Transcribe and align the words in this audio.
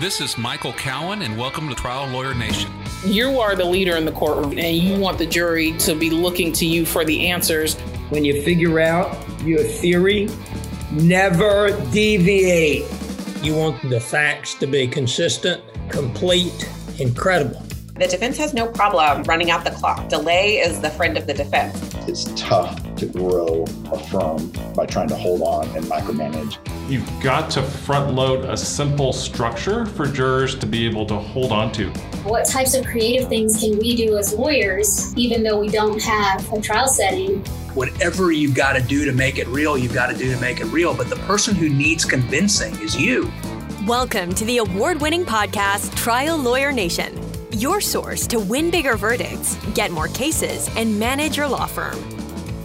This 0.00 0.20
is 0.20 0.38
Michael 0.38 0.72
Cowen, 0.74 1.22
and 1.22 1.36
welcome 1.36 1.68
to 1.68 1.74
Trial 1.74 2.06
Lawyer 2.06 2.32
Nation. 2.32 2.70
You 3.04 3.40
are 3.40 3.56
the 3.56 3.64
leader 3.64 3.96
in 3.96 4.04
the 4.04 4.12
courtroom, 4.12 4.56
and 4.56 4.76
you 4.76 4.96
want 4.96 5.18
the 5.18 5.26
jury 5.26 5.72
to 5.78 5.96
be 5.96 6.08
looking 6.08 6.52
to 6.52 6.64
you 6.64 6.86
for 6.86 7.04
the 7.04 7.26
answers. 7.26 7.74
When 8.10 8.24
you 8.24 8.40
figure 8.42 8.78
out 8.78 9.18
your 9.42 9.58
theory, 9.58 10.28
never 10.92 11.72
deviate. 11.90 12.86
You 13.42 13.56
want 13.56 13.90
the 13.90 13.98
facts 13.98 14.54
to 14.60 14.68
be 14.68 14.86
consistent, 14.86 15.64
complete, 15.88 16.70
incredible. 17.00 17.60
The 17.96 18.06
defense 18.06 18.38
has 18.38 18.54
no 18.54 18.68
problem 18.68 19.24
running 19.24 19.50
out 19.50 19.64
the 19.64 19.72
clock. 19.72 20.08
Delay 20.08 20.58
is 20.58 20.80
the 20.80 20.90
friend 20.90 21.18
of 21.18 21.26
the 21.26 21.34
defense. 21.34 21.76
It's 22.06 22.26
tough 22.40 22.94
to 22.94 23.06
grow 23.06 23.64
a 23.90 23.98
firm 23.98 24.52
by 24.76 24.86
trying 24.86 25.08
to 25.08 25.16
hold 25.16 25.42
on 25.42 25.66
and 25.76 25.84
micromanage. 25.86 26.56
You've 26.88 27.20
got 27.20 27.50
to 27.50 27.62
front 27.62 28.14
load 28.14 28.46
a 28.46 28.56
simple 28.56 29.12
structure 29.12 29.84
for 29.84 30.06
jurors 30.06 30.58
to 30.58 30.64
be 30.64 30.86
able 30.86 31.04
to 31.06 31.16
hold 31.16 31.52
on 31.52 31.70
to. 31.72 31.90
What 32.24 32.46
types 32.46 32.74
of 32.74 32.86
creative 32.86 33.28
things 33.28 33.60
can 33.60 33.78
we 33.78 33.94
do 33.94 34.16
as 34.16 34.32
lawyers, 34.32 35.14
even 35.14 35.42
though 35.42 35.60
we 35.60 35.68
don't 35.68 36.02
have 36.02 36.50
a 36.50 36.62
trial 36.62 36.88
setting? 36.88 37.44
Whatever 37.74 38.32
you've 38.32 38.54
got 38.54 38.72
to 38.72 38.82
do 38.82 39.04
to 39.04 39.12
make 39.12 39.36
it 39.36 39.46
real, 39.48 39.76
you've 39.76 39.92
got 39.92 40.06
to 40.06 40.16
do 40.16 40.34
to 40.34 40.40
make 40.40 40.60
it 40.60 40.66
real. 40.66 40.94
But 40.94 41.10
the 41.10 41.16
person 41.16 41.54
who 41.54 41.68
needs 41.68 42.06
convincing 42.06 42.74
is 42.80 42.98
you. 42.98 43.30
Welcome 43.86 44.34
to 44.34 44.46
the 44.46 44.56
award 44.58 44.98
winning 45.02 45.26
podcast, 45.26 45.94
Trial 45.94 46.38
Lawyer 46.38 46.72
Nation 46.72 47.28
your 47.58 47.80
source 47.80 48.26
to 48.28 48.38
win 48.38 48.70
bigger 48.70 48.96
verdicts, 48.96 49.56
get 49.74 49.90
more 49.90 50.08
cases, 50.08 50.70
and 50.76 50.98
manage 50.98 51.36
your 51.36 51.48
law 51.48 51.66
firm. 51.66 52.17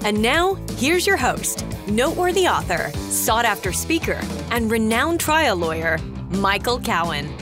And 0.05 0.21
now, 0.21 0.55
here's 0.75 1.07
your 1.07 1.15
host, 1.15 1.65
noteworthy 1.87 2.45
author, 2.45 2.91
sought 3.09 3.45
after 3.45 3.71
speaker, 3.71 4.19
and 4.51 4.69
renowned 4.69 5.21
trial 5.21 5.55
lawyer, 5.55 5.97
Michael 6.29 6.77
Cowen. 6.77 7.33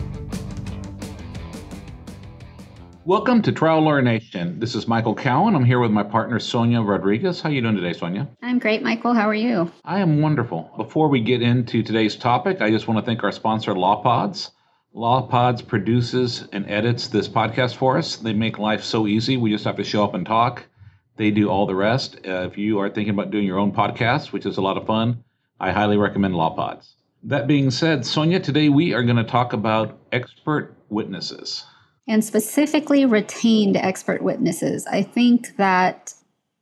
Welcome 3.03 3.41
to 3.41 3.51
Trial 3.51 3.81
Lawyer 3.81 4.03
Nation. 4.03 4.59
This 4.59 4.75
is 4.75 4.87
Michael 4.87 5.15
Cowen. 5.15 5.55
I'm 5.55 5.65
here 5.65 5.79
with 5.79 5.89
my 5.89 6.03
partner 6.03 6.37
Sonia 6.37 6.81
Rodriguez. 6.81 7.41
How 7.41 7.49
are 7.49 7.51
you 7.51 7.61
doing 7.61 7.75
today, 7.75 7.93
Sonia? 7.93 8.29
I'm 8.43 8.59
great, 8.59 8.83
Michael. 8.83 9.15
How 9.15 9.27
are 9.27 9.33
you? 9.33 9.71
I 9.83 9.99
am 9.99 10.21
wonderful. 10.21 10.69
Before 10.77 11.07
we 11.07 11.19
get 11.19 11.41
into 11.41 11.81
today's 11.81 12.15
topic, 12.15 12.61
I 12.61 12.69
just 12.69 12.87
want 12.87 12.99
to 12.99 13.05
thank 13.07 13.23
our 13.23 13.31
sponsor, 13.31 13.73
LawPods. 13.73 14.51
LawPods 14.95 15.65
produces 15.65 16.47
and 16.53 16.69
edits 16.69 17.07
this 17.07 17.27
podcast 17.27 17.73
for 17.77 17.97
us. 17.97 18.17
They 18.17 18.33
make 18.33 18.59
life 18.59 18.83
so 18.83 19.07
easy. 19.07 19.35
We 19.35 19.49
just 19.49 19.65
have 19.65 19.77
to 19.77 19.83
show 19.83 20.03
up 20.03 20.13
and 20.13 20.27
talk. 20.27 20.67
They 21.17 21.31
do 21.31 21.49
all 21.49 21.65
the 21.65 21.75
rest. 21.75 22.17
Uh, 22.25 22.47
if 22.49 22.57
you 22.57 22.79
are 22.79 22.89
thinking 22.89 23.13
about 23.13 23.31
doing 23.31 23.45
your 23.45 23.59
own 23.59 23.71
podcast, 23.71 24.31
which 24.31 24.45
is 24.45 24.57
a 24.57 24.61
lot 24.61 24.77
of 24.77 24.85
fun, 24.85 25.23
I 25.59 25.71
highly 25.71 25.97
recommend 25.97 26.33
LawPods. 26.33 26.93
That 27.23 27.47
being 27.47 27.69
said, 27.69 28.05
Sonia, 28.05 28.39
today 28.39 28.69
we 28.69 28.93
are 28.93 29.03
going 29.03 29.17
to 29.17 29.23
talk 29.23 29.53
about 29.53 29.99
expert 30.11 30.75
witnesses. 30.89 31.63
And 32.07 32.25
specifically 32.25 33.05
retained 33.05 33.77
expert 33.77 34.23
witnesses. 34.23 34.87
I 34.87 35.03
think 35.03 35.55
that 35.57 36.15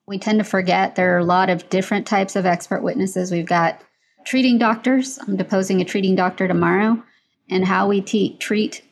we 0.06 0.20
tend 0.20 0.40
to 0.40 0.44
forget 0.44 0.96
there 0.96 1.16
are 1.16 1.20
a 1.20 1.24
lot 1.24 1.50
of 1.50 1.70
different 1.70 2.06
types 2.06 2.36
of 2.36 2.46
expert 2.46 2.84
witnesses. 2.84 3.32
We've 3.32 3.46
got 3.46 3.82
treating 4.26 4.58
doctors. 4.58 5.18
I'm 5.20 5.38
deposing 5.38 5.80
a 5.80 5.86
treating 5.86 6.16
doctor 6.16 6.48
tomorrow 6.48 7.02
and 7.50 7.66
how 7.66 7.88
we 7.88 8.02
te- 8.02 8.38
treat 8.38 8.84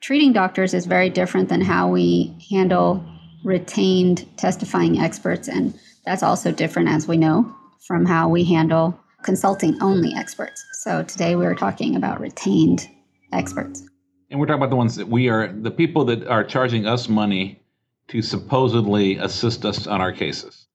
treating 0.00 0.32
doctors 0.34 0.74
is 0.74 0.84
very 0.84 1.08
different 1.08 1.48
than 1.48 1.62
how 1.62 1.88
we 1.88 2.36
handle 2.50 3.02
retained 3.44 4.26
testifying 4.36 4.98
experts 4.98 5.48
and 5.48 5.78
that's 6.04 6.22
also 6.22 6.52
different 6.52 6.88
as 6.88 7.06
we 7.06 7.16
know 7.16 7.54
from 7.86 8.04
how 8.04 8.28
we 8.28 8.44
handle 8.44 8.98
consulting 9.22 9.80
only 9.82 10.12
experts. 10.14 10.64
So 10.80 11.02
today 11.02 11.36
we 11.36 11.46
are 11.46 11.54
talking 11.54 11.96
about 11.96 12.20
retained 12.20 12.88
experts. 13.32 13.82
And 14.30 14.40
we're 14.40 14.46
talking 14.46 14.60
about 14.60 14.70
the 14.70 14.76
ones 14.76 14.96
that 14.96 15.08
we 15.08 15.28
are 15.28 15.52
the 15.52 15.70
people 15.70 16.04
that 16.06 16.26
are 16.26 16.44
charging 16.44 16.86
us 16.86 17.08
money 17.08 17.60
to 18.08 18.20
supposedly 18.22 19.16
assist 19.16 19.64
us 19.64 19.86
on 19.86 20.00
our 20.00 20.12
cases. 20.12 20.66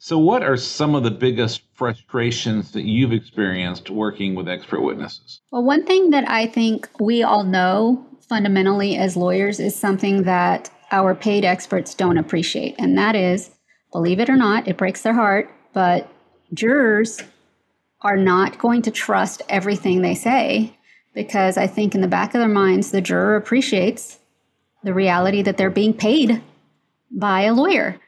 So, 0.00 0.16
what 0.18 0.42
are 0.42 0.56
some 0.56 0.94
of 0.94 1.02
the 1.02 1.10
biggest 1.10 1.62
frustrations 1.72 2.70
that 2.72 2.84
you've 2.84 3.12
experienced 3.12 3.90
working 3.90 4.34
with 4.34 4.48
expert 4.48 4.80
witnesses? 4.80 5.40
Well, 5.50 5.64
one 5.64 5.84
thing 5.84 6.10
that 6.10 6.28
I 6.28 6.46
think 6.46 6.88
we 7.00 7.22
all 7.22 7.42
know 7.42 8.06
fundamentally 8.28 8.96
as 8.96 9.16
lawyers 9.16 9.58
is 9.58 9.74
something 9.74 10.22
that 10.24 10.70
our 10.90 11.14
paid 11.14 11.44
experts 11.44 11.94
don't 11.94 12.18
appreciate, 12.18 12.74
and 12.78 12.96
that 12.98 13.14
is, 13.14 13.50
believe 13.92 14.20
it 14.20 14.30
or 14.30 14.36
not, 14.36 14.68
it 14.68 14.76
breaks 14.76 15.02
their 15.02 15.14
heart, 15.14 15.50
but 15.72 16.10
jurors 16.54 17.22
are 18.02 18.16
not 18.16 18.58
going 18.58 18.82
to 18.82 18.90
trust 18.90 19.42
everything 19.48 20.02
they 20.02 20.14
say 20.14 20.74
because 21.14 21.56
I 21.56 21.66
think 21.66 21.94
in 21.94 22.00
the 22.00 22.08
back 22.08 22.34
of 22.34 22.40
their 22.40 22.48
minds, 22.48 22.90
the 22.90 23.00
juror 23.00 23.36
appreciates 23.36 24.18
the 24.84 24.94
reality 24.94 25.42
that 25.42 25.56
they're 25.56 25.70
being 25.70 25.92
paid 25.92 26.40
by 27.10 27.42
a 27.42 27.52
lawyer. 27.52 27.98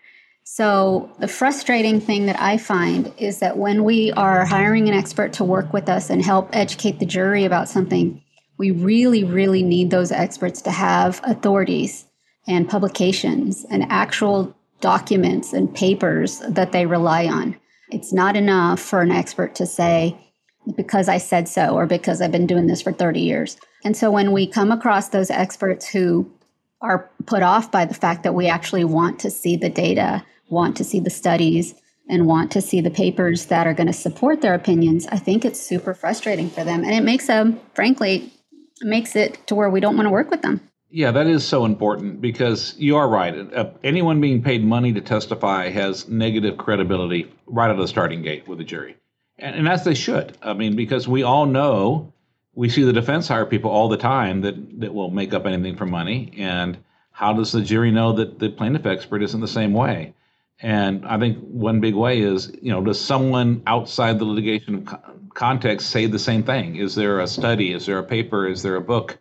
So, 0.44 1.10
the 1.18 1.28
frustrating 1.28 2.00
thing 2.00 2.26
that 2.26 2.40
I 2.40 2.56
find 2.56 3.12
is 3.18 3.38
that 3.38 3.56
when 3.56 3.84
we 3.84 4.10
are 4.12 4.44
hiring 4.44 4.88
an 4.88 4.94
expert 4.94 5.32
to 5.34 5.44
work 5.44 5.72
with 5.72 5.88
us 5.88 6.10
and 6.10 6.24
help 6.24 6.50
educate 6.52 6.98
the 6.98 7.06
jury 7.06 7.44
about 7.44 7.68
something, 7.68 8.22
we 8.58 8.70
really, 8.70 9.24
really 9.24 9.62
need 9.62 9.90
those 9.90 10.12
experts 10.12 10.62
to 10.62 10.70
have 10.70 11.20
authorities 11.24 12.06
and 12.50 12.68
publications 12.68 13.64
and 13.70 13.86
actual 13.88 14.54
documents 14.80 15.52
and 15.52 15.74
papers 15.74 16.40
that 16.40 16.72
they 16.72 16.84
rely 16.84 17.26
on. 17.26 17.56
It's 17.90 18.12
not 18.12 18.36
enough 18.36 18.80
for 18.80 19.00
an 19.00 19.10
expert 19.10 19.54
to 19.56 19.66
say, 19.66 20.16
because 20.76 21.08
I 21.08 21.18
said 21.18 21.48
so, 21.48 21.74
or 21.74 21.86
because 21.86 22.20
I've 22.20 22.32
been 22.32 22.46
doing 22.46 22.66
this 22.66 22.82
for 22.82 22.92
30 22.92 23.20
years. 23.20 23.56
And 23.84 23.96
so 23.96 24.10
when 24.10 24.32
we 24.32 24.46
come 24.46 24.70
across 24.72 25.08
those 25.08 25.30
experts 25.30 25.88
who 25.88 26.30
are 26.82 27.10
put 27.26 27.42
off 27.42 27.70
by 27.70 27.84
the 27.84 27.94
fact 27.94 28.24
that 28.24 28.34
we 28.34 28.48
actually 28.48 28.84
want 28.84 29.20
to 29.20 29.30
see 29.30 29.56
the 29.56 29.70
data 29.70 30.24
want 30.50 30.76
to 30.76 30.84
see 30.84 31.00
the 31.00 31.10
studies 31.10 31.74
and 32.08 32.26
want 32.26 32.50
to 32.50 32.60
see 32.60 32.80
the 32.80 32.90
papers 32.90 33.46
that 33.46 33.66
are 33.66 33.74
going 33.74 33.86
to 33.86 33.92
support 33.92 34.40
their 34.40 34.54
opinions, 34.54 35.06
I 35.06 35.16
think 35.16 35.44
it's 35.44 35.60
super 35.60 35.94
frustrating 35.94 36.50
for 36.50 36.64
them. 36.64 36.82
And 36.82 36.92
it 36.92 37.04
makes 37.04 37.28
them, 37.28 37.60
frankly, 37.74 38.32
makes 38.82 39.14
it 39.14 39.46
to 39.46 39.54
where 39.54 39.70
we 39.70 39.80
don't 39.80 39.96
want 39.96 40.06
to 40.06 40.10
work 40.10 40.30
with 40.30 40.42
them. 40.42 40.60
Yeah, 40.90 41.12
that 41.12 41.28
is 41.28 41.46
so 41.46 41.64
important 41.64 42.20
because 42.20 42.74
you 42.76 42.96
are 42.96 43.08
right. 43.08 43.34
Uh, 43.54 43.70
anyone 43.84 44.20
being 44.20 44.42
paid 44.42 44.64
money 44.64 44.92
to 44.92 45.00
testify 45.00 45.68
has 45.68 46.08
negative 46.08 46.58
credibility 46.58 47.32
right 47.46 47.66
out 47.66 47.72
of 47.72 47.78
the 47.78 47.86
starting 47.86 48.22
gate 48.22 48.48
with 48.48 48.58
the 48.58 48.64
jury. 48.64 48.96
And, 49.38 49.54
and 49.54 49.68
as 49.68 49.84
they 49.84 49.94
should. 49.94 50.36
I 50.42 50.52
mean, 50.52 50.74
because 50.74 51.06
we 51.06 51.22
all 51.22 51.46
know 51.46 52.12
we 52.54 52.68
see 52.68 52.82
the 52.82 52.92
defense 52.92 53.28
hire 53.28 53.46
people 53.46 53.70
all 53.70 53.88
the 53.88 53.96
time 53.96 54.40
that, 54.40 54.80
that 54.80 54.92
will 54.92 55.10
make 55.10 55.32
up 55.32 55.46
anything 55.46 55.76
for 55.76 55.86
money. 55.86 56.32
And 56.36 56.78
how 57.12 57.32
does 57.34 57.52
the 57.52 57.62
jury 57.62 57.92
know 57.92 58.12
that 58.14 58.40
the 58.40 58.50
plaintiff 58.50 58.86
expert 58.86 59.22
isn't 59.22 59.40
the 59.40 59.48
same 59.48 59.72
way? 59.72 60.14
And 60.60 61.06
I 61.06 61.18
think 61.18 61.38
one 61.38 61.80
big 61.80 61.94
way 61.94 62.20
is, 62.20 62.52
you 62.60 62.72
know, 62.72 62.82
does 62.82 63.00
someone 63.00 63.62
outside 63.66 64.18
the 64.18 64.24
litigation 64.24 64.86
context 65.34 65.88
say 65.90 66.06
the 66.06 66.18
same 66.18 66.42
thing? 66.42 66.76
Is 66.76 66.94
there 66.96 67.20
a 67.20 67.26
study? 67.26 67.72
Is 67.72 67.86
there 67.86 67.98
a 67.98 68.04
paper? 68.04 68.46
Is 68.46 68.62
there 68.62 68.76
a 68.76 68.80
book? 68.80 69.18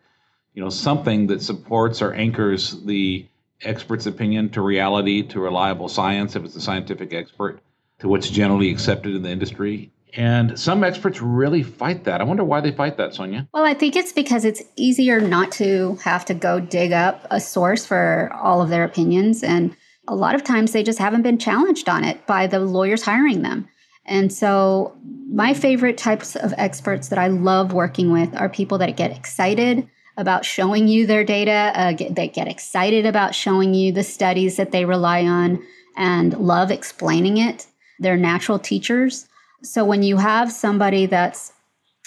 You 0.53 0.63
know, 0.63 0.69
something 0.69 1.27
that 1.27 1.41
supports 1.41 2.01
or 2.01 2.13
anchors 2.13 2.81
the 2.83 3.25
expert's 3.61 4.05
opinion 4.05 4.49
to 4.49 4.61
reality, 4.61 5.23
to 5.23 5.39
reliable 5.39 5.89
science, 5.89 6.35
if 6.35 6.43
it's 6.43 6.55
a 6.55 6.61
scientific 6.61 7.13
expert, 7.13 7.59
to 7.99 8.07
what's 8.07 8.29
generally 8.29 8.69
accepted 8.69 9.15
in 9.15 9.21
the 9.21 9.29
industry. 9.29 9.91
And 10.15 10.57
some 10.57 10.83
experts 10.83 11.21
really 11.21 11.61
fight 11.61 12.05
that. 12.05 12.19
I 12.19 12.23
wonder 12.23 12.43
why 12.43 12.61
they 12.61 12.71
fight 12.71 12.97
that, 12.97 13.13
Sonia. 13.13 13.47
Well, 13.53 13.65
I 13.65 13.73
think 13.73 13.95
it's 13.95 14.11
because 14.11 14.43
it's 14.43 14.63
easier 14.75 15.21
not 15.21 15.51
to 15.53 15.99
have 16.03 16.25
to 16.25 16.33
go 16.33 16.59
dig 16.59 16.91
up 16.91 17.27
a 17.29 17.39
source 17.39 17.85
for 17.85 18.31
all 18.33 18.61
of 18.61 18.69
their 18.69 18.83
opinions. 18.83 19.43
And 19.43 19.75
a 20.07 20.15
lot 20.15 20.33
of 20.33 20.43
times 20.43 20.71
they 20.71 20.81
just 20.81 20.97
haven't 20.97 21.21
been 21.21 21.37
challenged 21.37 21.87
on 21.87 22.03
it 22.03 22.25
by 22.25 22.47
the 22.47 22.59
lawyers 22.59 23.03
hiring 23.03 23.43
them. 23.43 23.67
And 24.05 24.33
so, 24.33 24.97
my 25.31 25.53
favorite 25.53 25.99
types 25.99 26.35
of 26.35 26.51
experts 26.57 27.09
that 27.09 27.19
I 27.19 27.27
love 27.27 27.73
working 27.73 28.11
with 28.11 28.35
are 28.35 28.49
people 28.49 28.79
that 28.79 28.97
get 28.97 29.15
excited 29.15 29.87
about 30.19 30.43
showing 30.43 30.89
you 30.89 31.07
their 31.07 31.23
data, 31.23 31.71
uh, 31.73 31.93
get, 31.93 32.13
they 32.13 32.27
get 32.27 32.49
excited 32.49 33.05
about 33.05 33.33
showing 33.33 33.73
you 33.73 33.93
the 33.93 34.03
studies 34.03 34.57
that 34.57 34.71
they 34.71 34.83
rely 34.83 35.23
on 35.23 35.65
and 35.95 36.37
love 36.37 36.71
explaining 36.71 37.37
it. 37.37 37.67
They're 37.99 38.17
natural 38.17 38.59
teachers. 38.59 39.27
So, 39.63 39.85
when 39.85 40.03
you 40.03 40.17
have 40.17 40.51
somebody 40.51 41.05
that's 41.05 41.53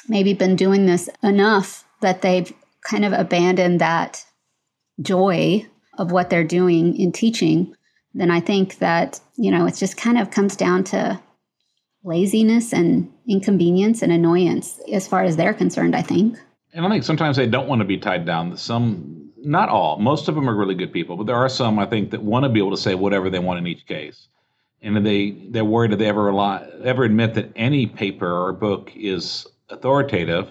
maybe 0.09 0.35
been 0.35 0.57
doing 0.57 0.85
this 0.85 1.09
enough 1.23 1.85
that 2.03 2.21
they've 2.21 2.53
kind 2.89 3.05
of 3.05 3.15
abandoned 3.15 3.81
that 3.81 4.25
joy 5.01 5.67
of 5.97 6.13
what 6.13 6.29
they're 6.29 6.45
doing 6.45 6.97
in 6.99 7.13
teaching, 7.13 7.75
then 8.13 8.31
I 8.31 8.41
think 8.41 8.79
that, 8.79 9.21
you 9.37 9.51
know, 9.51 9.67
it 9.67 9.75
just 9.75 9.97
kind 9.97 10.19
of 10.19 10.31
comes 10.31 10.55
down 10.55 10.85
to 10.85 11.21
laziness 12.05 12.75
and 12.75 13.11
inconvenience 13.27 14.03
and 14.03 14.13
annoyance 14.13 14.81
as 14.93 15.09
far 15.09 15.23
as 15.23 15.37
they're 15.37 15.55
concerned, 15.55 15.97
I 15.97 16.03
think. 16.03 16.39
And 16.73 16.87
I 16.87 16.89
think 16.89 17.05
sometimes 17.05 17.37
they 17.37 17.47
don't 17.47 17.69
want 17.69 17.81
to 17.81 17.85
be 17.85 17.99
tied 17.99 18.25
down. 18.25 18.57
Some, 18.57 19.31
not 19.37 19.69
all, 19.69 19.99
most 19.99 20.29
of 20.29 20.35
them 20.35 20.49
are 20.49 20.55
really 20.55 20.75
good 20.75 20.93
people, 20.93 21.17
but 21.17 21.27
there 21.27 21.37
are 21.37 21.49
some 21.49 21.79
I 21.79 21.87
think 21.87 22.11
that 22.11 22.23
want 22.23 22.45
to 22.45 22.49
be 22.49 22.61
able 22.61 22.71
to 22.71 22.77
say 22.77 22.95
whatever 22.95 23.29
they 23.29 23.39
want 23.39 23.59
in 23.59 23.67
each 23.67 23.87
case. 23.87 24.29
And 24.81 25.07
they 25.07 25.31
they're 25.51 25.65
worried 25.65 25.93
that 25.93 25.99
they 25.99 26.09
ever 26.09 26.25
rely, 26.25 26.67
ever 26.83 27.05
admit 27.05 27.35
that 27.35 27.53
any 27.55 27.87
paper 27.87 28.29
or 28.29 28.53
book 28.53 28.91
is 28.97 29.47
authoritative, 29.71 30.51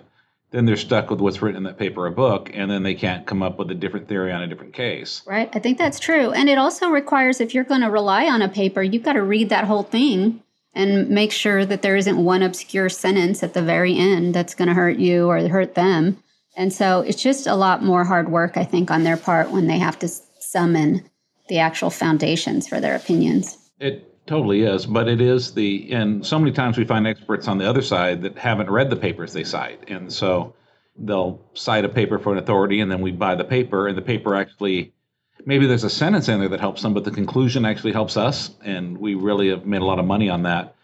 then 0.52 0.66
they're 0.66 0.78
stuck 0.78 1.10
with 1.10 1.20
what's 1.20 1.42
written 1.42 1.58
in 1.58 1.64
that 1.64 1.78
paper 1.78 2.06
or 2.06 2.12
book, 2.12 2.50
and 2.54 2.70
then 2.70 2.84
they 2.84 2.94
can't 2.94 3.26
come 3.26 3.42
up 3.42 3.58
with 3.58 3.72
a 3.72 3.76
different 3.76 4.08
theory 4.08 4.32
on 4.32 4.42
a 4.42 4.48
different 4.48 4.74
case. 4.74 5.22
Right. 5.26 5.50
I 5.54 5.60
think 5.60 5.78
that's 5.78 6.00
true. 6.00 6.32
And 6.32 6.50
it 6.50 6.58
also 6.58 6.90
requires, 6.90 7.42
if 7.42 7.54
you're 7.54 7.64
going 7.64 7.82
to 7.82 7.90
rely 7.90 8.26
on 8.26 8.42
a 8.42 8.50
paper, 8.50 8.82
you've 8.84 9.04
got 9.04 9.14
to 9.14 9.24
read 9.24 9.50
that 9.50 9.66
whole 9.66 9.84
thing 9.84 10.44
and 10.74 11.10
make 11.10 11.32
sure 11.32 11.66
that 11.66 11.82
there 11.82 11.96
isn't 11.96 12.24
one 12.24 12.42
obscure 12.42 12.90
sentence 12.90 13.44
at 13.44 13.54
the 13.54 13.62
very 13.62 13.98
end 13.98 14.34
that's 14.34 14.56
going 14.56 14.68
to 14.68 14.74
hurt 14.74 14.98
you 14.98 15.28
or 15.28 15.48
hurt 15.48 15.76
them. 15.76 16.22
And 16.56 16.72
so 16.74 17.02
it's 17.02 17.22
just 17.22 17.48
a 17.48 17.56
lot 17.56 17.84
more 17.84 18.04
hard 18.04 18.30
work, 18.30 18.58
I 18.58 18.64
think, 18.64 18.92
on 18.92 19.04
their 19.04 19.18
part 19.18 19.52
when 19.52 19.68
they 19.68 19.80
have 19.80 20.00
to 20.00 20.08
summon 20.40 21.10
the 21.50 21.60
actual 21.60 21.90
foundations 21.90 22.68
for 22.68 22.80
their 22.80 22.96
opinions. 22.96 23.58
It 23.80 24.26
totally 24.28 24.64
is, 24.64 24.86
but 24.86 25.08
it 25.08 25.22
is 25.22 25.54
the, 25.54 25.92
and 25.92 26.26
so 26.26 26.40
many 26.40 26.52
times 26.52 26.78
we 26.78 26.86
find 26.86 27.08
experts 27.08 27.48
on 27.48 27.58
the 27.58 27.68
other 27.68 27.82
side 27.82 28.22
that 28.22 28.38
haven't 28.38 28.70
read 28.70 28.90
the 28.90 28.96
papers 28.96 29.34
they 29.34 29.44
cite. 29.44 29.90
And 29.90 30.12
so 30.12 30.54
they'll 30.98 31.42
cite 31.54 31.86
a 31.86 31.90
paper 31.90 32.20
for 32.20 32.32
an 32.32 32.38
authority 32.38 32.80
and 32.80 32.92
then 32.92 33.02
we 33.02 33.12
buy 33.12 33.36
the 33.36 33.44
paper 33.44 33.88
and 33.88 33.98
the 33.98 34.02
paper 34.02 34.36
actually 34.36 34.94
maybe 35.46 35.66
there's 35.66 35.84
a 35.84 35.90
sentence 35.90 36.28
in 36.28 36.40
there 36.40 36.50
that 36.50 36.60
helps 36.60 36.82
them 36.82 36.94
but 36.94 37.04
the 37.04 37.12
conclusion 37.12 37.66
actually 37.66 37.94
helps 37.94 38.18
us 38.18 38.52
and 38.64 38.98
we 38.98 39.16
really 39.16 39.50
have 39.50 39.66
made 39.66 39.82
a 39.82 39.86
lot 39.86 40.00
of 40.00 40.06
money 40.06 40.30
on 40.30 40.44
that. 40.44 40.76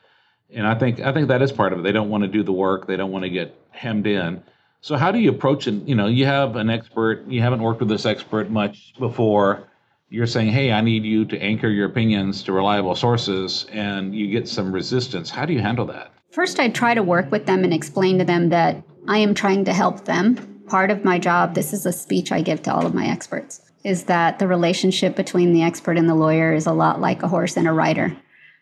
And 0.50 0.66
i 0.66 0.76
think 0.76 1.00
i 1.02 1.12
think 1.12 1.28
that 1.28 1.42
is 1.42 1.52
part 1.52 1.74
of 1.74 1.80
it. 1.80 1.82
They 1.84 1.92
don't 1.92 2.10
want 2.10 2.24
to 2.24 2.30
do 2.30 2.44
the 2.44 2.54
work. 2.54 2.88
They 2.88 2.98
don't 2.98 3.12
want 3.12 3.24
to 3.24 3.30
get 3.30 3.56
hemmed 3.72 4.08
in. 4.08 4.44
So 4.82 4.96
how 4.96 5.12
do 5.12 5.20
you 5.20 5.30
approach 5.30 5.68
it? 5.68 5.74
You 5.88 5.96
know 5.96 6.08
you 6.08 6.26
have 6.26 6.56
an 6.56 6.70
expert. 6.70 7.28
You 7.28 7.42
haven't 7.42 7.62
worked 7.62 7.80
with 7.80 7.90
this 7.90 8.06
expert 8.06 8.50
much 8.50 8.94
before. 9.00 9.68
You're 10.10 10.28
saying, 10.28 10.52
hey, 10.54 10.72
I 10.72 10.80
need 10.80 11.04
you 11.04 11.26
to 11.26 11.38
anchor 11.38 11.68
your 11.68 11.86
opinions 11.86 12.42
to 12.44 12.54
reliable 12.54 12.96
sources, 12.96 13.66
and 13.74 14.16
you 14.16 14.32
get 14.32 14.48
some 14.48 14.72
resistance. 14.72 15.30
How 15.30 15.46
do 15.46 15.52
you 15.52 15.60
handle 15.60 15.86
that? 15.88 16.14
First, 16.32 16.62
I 16.62 16.70
try 16.70 16.94
to 16.94 17.04
work 17.04 17.30
with 17.30 17.46
them 17.46 17.66
and 17.66 17.74
explain 17.74 18.18
to 18.20 18.24
them 18.24 18.48
that 18.50 18.82
I 19.10 19.18
am 19.18 19.34
trying 19.34 19.66
to 19.66 19.74
help 19.74 20.06
them. 20.06 20.36
Part 20.68 20.92
of 20.92 21.04
my 21.04 21.20
job, 21.20 21.56
this 21.56 21.74
is 21.74 21.86
a 21.86 21.92
speech 21.92 22.32
I 22.32 22.42
give 22.42 22.62
to 22.64 22.74
all 22.74 22.86
of 22.86 22.94
my 22.94 23.08
experts, 23.08 23.62
is 23.88 24.04
that 24.04 24.38
the 24.38 24.48
relationship 24.48 25.16
between 25.16 25.54
the 25.54 25.64
expert 25.64 25.98
and 25.98 26.10
the 26.10 26.16
lawyer 26.16 26.54
is 26.54 26.68
a 26.68 26.74
lot 26.74 27.00
like 27.00 27.24
a 27.24 27.28
horse 27.30 27.56
and 27.56 27.70
a 27.70 27.72
rider. 27.72 28.14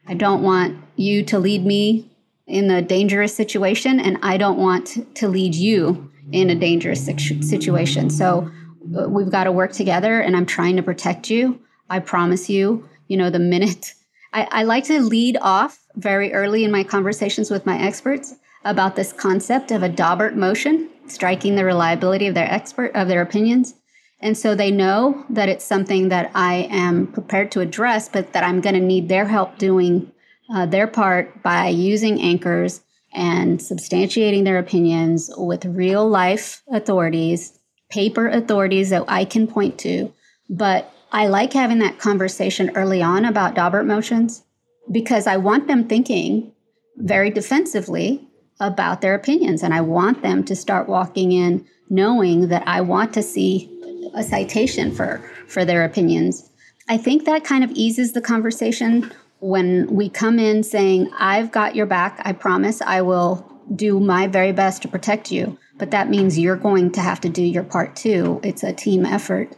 I 0.07 0.13
don't 0.13 0.44
want 0.44 0.77
you 0.98 1.24
to 1.24 1.39
lead 1.39 1.66
me 1.66 2.12
in 2.45 2.69
a 2.69 2.80
dangerous 2.80 3.36
situation, 3.36 4.00
and 4.00 4.19
I 4.22 4.38
don't 4.38 4.60
want 4.60 5.16
to 5.16 5.27
lead 5.27 5.56
you 5.56 6.12
in 6.31 6.51
a 6.51 6.56
dangerous 6.56 7.04
situation. 7.04 8.12
So 8.12 8.51
uh, 8.95 9.10
we've 9.10 9.31
got 9.31 9.45
to 9.45 9.51
work 9.51 9.72
together 9.72 10.19
and 10.19 10.38
I'm 10.38 10.45
trying 10.45 10.75
to 10.75 10.83
protect 10.83 11.31
you. 11.31 11.60
I 11.89 12.00
promise 12.00 12.48
you, 12.48 12.88
you 13.07 13.18
know, 13.18 13.31
the 13.31 13.39
minute 13.39 13.94
I, 14.33 14.48
I 14.51 14.63
like 14.63 14.83
to 14.86 15.01
lead 15.01 15.38
off 15.42 15.80
very 15.95 16.33
early 16.33 16.63
in 16.66 16.72
my 16.72 16.83
conversations 16.83 17.50
with 17.50 17.66
my 17.66 17.80
experts 17.80 18.36
about 18.63 18.95
this 18.95 19.12
concept 19.12 19.72
of 19.72 19.81
a 19.81 19.89
Daubert 19.89 20.36
motion, 20.36 20.89
striking 21.07 21.56
the 21.56 21.66
reliability 21.66 22.27
of 22.27 22.36
their 22.36 22.51
expert 22.51 22.92
of 22.94 23.07
their 23.07 23.22
opinions. 23.22 23.74
And 24.21 24.38
so 24.38 24.56
they 24.56 24.71
know 24.71 25.25
that 25.29 25.50
it's 25.50 25.65
something 25.65 26.09
that 26.09 26.31
I 26.33 26.67
am 26.71 27.07
prepared 27.07 27.51
to 27.51 27.59
address, 27.59 28.09
but 28.09 28.33
that 28.33 28.44
I'm 28.44 28.62
going 28.62 28.75
to 28.75 28.81
need 28.81 29.09
their 29.09 29.25
help 29.25 29.57
doing 29.57 30.12
uh, 30.53 30.65
their 30.65 30.88
part 30.88 31.44
by 31.44 31.67
using 31.67 32.21
anchors 32.21 32.81
and 33.13 33.59
substantiating 33.59 34.44
their 34.44 34.57
opinions 34.57 35.29
with 35.38 35.65
real 35.65 36.07
life 36.07 36.63
authorities 36.71 37.59
paper 37.89 38.27
authorities 38.27 38.89
that 38.89 39.06
I 39.07 39.25
can 39.25 39.47
point 39.47 39.77
to. 39.79 40.12
But 40.50 40.91
I 41.12 41.27
like 41.27 41.53
having 41.53 41.79
that 41.79 42.00
conversation 42.00 42.75
early 42.75 43.01
on 43.01 43.25
about 43.25 43.56
Daubert 43.56 43.85
motions 43.85 44.44
because 44.91 45.27
I 45.27 45.38
want 45.38 45.67
them 45.67 45.88
thinking 45.88 46.51
very 46.97 47.29
defensively 47.29 48.27
about 48.59 49.01
their 49.01 49.15
opinions. 49.15 49.63
And 49.63 49.73
I 49.73 49.81
want 49.81 50.21
them 50.21 50.44
to 50.45 50.56
start 50.56 50.89
walking 50.89 51.31
in 51.31 51.65
knowing 51.89 52.47
that 52.50 52.67
I 52.67 52.81
want 52.81 53.13
to 53.13 53.21
see 53.21 53.75
a 54.15 54.23
citation 54.23 54.94
for, 54.94 55.19
for 55.47 55.65
their 55.65 55.83
opinions. 55.83 56.50
I 56.89 56.97
think 56.97 57.25
that 57.25 57.44
kind 57.44 57.63
of 57.63 57.71
eases 57.71 58.13
the 58.13 58.21
conversation 58.21 59.12
when 59.39 59.88
we 59.88 60.09
come 60.09 60.39
in 60.39 60.63
saying, 60.63 61.12
I've 61.19 61.51
got 61.51 61.75
your 61.75 61.85
back. 61.85 62.21
I 62.23 62.33
promise 62.33 62.81
I 62.81 63.01
will 63.01 63.51
do 63.75 64.00
my 64.00 64.27
very 64.27 64.51
best 64.51 64.81
to 64.83 64.88
protect 64.88 65.31
you 65.31 65.57
but 65.77 65.91
that 65.91 66.09
means 66.09 66.39
you're 66.39 66.56
going 66.56 66.91
to 66.91 67.01
have 67.01 67.21
to 67.21 67.29
do 67.29 67.44
your 67.44 67.63
part 67.63 67.95
too. 67.95 68.39
It's 68.44 68.63
a 68.63 68.73
team 68.73 69.06
effort. 69.06 69.56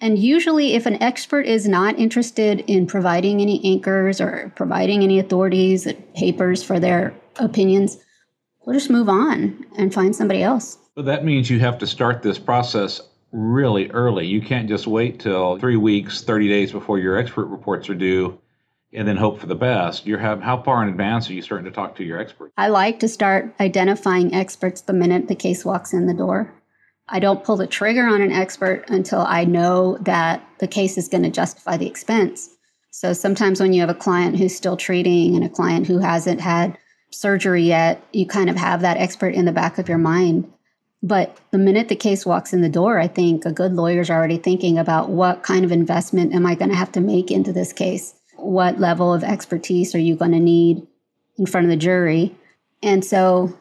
And 0.00 0.18
usually, 0.18 0.74
if 0.74 0.86
an 0.86 1.00
expert 1.02 1.44
is 1.44 1.68
not 1.68 1.98
interested 1.98 2.60
in 2.60 2.86
providing 2.86 3.40
any 3.40 3.62
anchors 3.64 4.20
or 4.20 4.50
providing 4.56 5.02
any 5.02 5.18
authorities, 5.18 5.86
uh, 5.86 5.92
papers 6.16 6.62
for 6.62 6.80
their 6.80 7.14
opinions, 7.36 7.98
we'll 8.64 8.74
just 8.74 8.88
move 8.88 9.10
on 9.10 9.64
and 9.76 9.92
find 9.92 10.16
somebody 10.16 10.42
else. 10.42 10.78
But 10.94 11.04
that 11.04 11.24
means 11.24 11.50
you 11.50 11.60
have 11.60 11.78
to 11.78 11.86
start 11.86 12.22
this 12.22 12.38
process 12.38 13.02
really 13.32 13.90
early. 13.90 14.26
You 14.26 14.40
can't 14.40 14.68
just 14.68 14.86
wait 14.86 15.20
till 15.20 15.58
three 15.58 15.76
weeks, 15.76 16.22
30 16.22 16.48
days 16.48 16.72
before 16.72 16.98
your 16.98 17.16
expert 17.16 17.46
reports 17.46 17.88
are 17.88 17.94
due 17.94 18.40
and 18.92 19.06
then 19.06 19.16
hope 19.16 19.38
for 19.38 19.46
the 19.46 19.54
best. 19.54 20.06
You're 20.06 20.18
have 20.18 20.40
how 20.40 20.62
far 20.62 20.82
in 20.82 20.88
advance 20.88 21.30
are 21.30 21.32
you 21.32 21.42
starting 21.42 21.66
to 21.66 21.70
talk 21.70 21.96
to 21.96 22.04
your 22.04 22.18
experts? 22.18 22.52
I 22.56 22.68
like 22.68 22.98
to 23.00 23.08
start 23.08 23.54
identifying 23.60 24.34
experts 24.34 24.80
the 24.80 24.92
minute 24.92 25.28
the 25.28 25.34
case 25.34 25.64
walks 25.64 25.92
in 25.92 26.06
the 26.06 26.14
door. 26.14 26.52
I 27.08 27.18
don't 27.18 27.42
pull 27.44 27.56
the 27.56 27.66
trigger 27.66 28.06
on 28.06 28.22
an 28.22 28.32
expert 28.32 28.84
until 28.88 29.20
I 29.20 29.44
know 29.44 29.98
that 30.02 30.44
the 30.58 30.68
case 30.68 30.96
is 30.96 31.08
going 31.08 31.24
to 31.24 31.30
justify 31.30 31.76
the 31.76 31.86
expense. 31.86 32.48
So 32.92 33.12
sometimes 33.12 33.60
when 33.60 33.72
you 33.72 33.80
have 33.80 33.90
a 33.90 33.94
client 33.94 34.36
who's 34.36 34.54
still 34.54 34.76
treating 34.76 35.34
and 35.34 35.44
a 35.44 35.48
client 35.48 35.86
who 35.86 35.98
hasn't 35.98 36.40
had 36.40 36.76
surgery 37.10 37.62
yet, 37.62 38.02
you 38.12 38.26
kind 38.26 38.50
of 38.50 38.56
have 38.56 38.82
that 38.82 38.96
expert 38.96 39.34
in 39.34 39.44
the 39.44 39.52
back 39.52 39.78
of 39.78 39.88
your 39.88 39.98
mind. 39.98 40.52
But 41.02 41.36
the 41.50 41.58
minute 41.58 41.88
the 41.88 41.96
case 41.96 42.26
walks 42.26 42.52
in 42.52 42.60
the 42.60 42.68
door, 42.68 42.98
I 42.98 43.08
think 43.08 43.44
a 43.44 43.52
good 43.52 43.72
lawyer 43.72 44.00
is 44.00 44.10
already 44.10 44.36
thinking 44.36 44.78
about 44.78 45.08
what 45.08 45.42
kind 45.42 45.64
of 45.64 45.72
investment 45.72 46.34
am 46.34 46.44
I 46.44 46.54
going 46.54 46.70
to 46.70 46.76
have 46.76 46.92
to 46.92 47.00
make 47.00 47.30
into 47.30 47.52
this 47.52 47.72
case? 47.72 48.14
what 48.42 48.80
level 48.80 49.12
of 49.12 49.22
expertise 49.22 49.94
are 49.94 50.00
you 50.00 50.16
going 50.16 50.32
to 50.32 50.40
need 50.40 50.86
in 51.38 51.46
front 51.46 51.66
of 51.66 51.70
the 51.70 51.76
jury. 51.76 52.34
And 52.82 53.04
so 53.04 53.56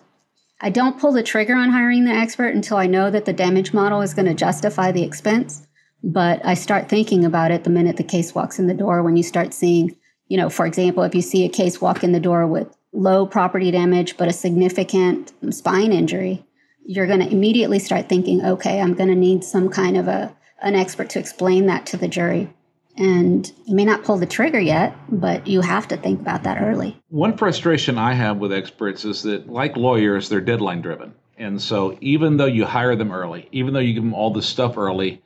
I 0.62 0.70
don't 0.70 1.00
pull 1.00 1.12
the 1.12 1.24
trigger 1.24 1.56
on 1.56 1.70
hiring 1.70 2.06
the 2.06 2.12
expert 2.12 2.56
until 2.56 2.78
I 2.78 2.88
know 2.88 3.12
that 3.12 3.26
the 3.26 3.34
damage 3.34 3.74
model 3.74 4.02
is 4.02 4.14
going 4.14 4.28
to 4.28 4.34
justify 4.34 4.92
the 4.92 5.04
expense. 5.04 5.66
But 6.02 6.46
I 6.46 6.54
start 6.54 6.88
thinking 6.88 7.26
about 7.26 7.52
it 7.52 7.66
the 7.66 7.70
minute 7.70 7.98
the 7.98 8.04
case 8.04 8.34
walks 8.34 8.58
in 8.58 8.68
the 8.68 8.74
door. 8.74 9.04
When 9.04 9.18
you 9.18 9.24
start 9.24 9.54
seeing, 9.54 9.96
you 10.28 10.38
know, 10.38 10.50
for 10.50 10.66
example, 10.66 11.04
if 11.04 11.14
you 11.14 11.22
see 11.22 11.44
a 11.44 11.50
case 11.50 11.82
walk 11.82 12.04
in 12.04 12.14
the 12.14 12.20
door 12.20 12.48
with 12.48 12.74
low 12.94 13.26
property 13.26 13.70
damage 13.70 14.18
but 14.18 14.30
a 14.30 14.34
significant 14.34 15.34
spine 15.54 15.92
injury, 15.92 16.46
you're 16.90 17.06
going 17.06 17.20
to 17.20 17.32
immediately 17.32 17.78
start 17.78 18.10
thinking, 18.10 18.44
okay, 18.44 18.82
I'm 18.82 18.96
going 18.96 19.10
to 19.10 19.16
need 19.16 19.44
some 19.44 19.70
kind 19.70 19.96
of 19.96 20.08
a 20.08 20.36
an 20.64 20.76
expert 20.76 21.12
to 21.12 21.20
explain 21.20 21.68
that 21.68 21.86
to 21.86 21.98
the 21.98 22.08
jury. 22.08 22.52
And 22.98 23.50
you 23.66 23.76
may 23.76 23.86
not 23.86 24.04
pull 24.04 24.18
the 24.18 24.26
trigger 24.26 24.60
yet, 24.60 24.98
but 25.08 25.46
you 25.46 25.62
have 25.62 25.88
to 25.90 25.98
think 25.98 26.20
about 26.20 26.44
that 26.44 26.60
early. 26.60 27.00
One 27.10 27.38
frustration 27.38 28.00
I 28.00 28.14
have 28.14 28.40
with 28.40 28.52
experts 28.52 29.06
is 29.06 29.22
that, 29.22 29.48
like 29.48 29.78
lawyers, 29.78 30.30
they're 30.30 30.42
deadline 30.42 30.82
driven. 30.82 31.14
And 31.38 31.62
so, 31.62 31.96
even 32.02 32.38
though 32.38 32.48
you 32.48 32.66
hire 32.66 32.96
them 32.96 33.12
early, 33.12 33.48
even 33.52 33.74
though 33.76 33.80
you 33.80 33.94
give 33.94 34.04
them 34.04 34.16
all 34.16 34.34
this 34.34 34.48
stuff 34.48 34.76
early, 34.76 35.22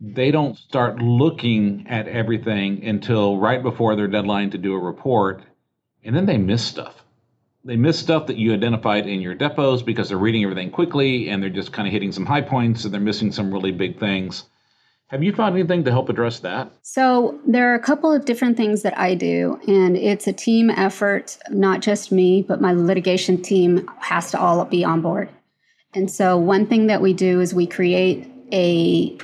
they 0.00 0.30
don't 0.30 0.56
start 0.56 1.02
looking 1.02 1.86
at 1.88 2.06
everything 2.06 2.84
until 2.84 3.36
right 3.36 3.62
before 3.62 3.96
their 3.96 4.08
deadline 4.08 4.50
to 4.50 4.58
do 4.58 4.74
a 4.74 4.78
report. 4.78 5.42
And 6.04 6.14
then 6.14 6.26
they 6.26 6.38
miss 6.38 6.64
stuff. 6.64 6.99
They 7.64 7.76
miss 7.76 7.98
stuff 7.98 8.26
that 8.26 8.36
you 8.36 8.54
identified 8.54 9.06
in 9.06 9.20
your 9.20 9.36
depos 9.36 9.84
because 9.84 10.08
they're 10.08 10.18
reading 10.18 10.42
everything 10.44 10.70
quickly 10.70 11.28
and 11.28 11.42
they're 11.42 11.50
just 11.50 11.72
kind 11.72 11.86
of 11.86 11.92
hitting 11.92 12.10
some 12.10 12.24
high 12.24 12.40
points 12.40 12.84
and 12.84 12.94
they're 12.94 13.00
missing 13.00 13.32
some 13.32 13.52
really 13.52 13.72
big 13.72 13.98
things. 14.00 14.44
Have 15.08 15.24
you 15.24 15.34
found 15.34 15.56
anything 15.56 15.82
to 15.84 15.90
help 15.90 16.08
address 16.08 16.38
that? 16.40 16.72
So, 16.82 17.40
there 17.44 17.72
are 17.72 17.74
a 17.74 17.80
couple 17.80 18.12
of 18.12 18.24
different 18.24 18.56
things 18.56 18.82
that 18.82 18.96
I 18.96 19.16
do, 19.16 19.58
and 19.66 19.96
it's 19.96 20.28
a 20.28 20.32
team 20.32 20.70
effort, 20.70 21.36
not 21.50 21.80
just 21.80 22.12
me, 22.12 22.42
but 22.42 22.60
my 22.60 22.72
litigation 22.72 23.42
team 23.42 23.90
has 23.98 24.30
to 24.30 24.38
all 24.38 24.64
be 24.66 24.84
on 24.84 25.00
board. 25.00 25.28
And 25.94 26.08
so, 26.08 26.38
one 26.38 26.64
thing 26.64 26.86
that 26.86 27.02
we 27.02 27.12
do 27.12 27.40
is 27.40 27.52
we 27.52 27.66
create 27.66 28.30
a 28.52 29.18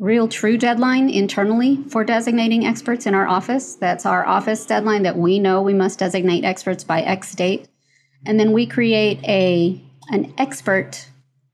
real 0.00 0.26
true 0.26 0.58
deadline 0.58 1.08
internally 1.08 1.76
for 1.88 2.02
designating 2.02 2.66
experts 2.66 3.06
in 3.06 3.14
our 3.14 3.28
office. 3.28 3.76
That's 3.76 4.06
our 4.06 4.26
office 4.26 4.66
deadline 4.66 5.04
that 5.04 5.16
we 5.16 5.38
know 5.38 5.62
we 5.62 5.74
must 5.74 6.00
designate 6.00 6.44
experts 6.44 6.82
by 6.82 7.02
X 7.02 7.36
date. 7.36 7.68
And 8.26 8.38
then 8.38 8.52
we 8.52 8.66
create 8.66 9.22
a 9.24 9.80
an 10.08 10.32
expert 10.38 11.06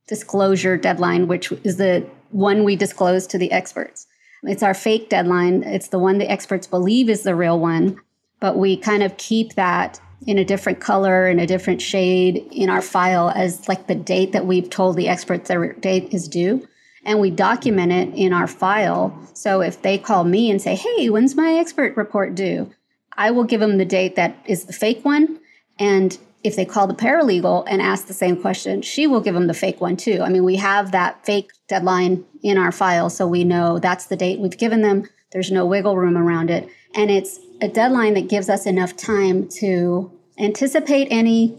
disclosure 0.08 0.76
deadline, 0.76 1.28
which 1.28 1.52
is 1.64 1.76
the 1.76 2.06
one 2.30 2.64
we 2.64 2.76
disclose 2.76 3.26
to 3.28 3.38
the 3.38 3.52
experts. 3.52 4.06
It's 4.42 4.62
our 4.62 4.74
fake 4.74 5.08
deadline. 5.08 5.62
It's 5.62 5.88
the 5.88 5.98
one 5.98 6.18
the 6.18 6.30
experts 6.30 6.66
believe 6.66 7.08
is 7.08 7.22
the 7.22 7.34
real 7.34 7.58
one, 7.58 8.00
but 8.40 8.56
we 8.56 8.76
kind 8.76 9.02
of 9.02 9.16
keep 9.16 9.54
that 9.54 10.00
in 10.26 10.38
a 10.38 10.44
different 10.44 10.80
color 10.80 11.28
in 11.28 11.38
a 11.38 11.46
different 11.46 11.82
shade 11.82 12.46
in 12.50 12.70
our 12.70 12.80
file 12.80 13.30
as 13.34 13.68
like 13.68 13.86
the 13.86 13.94
date 13.94 14.32
that 14.32 14.46
we've 14.46 14.70
told 14.70 14.96
the 14.96 15.08
experts 15.08 15.48
their 15.48 15.72
date 15.74 16.12
is 16.12 16.28
due 16.28 16.66
and 17.04 17.20
we 17.20 17.30
document 17.30 17.92
it 17.92 18.12
in 18.14 18.32
our 18.32 18.46
file 18.46 19.16
so 19.34 19.60
if 19.60 19.82
they 19.82 19.98
call 19.98 20.24
me 20.24 20.50
and 20.50 20.62
say 20.62 20.74
hey 20.74 21.10
when's 21.10 21.34
my 21.34 21.54
expert 21.54 21.96
report 21.96 22.34
due 22.34 22.70
i 23.16 23.30
will 23.30 23.44
give 23.44 23.60
them 23.60 23.78
the 23.78 23.84
date 23.84 24.16
that 24.16 24.34
is 24.46 24.64
the 24.64 24.72
fake 24.72 25.04
one 25.04 25.38
and 25.78 26.18
if 26.44 26.56
they 26.56 26.64
call 26.64 26.86
the 26.86 26.94
paralegal 26.94 27.64
and 27.66 27.82
ask 27.82 28.06
the 28.06 28.14
same 28.14 28.40
question, 28.40 28.82
she 28.82 29.06
will 29.06 29.20
give 29.20 29.34
them 29.34 29.46
the 29.46 29.54
fake 29.54 29.80
one 29.80 29.96
too. 29.96 30.20
I 30.22 30.28
mean, 30.28 30.44
we 30.44 30.56
have 30.56 30.92
that 30.92 31.24
fake 31.26 31.50
deadline 31.68 32.24
in 32.42 32.58
our 32.58 32.72
file, 32.72 33.10
so 33.10 33.26
we 33.26 33.44
know 33.44 33.78
that's 33.78 34.06
the 34.06 34.16
date 34.16 34.38
we've 34.38 34.56
given 34.56 34.82
them. 34.82 35.08
There's 35.32 35.50
no 35.50 35.66
wiggle 35.66 35.96
room 35.96 36.16
around 36.16 36.50
it. 36.50 36.68
And 36.94 37.10
it's 37.10 37.38
a 37.60 37.68
deadline 37.68 38.14
that 38.14 38.28
gives 38.28 38.48
us 38.48 38.66
enough 38.66 38.96
time 38.96 39.48
to 39.60 40.12
anticipate 40.38 41.08
any 41.10 41.58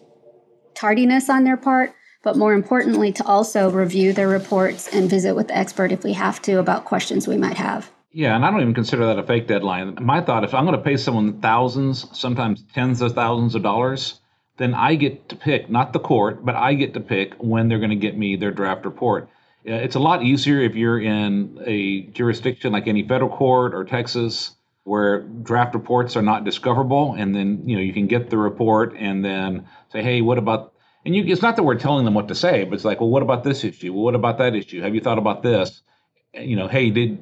tardiness 0.73 1.29
on 1.29 1.43
their 1.43 1.57
part, 1.57 1.93
but 2.23 2.37
more 2.37 2.53
importantly, 2.53 3.11
to 3.11 3.25
also 3.25 3.69
review 3.69 4.13
their 4.13 4.27
reports 4.27 4.87
and 4.93 5.09
visit 5.09 5.35
with 5.35 5.47
the 5.47 5.57
expert 5.57 5.91
if 5.91 6.03
we 6.03 6.13
have 6.13 6.41
to 6.43 6.59
about 6.59 6.85
questions 6.85 7.27
we 7.27 7.37
might 7.37 7.57
have. 7.57 7.91
Yeah, 8.11 8.35
and 8.35 8.45
I 8.45 8.51
don't 8.51 8.61
even 8.61 8.73
consider 8.73 9.05
that 9.07 9.19
a 9.19 9.23
fake 9.23 9.47
deadline. 9.47 9.97
My 10.01 10.21
thought 10.21 10.43
if 10.43 10.53
I'm 10.53 10.65
going 10.65 10.77
to 10.77 10.83
pay 10.83 10.97
someone 10.97 11.41
thousands, 11.41 12.07
sometimes 12.17 12.63
tens 12.73 13.01
of 13.01 13.13
thousands 13.13 13.53
of 13.53 13.63
dollars, 13.63 14.19
then 14.57 14.73
I 14.73 14.95
get 14.95 15.29
to 15.29 15.35
pick, 15.35 15.69
not 15.69 15.93
the 15.93 15.99
court, 15.99 16.43
but 16.43 16.55
I 16.55 16.73
get 16.73 16.93
to 16.95 16.99
pick 16.99 17.35
when 17.35 17.69
they're 17.69 17.79
going 17.79 17.91
to 17.91 17.95
get 17.95 18.17
me 18.17 18.35
their 18.35 18.51
draft 18.51 18.85
report. 18.85 19.29
Uh, 19.67 19.73
it's 19.73 19.95
a 19.95 19.99
lot 19.99 20.23
easier 20.23 20.59
if 20.61 20.75
you're 20.75 20.99
in 20.99 21.61
a 21.65 22.01
jurisdiction 22.01 22.71
like 22.71 22.87
any 22.87 23.07
federal 23.07 23.29
court 23.29 23.73
or 23.73 23.83
Texas 23.83 24.55
where 24.87 25.19
draft 25.19 25.75
reports 25.75 26.15
are 26.15 26.21
not 26.21 26.45
discoverable 26.45 27.13
and 27.17 27.35
then 27.35 27.61
you 27.65 27.75
know 27.75 27.81
you 27.81 27.91
can 27.91 28.07
get 28.07 28.29
the 28.29 28.37
report 28.37 28.95
and 28.97 29.25
then 29.25 29.67
say 29.91 30.01
hey 30.01 30.21
what 30.21 30.37
about 30.37 30.71
and 31.03 31.13
you, 31.13 31.25
it's 31.25 31.41
not 31.41 31.57
that 31.57 31.63
we're 31.63 31.75
telling 31.75 32.05
them 32.05 32.13
what 32.13 32.29
to 32.29 32.35
say 32.35 32.63
but 32.63 32.73
it's 32.73 32.85
like 32.85 33.01
well 33.01 33.09
what 33.09 33.21
about 33.21 33.43
this 33.43 33.65
issue? 33.65 33.93
Well 33.93 34.03
what 34.03 34.15
about 34.15 34.37
that 34.37 34.55
issue? 34.55 34.81
Have 34.81 34.95
you 34.95 35.01
thought 35.01 35.17
about 35.17 35.43
this? 35.43 35.81
You 36.33 36.55
know 36.55 36.69
hey 36.69 36.89
did 36.89 37.21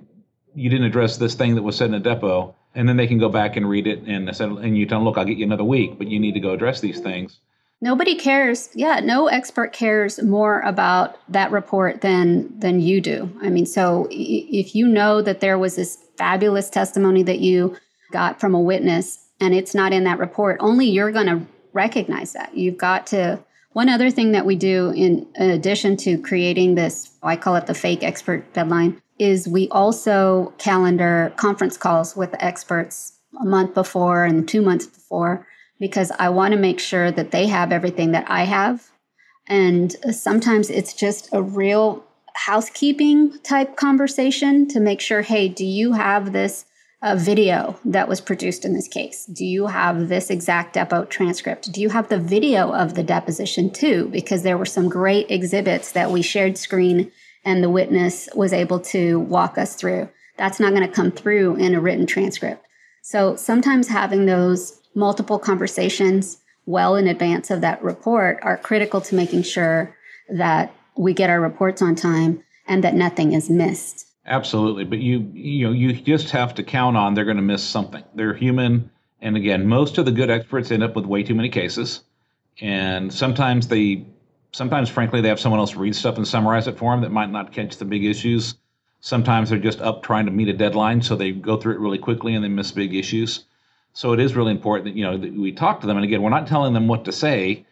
you 0.53 0.69
didn't 0.69 0.85
address 0.85 1.17
this 1.17 1.33
thing 1.33 1.55
that 1.55 1.63
was 1.63 1.75
said 1.75 1.89
in 1.89 1.95
a 1.95 2.01
depo 2.01 2.53
and 2.75 2.87
then 2.87 2.97
they 2.97 3.07
can 3.07 3.17
go 3.17 3.29
back 3.29 3.55
and 3.55 3.67
read 3.67 3.87
it 3.87 4.03
and 4.05 4.33
said 4.35 4.49
and 4.49 4.77
you 4.77 4.85
tell 4.85 4.99
them 4.99 5.05
look 5.05 5.17
i'll 5.17 5.25
get 5.25 5.37
you 5.37 5.45
another 5.45 5.63
week 5.63 5.97
but 5.97 6.07
you 6.07 6.19
need 6.19 6.33
to 6.33 6.39
go 6.39 6.51
address 6.51 6.81
these 6.81 6.99
things 6.99 7.39
nobody 7.81 8.15
cares 8.15 8.69
yeah 8.75 8.99
no 8.99 9.27
expert 9.27 9.73
cares 9.73 10.21
more 10.21 10.61
about 10.61 11.17
that 11.29 11.51
report 11.51 12.01
than 12.01 12.59
than 12.59 12.79
you 12.79 13.01
do 13.01 13.29
i 13.41 13.49
mean 13.49 13.65
so 13.65 14.07
if 14.11 14.75
you 14.75 14.87
know 14.87 15.21
that 15.21 15.39
there 15.39 15.57
was 15.57 15.75
this 15.75 15.97
fabulous 16.17 16.69
testimony 16.69 17.23
that 17.23 17.39
you 17.39 17.75
got 18.11 18.39
from 18.39 18.53
a 18.55 18.61
witness 18.61 19.25
and 19.39 19.53
it's 19.53 19.75
not 19.75 19.93
in 19.93 20.05
that 20.05 20.19
report, 20.19 20.57
only 20.59 20.87
you're 20.87 21.11
going 21.11 21.27
to 21.27 21.41
recognize 21.73 22.33
that. 22.33 22.55
You've 22.55 22.77
got 22.77 23.07
to. 23.07 23.39
One 23.73 23.89
other 23.89 24.09
thing 24.09 24.31
that 24.31 24.45
we 24.45 24.55
do 24.55 24.91
in 24.91 25.27
addition 25.35 25.97
to 25.97 26.17
creating 26.17 26.75
this, 26.75 27.11
I 27.21 27.35
call 27.35 27.57
it 27.57 27.67
the 27.67 27.73
fake 27.73 28.03
expert 28.03 28.53
deadline, 28.53 29.01
is 29.17 29.47
we 29.47 29.69
also 29.69 30.53
calendar 30.57 31.33
conference 31.37 31.77
calls 31.77 32.15
with 32.15 32.31
the 32.31 32.43
experts 32.43 33.19
a 33.41 33.45
month 33.45 33.73
before 33.73 34.25
and 34.25 34.47
two 34.47 34.61
months 34.61 34.85
before 34.85 35.47
because 35.79 36.11
I 36.19 36.29
want 36.29 36.53
to 36.53 36.59
make 36.59 36.79
sure 36.79 37.11
that 37.11 37.31
they 37.31 37.47
have 37.47 37.71
everything 37.71 38.11
that 38.11 38.25
I 38.29 38.43
have. 38.43 38.89
And 39.47 39.91
sometimes 40.11 40.69
it's 40.69 40.93
just 40.93 41.29
a 41.31 41.41
real 41.41 42.03
housekeeping 42.33 43.39
type 43.39 43.75
conversation 43.75 44.67
to 44.69 44.79
make 44.79 44.99
sure 44.99 45.21
hey, 45.21 45.47
do 45.47 45.65
you 45.65 45.93
have 45.93 46.33
this 46.33 46.65
uh, 47.01 47.15
video 47.15 47.77
that 47.85 48.07
was 48.07 48.19
produced 48.19 48.65
in 48.65 48.73
this 48.73 48.87
case? 48.87 49.25
Do 49.25 49.45
you 49.45 49.67
have 49.67 50.09
this 50.09 50.29
exact 50.29 50.75
depo 50.75 51.07
transcript? 51.07 51.71
Do 51.71 51.81
you 51.81 51.89
have 51.89 52.09
the 52.09 52.19
video 52.19 52.73
of 52.73 52.95
the 52.95 53.03
deposition 53.03 53.69
too? 53.69 54.09
Because 54.11 54.43
there 54.43 54.57
were 54.57 54.65
some 54.65 54.89
great 54.89 55.29
exhibits 55.29 55.91
that 55.91 56.11
we 56.11 56.21
shared 56.21 56.57
screen 56.57 57.11
and 57.45 57.63
the 57.63 57.69
witness 57.69 58.27
was 58.35 58.51
able 58.51 58.79
to 58.79 59.19
walk 59.19 59.57
us 59.57 59.75
through. 59.75 60.09
That's 60.37 60.59
not 60.59 60.73
going 60.73 60.87
to 60.87 60.93
come 60.93 61.11
through 61.11 61.55
in 61.55 61.75
a 61.75 61.79
written 61.79 62.05
transcript. 62.05 62.65
So 63.01 63.35
sometimes 63.35 63.87
having 63.87 64.25
those 64.25 64.81
multiple 64.95 65.39
conversations 65.39 66.41
well 66.65 66.95
in 66.95 67.07
advance 67.07 67.51
of 67.51 67.61
that 67.61 67.83
report 67.83 68.39
are 68.41 68.57
critical 68.57 68.99
to 69.01 69.15
making 69.15 69.43
sure 69.43 69.95
that 70.29 70.73
we 70.97 71.13
get 71.13 71.29
our 71.29 71.39
reports 71.39 71.81
on 71.81 71.95
time 71.95 72.43
and 72.67 72.83
that 72.83 72.95
nothing 72.95 73.33
is 73.33 73.49
missed. 73.49 74.07
Absolutely, 74.25 74.85
but 74.85 74.97
you 74.97 75.19
you 75.35 75.67
know 75.67 75.71
you 75.71 75.93
just 75.93 76.31
have 76.31 76.55
to 76.55 76.63
count 76.63 76.97
on 76.97 77.13
they're 77.13 77.25
going 77.25 77.37
to 77.37 77.43
miss 77.43 77.63
something. 77.63 78.03
They're 78.15 78.33
human, 78.33 78.89
and 79.21 79.37
again, 79.37 79.67
most 79.67 79.99
of 79.99 80.05
the 80.05 80.11
good 80.11 80.31
experts 80.31 80.71
end 80.71 80.81
up 80.81 80.95
with 80.95 81.05
way 81.05 81.21
too 81.21 81.35
many 81.35 81.49
cases, 81.49 82.01
and 82.59 83.13
sometimes 83.13 83.67
they 83.67 84.07
sometimes 84.55 84.87
frankly 84.89 85.19
they 85.19 85.27
have 85.27 85.39
someone 85.39 85.59
else 85.59 85.75
read 85.75 85.93
stuff 85.93 86.15
and 86.15 86.25
summarize 86.25 86.65
it 86.65 86.77
for 86.77 86.93
them 86.93 87.01
that 87.01 87.11
might 87.11 87.29
not 87.29 87.51
catch 87.51 87.75
the 87.75 87.83
big 87.83 88.05
issues. 88.05 88.55
Sometimes 89.01 89.49
they're 89.49 89.59
just 89.59 89.81
up 89.81 90.01
trying 90.01 90.25
to 90.25 90.31
meet 90.31 90.47
a 90.47 90.53
deadline, 90.53 91.01
so 91.01 91.15
they 91.15 91.33
go 91.33 91.57
through 91.57 91.73
it 91.73 91.79
really 91.79 91.97
quickly 91.97 92.35
and 92.35 92.43
they 92.43 92.47
miss 92.47 92.71
big 92.71 92.95
issues. 92.95 93.43
So 93.91 94.13
it 94.13 94.19
is 94.21 94.33
really 94.33 94.51
important 94.51 94.85
that 94.85 94.95
you 94.97 95.03
know 95.03 95.17
that 95.17 95.33
we 95.33 95.51
talk 95.51 95.81
to 95.81 95.87
them, 95.87 95.97
and 95.97 96.05
again, 96.05 96.21
we're 96.21 96.29
not 96.29 96.47
telling 96.47 96.73
them 96.73 96.87
what 96.87 97.03
to 97.03 97.11
say 97.11 97.65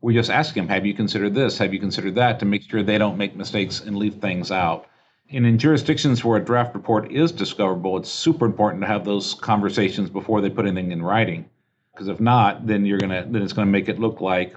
We're 0.00 0.12
just 0.12 0.30
ask 0.30 0.54
them, 0.54 0.68
have 0.68 0.86
you 0.86 0.94
considered 0.94 1.34
this? 1.34 1.58
Have 1.58 1.74
you 1.74 1.80
considered 1.80 2.14
that? 2.14 2.38
To 2.38 2.46
make 2.46 2.62
sure 2.62 2.82
they 2.82 2.98
don't 2.98 3.18
make 3.18 3.34
mistakes 3.34 3.80
and 3.80 3.96
leave 3.96 4.14
things 4.14 4.52
out. 4.52 4.86
And 5.30 5.44
in 5.44 5.58
jurisdictions 5.58 6.24
where 6.24 6.40
a 6.40 6.44
draft 6.44 6.74
report 6.74 7.10
is 7.10 7.32
discoverable, 7.32 7.96
it's 7.98 8.08
super 8.08 8.46
important 8.46 8.80
to 8.82 8.86
have 8.86 9.04
those 9.04 9.34
conversations 9.34 10.08
before 10.08 10.40
they 10.40 10.50
put 10.50 10.66
anything 10.66 10.92
in 10.92 11.02
writing. 11.02 11.50
Because 11.92 12.08
if 12.08 12.20
not, 12.20 12.66
then 12.66 12.86
you're 12.86 12.98
gonna 12.98 13.26
then 13.28 13.42
it's 13.42 13.52
gonna 13.52 13.70
make 13.70 13.88
it 13.88 13.98
look 13.98 14.20
like 14.20 14.54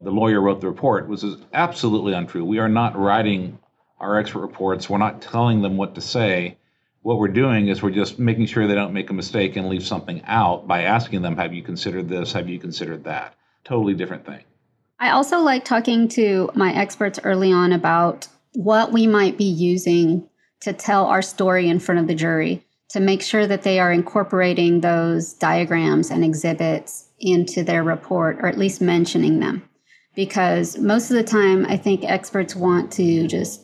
the 0.00 0.10
lawyer 0.10 0.40
wrote 0.40 0.60
the 0.60 0.68
report, 0.68 1.08
which 1.08 1.24
is 1.24 1.36
absolutely 1.52 2.12
untrue. 2.12 2.44
We 2.44 2.58
are 2.58 2.68
not 2.68 2.96
writing 2.96 3.58
our 3.98 4.18
expert 4.18 4.40
reports. 4.40 4.88
We're 4.88 4.98
not 4.98 5.22
telling 5.22 5.62
them 5.62 5.76
what 5.76 5.94
to 5.94 6.00
say. 6.00 6.58
What 7.02 7.18
we're 7.18 7.28
doing 7.28 7.68
is 7.68 7.82
we're 7.82 7.90
just 7.90 8.18
making 8.18 8.46
sure 8.46 8.66
they 8.66 8.74
don't 8.74 8.92
make 8.92 9.10
a 9.10 9.14
mistake 9.14 9.56
and 9.56 9.68
leave 9.68 9.84
something 9.84 10.22
out 10.26 10.66
by 10.66 10.82
asking 10.82 11.22
them, 11.22 11.36
have 11.36 11.54
you 11.54 11.62
considered 11.62 12.08
this? 12.08 12.32
Have 12.32 12.48
you 12.48 12.58
considered 12.58 13.04
that? 13.04 13.34
Totally 13.64 13.94
different 13.94 14.26
thing. 14.26 14.44
I 14.98 15.10
also 15.10 15.38
like 15.38 15.64
talking 15.64 16.08
to 16.08 16.50
my 16.54 16.72
experts 16.72 17.18
early 17.24 17.52
on 17.52 17.72
about 17.72 18.28
what 18.54 18.92
we 18.92 19.06
might 19.06 19.36
be 19.36 19.44
using 19.44 20.28
to 20.60 20.72
tell 20.72 21.06
our 21.06 21.22
story 21.22 21.68
in 21.68 21.78
front 21.78 22.00
of 22.00 22.06
the 22.06 22.14
jury 22.14 22.64
to 22.90 23.00
make 23.00 23.22
sure 23.22 23.46
that 23.46 23.62
they 23.62 23.80
are 23.80 23.92
incorporating 23.92 24.80
those 24.80 25.34
diagrams 25.34 26.10
and 26.10 26.24
exhibits 26.24 27.08
into 27.18 27.62
their 27.64 27.82
report 27.82 28.38
or 28.40 28.46
at 28.46 28.58
least 28.58 28.80
mentioning 28.80 29.40
them. 29.40 29.68
Because 30.14 30.78
most 30.78 31.10
of 31.10 31.16
the 31.16 31.24
time, 31.24 31.66
I 31.66 31.76
think 31.76 32.04
experts 32.04 32.54
want 32.54 32.92
to 32.92 33.26
just 33.26 33.60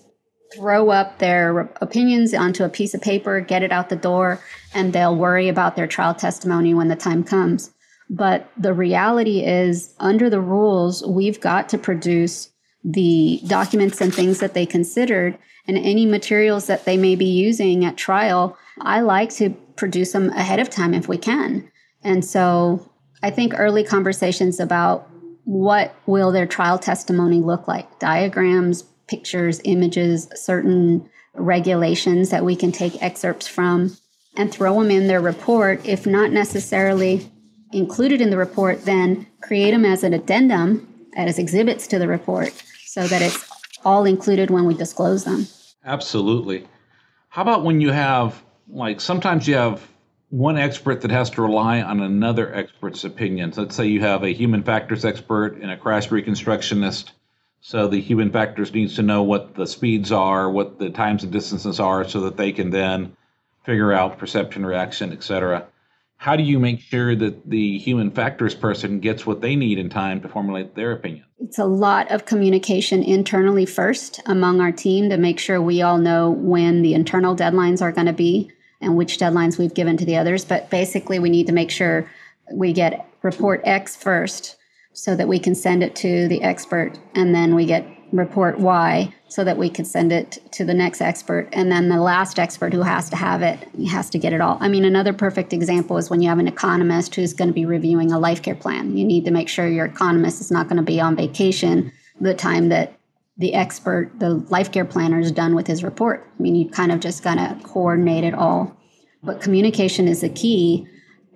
throw 0.55 0.91
up 0.91 1.19
their 1.19 1.73
opinions 1.81 2.35
onto 2.35 2.65
a 2.65 2.69
piece 2.69 2.93
of 2.93 3.01
paper, 3.01 3.41
get 3.41 3.63
it 3.63 3.71
out 3.71 3.89
the 3.89 3.97
door, 3.97 4.41
and 4.75 4.93
they'll 4.93 5.15
worry 5.15 5.49
about 5.49 5.77
their 5.77 5.87
trial 5.87 6.15
testimony 6.15 6.75
when 6.75 6.89
the 6.89 6.97
time 6.97 7.23
comes. 7.23 7.71
But 8.09 8.51
the 8.57 8.75
reality 8.75 9.45
is, 9.45 9.95
under 10.01 10.29
the 10.29 10.41
rules, 10.41 11.07
we've 11.07 11.41
got 11.41 11.69
to 11.69 11.79
produce 11.79 12.51
the 12.83 13.41
documents 13.47 14.01
and 14.01 14.13
things 14.13 14.41
that 14.41 14.55
they 14.55 14.67
considered 14.67 15.39
and 15.69 15.79
any 15.79 16.07
materials 16.07 16.67
that 16.67 16.85
they 16.85 16.97
may 16.97 17.15
be 17.15 17.27
using 17.27 17.85
at 17.85 17.97
trial. 17.97 18.57
I 18.81 19.01
like 19.03 19.31
to 19.35 19.51
produce 19.77 20.13
them 20.13 20.31
ahead 20.31 20.59
of 20.59 20.71
time 20.71 20.95
if 20.95 21.07
we 21.07 21.19
can. 21.19 21.71
And 22.03 22.25
so 22.25 22.91
I 23.23 23.31
think 23.31 23.53
early 23.57 23.85
conversations 23.85 24.59
about 24.59 25.09
what 25.51 25.97
will 26.07 26.31
their 26.31 26.47
trial 26.47 26.79
testimony 26.79 27.41
look 27.41 27.67
like 27.67 27.99
diagrams, 27.99 28.83
pictures, 29.09 29.61
images, 29.65 30.29
certain 30.37 31.11
regulations 31.35 32.31
that 32.31 32.45
we 32.45 32.55
can 32.55 32.71
take 32.71 33.03
excerpts 33.03 33.49
from 33.49 33.97
and 34.37 34.53
throw 34.53 34.81
them 34.81 34.93
in 34.93 35.09
their 35.09 35.21
report, 35.21 35.85
if 35.85 36.07
not 36.07 36.31
necessarily 36.31 37.29
included 37.73 38.21
in 38.21 38.31
the 38.31 38.37
report, 38.37 38.85
then 38.85 39.27
create 39.41 39.73
them 39.73 39.85
as 39.85 40.05
an 40.05 40.15
addendum, 40.15 40.87
as 41.17 41.37
exhibits 41.37 41.89
to 41.89 41.99
the 41.99 42.07
report, 42.07 42.53
so 42.85 43.09
that 43.09 43.21
it's 43.21 43.45
all 43.85 44.05
included 44.05 44.53
when 44.53 44.67
we 44.67 44.75
disclose 44.75 45.25
them. 45.25 45.49
Absolutely. 45.85 46.65
How 47.31 47.43
about 47.43 47.65
when 47.65 47.81
you 47.81 47.91
have, 47.91 48.41
like, 48.69 49.01
sometimes 49.01 49.49
you 49.49 49.57
have 49.57 49.85
one 50.31 50.57
expert 50.57 51.03
that 51.03 51.11
has 51.11 51.31
to 51.31 51.43
rely 51.43 51.83
on 51.83 52.01
another 52.01 52.55
expert's 52.55 53.05
opinions. 53.05 53.59
Let's 53.59 53.77
say 53.77 53.87
you 53.87 54.01
have 54.01 54.23
a 54.23 54.33
human 54.33 54.63
factors 54.63 55.05
expert 55.05 55.59
and 55.61 55.71
a 55.71 55.77
crash 55.77 56.09
reconstructionist. 56.09 57.11
So 57.61 57.89
the 57.89 58.01
human 58.01 58.33
factors 58.33 58.73
needs 58.73 58.97
to 58.97 59.03
know 59.03 59.23
what 59.23 59.55
the 59.55 59.67
speeds 59.67 60.13
are, 60.13 60.51
what 60.51 60.79
the 60.79 60.91
times 60.91 61.25
and 61.25 61.33
distances 61.33 61.79
are, 61.79 62.09
so 62.09 62.23
that 62.23 62.37
they 62.37 62.53
can 62.53 62.71
then 62.71 63.17
figure 63.65 63.93
out 63.93 64.19
perception, 64.19 64.65
reaction, 64.65 65.13
etc 65.13 65.67
how 66.21 66.37
do 66.37 66.43
you 66.43 66.59
make 66.59 66.81
sure 66.81 67.17
that 67.17 67.49
the 67.49 67.79
human 67.79 68.11
factors 68.11 68.55
person 68.55 69.01
gets 69.01 69.25
what 69.25 69.41
they 69.41 69.57
need 69.57 69.79
in 69.79 69.89
time 69.89 70.21
to 70.21 70.29
formulate 70.29 70.75
their 70.75 70.93
opinion? 70.93 71.25
It's 71.39 71.59
a 71.59 71.65
lot 71.65 72.11
of 72.11 72.27
communication 72.27 73.03
internally 73.03 73.65
first 73.65 74.21
among 74.27 74.61
our 74.61 74.71
team 74.71 75.09
to 75.09 75.17
make 75.17 75.39
sure 75.39 75.63
we 75.63 75.81
all 75.81 75.97
know 75.97 76.31
when 76.31 76.83
the 76.83 76.93
internal 76.93 77.35
deadlines 77.35 77.81
are 77.81 77.91
going 77.91 78.07
to 78.07 78.13
be 78.13 78.51
and 78.81 78.97
which 78.97 79.19
deadlines 79.19 79.59
we've 79.59 79.75
given 79.75 79.97
to 79.97 80.05
the 80.05 80.17
others. 80.17 80.45
But 80.45 80.71
basically, 80.71 81.19
we 81.19 81.31
need 81.31 81.47
to 81.47 81.53
make 81.53 81.71
sure 81.71 82.11
we 82.53 82.73
get 82.73 83.07
report 83.23 83.61
X 83.65 83.97
first 83.97 84.57
so 84.93 85.15
that 85.15 85.29
we 85.29 85.39
can 85.39 85.55
send 85.55 85.83
it 85.83 85.95
to 85.97 86.29
the 86.29 86.43
expert 86.43 86.99
and 87.15 87.35
then 87.35 87.55
we 87.55 87.65
get 87.65 87.87
report 88.13 88.59
Y 88.59 89.15
so 89.29 89.45
that 89.45 89.57
we 89.57 89.71
could 89.71 89.87
send 89.87 90.13
it 90.13 90.39
to 90.51 90.65
the 90.65 90.75
next 90.75 91.01
expert. 91.01 91.49
And 91.53 91.71
then 91.71 91.89
the 91.89 92.01
last 92.01 92.39
expert 92.39 92.73
who 92.73 92.83
has 92.83 93.09
to 93.11 93.17
have 93.17 93.43
it, 93.43 93.61
has 93.89 94.11
to 94.11 94.19
get 94.19 94.33
it 94.33 94.41
all. 94.41 94.59
I 94.61 94.69
mean, 94.69 94.85
another 94.85 95.13
perfect 95.13 95.53
example 95.53 95.97
is 95.97 96.11
when 96.11 96.21
you 96.21 96.29
have 96.29 96.41
an 96.41 96.49
economist 96.49 97.15
who's 97.15 97.33
going 97.33 97.49
to 97.49 97.55
be 97.55 97.65
reviewing 97.67 98.11
a 98.11 98.19
life 98.19 98.43
care 98.43 98.57
plan. 98.57 98.97
You 98.97 99.05
need 99.05 99.25
to 99.27 99.31
make 99.31 99.49
sure 99.49 99.69
your 99.69 99.87
economist 99.87 100.41
is 100.41 100.51
not 100.51 100.67
going 100.67 100.79
to 100.79 100.83
be 100.83 101.01
on 101.01 101.15
vacation 101.15 101.93
the 102.21 102.35
time 102.35 102.69
that 102.71 102.93
the 103.41 103.55
expert, 103.55 104.13
the 104.19 104.35
life 104.51 104.71
care 104.71 104.85
planner, 104.85 105.19
is 105.19 105.33
done 105.33 105.55
with 105.55 105.67
his 105.67 105.83
report. 105.83 106.31
I 106.39 106.43
mean, 106.43 106.55
you 106.55 106.69
kind 106.69 106.93
of 106.93 107.01
just 107.01 107.25
got 107.25 107.37
to 107.37 107.57
coordinate 107.67 108.23
it 108.23 108.35
all. 108.35 108.77
But 109.23 109.41
communication 109.41 110.07
is 110.07 110.21
the 110.21 110.29
key. 110.29 110.87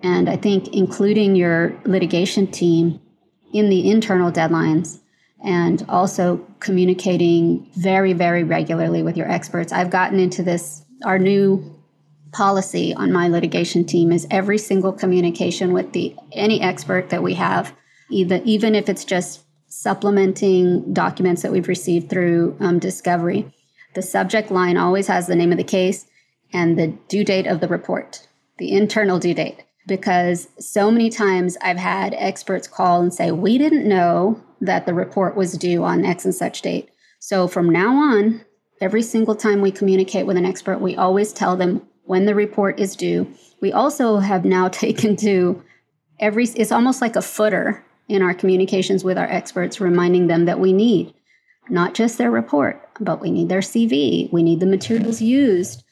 And 0.03 0.29
I 0.29 0.37
think 0.37 0.67
including 0.67 1.35
your 1.35 1.75
litigation 1.83 2.45
team 2.45 3.01
in 3.53 3.69
the 3.69 3.89
internal 3.89 4.31
deadlines 4.31 4.99
and 5.43 5.83
also 5.89 6.45
communicating 6.59 7.67
very, 7.75 8.13
very 8.13 8.43
regularly 8.43 9.01
with 9.01 9.17
your 9.17 9.29
experts. 9.29 9.73
I've 9.73 9.89
gotten 9.89 10.19
into 10.19 10.43
this, 10.43 10.85
our 11.05 11.17
new 11.17 11.75
policy 12.31 12.93
on 12.93 13.11
my 13.11 13.29
litigation 13.29 13.83
team 13.83 14.11
is 14.11 14.27
every 14.29 14.59
single 14.59 14.93
communication 14.93 15.73
with 15.73 15.91
the 15.93 16.15
any 16.33 16.61
expert 16.61 17.09
that 17.09 17.23
we 17.23 17.33
have, 17.33 17.75
either 18.11 18.41
even 18.43 18.75
if 18.75 18.89
it's 18.89 19.05
just 19.05 19.44
supplementing 19.81 20.93
documents 20.93 21.41
that 21.41 21.51
we've 21.51 21.67
received 21.67 22.09
through 22.09 22.55
um, 22.59 22.79
discovery. 22.79 23.51
The 23.93 24.01
subject 24.01 24.51
line 24.51 24.77
always 24.77 25.07
has 25.07 25.27
the 25.27 25.35
name 25.35 25.51
of 25.51 25.57
the 25.57 25.63
case 25.63 26.05
and 26.53 26.77
the 26.77 26.87
due 27.07 27.23
date 27.23 27.47
of 27.47 27.59
the 27.59 27.67
report, 27.67 28.27
the 28.57 28.71
internal 28.71 29.19
due 29.19 29.33
date 29.33 29.63
because 29.87 30.47
so 30.59 30.91
many 30.91 31.09
times 31.09 31.57
I've 31.61 31.77
had 31.77 32.15
experts 32.17 32.67
call 32.67 33.01
and 33.01 33.13
say, 33.13 33.31
We 33.31 33.57
didn't 33.57 33.87
know 33.87 34.41
that 34.61 34.85
the 34.85 34.93
report 34.93 35.35
was 35.35 35.57
due 35.57 35.83
on 35.83 36.05
X 36.05 36.25
and 36.25 36.33
such 36.33 36.61
date. 36.61 36.89
So 37.19 37.47
from 37.47 37.69
now 37.69 37.95
on, 37.95 38.43
every 38.81 39.01
single 39.01 39.35
time 39.35 39.61
we 39.61 39.71
communicate 39.71 40.25
with 40.25 40.37
an 40.37 40.45
expert, 40.45 40.79
we 40.79 40.95
always 40.95 41.33
tell 41.33 41.55
them 41.55 41.85
when 42.03 42.25
the 42.25 42.35
report 42.35 42.79
is 42.79 42.95
due. 42.95 43.31
We 43.61 43.71
also 43.71 44.17
have 44.17 44.45
now 44.45 44.67
taken 44.69 45.15
to 45.17 45.63
every, 46.19 46.45
it's 46.45 46.71
almost 46.71 47.01
like 47.01 47.15
a 47.15 47.21
footer 47.21 47.84
in 48.07 48.21
our 48.21 48.33
communications 48.33 49.03
with 49.03 49.17
our 49.17 49.25
experts, 49.25 49.81
reminding 49.81 50.27
them 50.27 50.45
that 50.45 50.59
we 50.59 50.73
need 50.73 51.13
not 51.69 51.93
just 51.93 52.17
their 52.17 52.31
report, 52.31 52.81
but 52.99 53.19
we 53.19 53.31
need 53.31 53.49
their 53.49 53.59
CV, 53.59 54.31
we 54.31 54.43
need 54.43 54.59
the 54.59 54.65
materials 54.65 55.21
used 55.21 55.83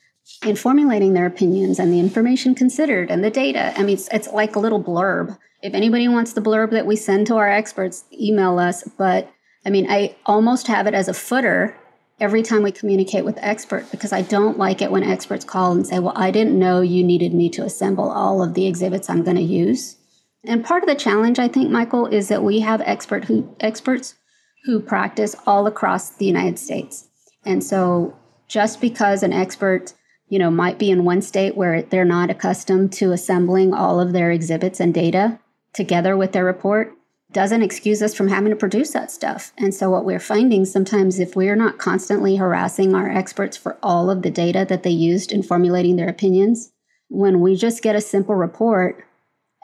in 0.46 0.56
formulating 0.56 1.14
their 1.14 1.26
opinions 1.26 1.80
and 1.80 1.92
the 1.92 2.00
information 2.00 2.56
considered 2.56 3.10
and 3.10 3.24
the 3.24 3.30
data. 3.30 3.74
I 3.76 3.84
mean, 3.84 3.96
it's, 3.96 4.08
it's 4.10 4.28
like 4.28 4.56
a 4.56 4.60
little 4.60 4.82
blurb. 4.82 5.38
If 5.62 5.74
anybody 5.74 6.08
wants 6.08 6.34
the 6.34 6.42
blurb 6.42 6.72
that 6.72 6.86
we 6.86 6.96
send 6.96 7.28
to 7.28 7.36
our 7.36 7.50
experts, 7.50 8.06
email 8.14 8.60
us. 8.60 8.84
But 8.98 9.32
I 9.66 9.70
mean, 9.70 9.90
I 9.90 10.16
almost 10.26 10.68
have 10.68 10.88
it 10.88 10.94
as 10.94 11.08
a 11.08 11.14
footer 11.14 11.76
every 12.20 12.44
time 12.44 12.64
we 12.64 12.72
communicate 12.72 13.26
with 13.26 13.38
expert 13.40 13.90
because 13.92 14.14
I 14.14 14.22
don't 14.22 14.58
like 14.58 14.82
it 14.82 14.92
when 14.92 15.04
experts 15.04 15.46
call 15.46 15.72
and 15.72 15.88
say, 15.88 16.00
"Well, 16.00 16.14
I 16.16 16.32
didn't 16.32 16.58
know 16.58 16.82
you 16.82 17.04
needed 17.04 17.34
me 17.34 17.50
to 17.52 17.64
assemble 17.64 18.10
all 18.10 18.44
of 18.44 18.54
the 18.54 18.68
exhibits 18.68 19.10
I'm 19.10 19.24
going 19.24 19.38
to 19.38 19.42
use." 19.42 19.96
And 20.46 20.66
part 20.66 20.84
of 20.84 20.90
the 20.90 20.96
challenge, 20.96 21.40
I 21.40 21.48
think, 21.48 21.70
Michael, 21.70 22.06
is 22.06 22.28
that 22.28 22.44
we 22.44 22.60
have 22.60 22.82
expert 22.82 23.26
who 23.26 23.56
experts 23.60 24.16
who 24.66 24.80
practice 24.80 25.36
all 25.46 25.68
across 25.68 26.10
the 26.10 26.26
United 26.26 26.58
States. 26.58 27.10
And 27.46 27.64
so 27.64 28.18
just 28.48 28.80
because 28.80 29.24
an 29.24 29.34
expert 29.34 29.94
you 30.34 30.40
know, 30.40 30.50
might 30.50 30.80
be 30.80 30.90
in 30.90 31.06
one 31.06 31.22
state 31.22 31.56
where 31.56 31.84
they're 31.84 32.04
not 32.04 32.32
accustomed 32.32 32.92
to 32.94 33.12
assembling 33.12 33.72
all 33.72 34.00
of 34.00 34.14
their 34.14 34.32
exhibits 34.32 34.80
and 34.80 34.92
data 34.92 35.40
together 35.74 36.18
with 36.18 36.32
their 36.32 36.44
report 36.44 36.92
doesn't 37.32 37.62
excuse 37.62 38.02
us 38.02 38.16
from 38.16 38.30
having 38.30 38.50
to 38.50 38.56
produce 38.56 38.94
that 38.94 39.12
stuff. 39.12 39.54
And 39.60 39.76
so, 39.76 39.92
what 39.92 40.06
we're 40.06 40.20
finding 40.20 40.66
sometimes, 40.66 41.20
if 41.20 41.36
we're 41.36 41.56
not 41.56 41.78
constantly 41.78 42.38
harassing 42.38 42.96
our 42.96 43.12
experts 43.12 43.58
for 43.58 43.78
all 43.84 44.10
of 44.10 44.24
the 44.24 44.32
data 44.32 44.66
that 44.68 44.82
they 44.82 44.90
used 44.90 45.32
in 45.32 45.44
formulating 45.44 45.98
their 45.98 46.10
opinions, 46.10 46.72
when 47.10 47.40
we 47.40 47.56
just 47.56 47.84
get 47.84 47.96
a 47.96 48.02
simple 48.02 48.34
report 48.34 49.04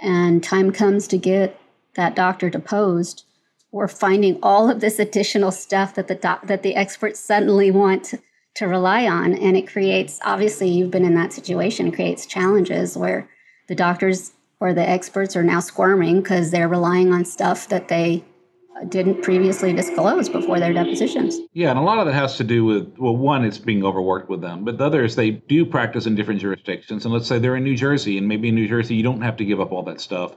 and 0.01 0.43
time 0.43 0.71
comes 0.71 1.07
to 1.07 1.17
get 1.17 1.59
that 1.95 2.15
doctor 2.15 2.49
deposed, 2.49 3.25
we're 3.71 3.87
finding 3.87 4.39
all 4.41 4.69
of 4.69 4.79
this 4.79 4.99
additional 4.99 5.51
stuff 5.51 5.95
that 5.95 6.07
the 6.07 6.15
doc- 6.15 6.47
that 6.47 6.63
the 6.63 6.75
experts 6.75 7.19
suddenly 7.19 7.71
want 7.71 8.13
to 8.55 8.67
rely 8.67 9.05
on. 9.07 9.33
And 9.33 9.55
it 9.55 9.67
creates, 9.67 10.19
obviously, 10.23 10.69
you've 10.69 10.91
been 10.91 11.05
in 11.05 11.15
that 11.15 11.33
situation, 11.33 11.87
it 11.87 11.95
creates 11.95 12.25
challenges 12.25 12.97
where 12.97 13.29
the 13.67 13.75
doctors 13.75 14.31
or 14.59 14.73
the 14.73 14.87
experts 14.87 15.35
are 15.35 15.43
now 15.43 15.59
squirming 15.59 16.21
because 16.21 16.51
they're 16.51 16.67
relying 16.67 17.13
on 17.13 17.23
stuff 17.23 17.67
that 17.69 17.87
they 17.87 18.23
didn't 18.87 19.21
previously 19.21 19.73
disclose 19.73 20.29
before 20.29 20.59
their 20.59 20.73
depositions. 20.73 21.39
Yeah, 21.53 21.69
and 21.69 21.79
a 21.79 21.81
lot 21.81 21.99
of 21.99 22.05
that 22.05 22.13
has 22.13 22.37
to 22.37 22.43
do 22.43 22.63
with 22.63 22.95
well, 22.97 23.15
one, 23.15 23.43
it's 23.43 23.57
being 23.57 23.83
overworked 23.83 24.29
with 24.29 24.41
them, 24.41 24.63
but 24.63 24.77
the 24.77 24.85
other 24.85 25.03
is 25.03 25.15
they 25.15 25.31
do 25.31 25.65
practice 25.65 26.05
in 26.05 26.15
different 26.15 26.41
jurisdictions. 26.41 27.05
And 27.05 27.13
let's 27.13 27.27
say 27.27 27.39
they're 27.39 27.55
in 27.55 27.63
New 27.63 27.75
Jersey, 27.75 28.17
and 28.17 28.27
maybe 28.27 28.49
in 28.49 28.55
New 28.55 28.67
Jersey 28.67 28.95
you 28.95 29.03
don't 29.03 29.21
have 29.21 29.37
to 29.37 29.45
give 29.45 29.59
up 29.59 29.71
all 29.71 29.83
that 29.83 29.99
stuff. 29.99 30.35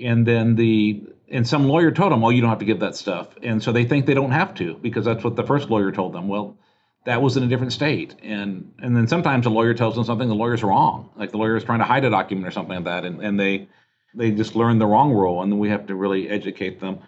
And 0.00 0.26
then 0.26 0.56
the 0.56 1.04
and 1.30 1.46
some 1.46 1.68
lawyer 1.68 1.90
told 1.90 2.12
them, 2.12 2.24
oh, 2.24 2.30
you 2.30 2.40
don't 2.40 2.50
have 2.50 2.58
to 2.60 2.64
give 2.64 2.80
that 2.80 2.96
stuff, 2.96 3.28
and 3.42 3.62
so 3.62 3.72
they 3.72 3.84
think 3.84 4.06
they 4.06 4.14
don't 4.14 4.32
have 4.32 4.54
to 4.54 4.74
because 4.74 5.04
that's 5.04 5.24
what 5.24 5.36
the 5.36 5.44
first 5.44 5.70
lawyer 5.70 5.92
told 5.92 6.12
them. 6.12 6.28
Well, 6.28 6.58
that 7.06 7.22
was 7.22 7.36
in 7.36 7.42
a 7.44 7.46
different 7.46 7.72
state. 7.72 8.14
And 8.22 8.74
and 8.80 8.96
then 8.96 9.06
sometimes 9.08 9.46
a 9.46 9.50
lawyer 9.50 9.74
tells 9.74 9.94
them 9.94 10.04
something 10.04 10.28
the 10.28 10.34
lawyer's 10.34 10.62
wrong. 10.62 11.10
Like 11.16 11.30
the 11.30 11.38
lawyer 11.38 11.56
is 11.56 11.64
trying 11.64 11.78
to 11.78 11.84
hide 11.84 12.04
a 12.04 12.10
document 12.10 12.46
or 12.46 12.50
something 12.50 12.74
like 12.74 12.84
that, 12.84 13.04
and, 13.04 13.22
and 13.22 13.40
they 13.40 13.68
they 14.14 14.30
just 14.30 14.56
learn 14.56 14.78
the 14.78 14.86
wrong 14.86 15.12
rule, 15.12 15.42
and 15.42 15.50
then 15.50 15.58
we 15.58 15.70
have 15.70 15.86
to 15.86 15.94
really 15.94 16.28
educate 16.28 16.80
them. 16.80 16.98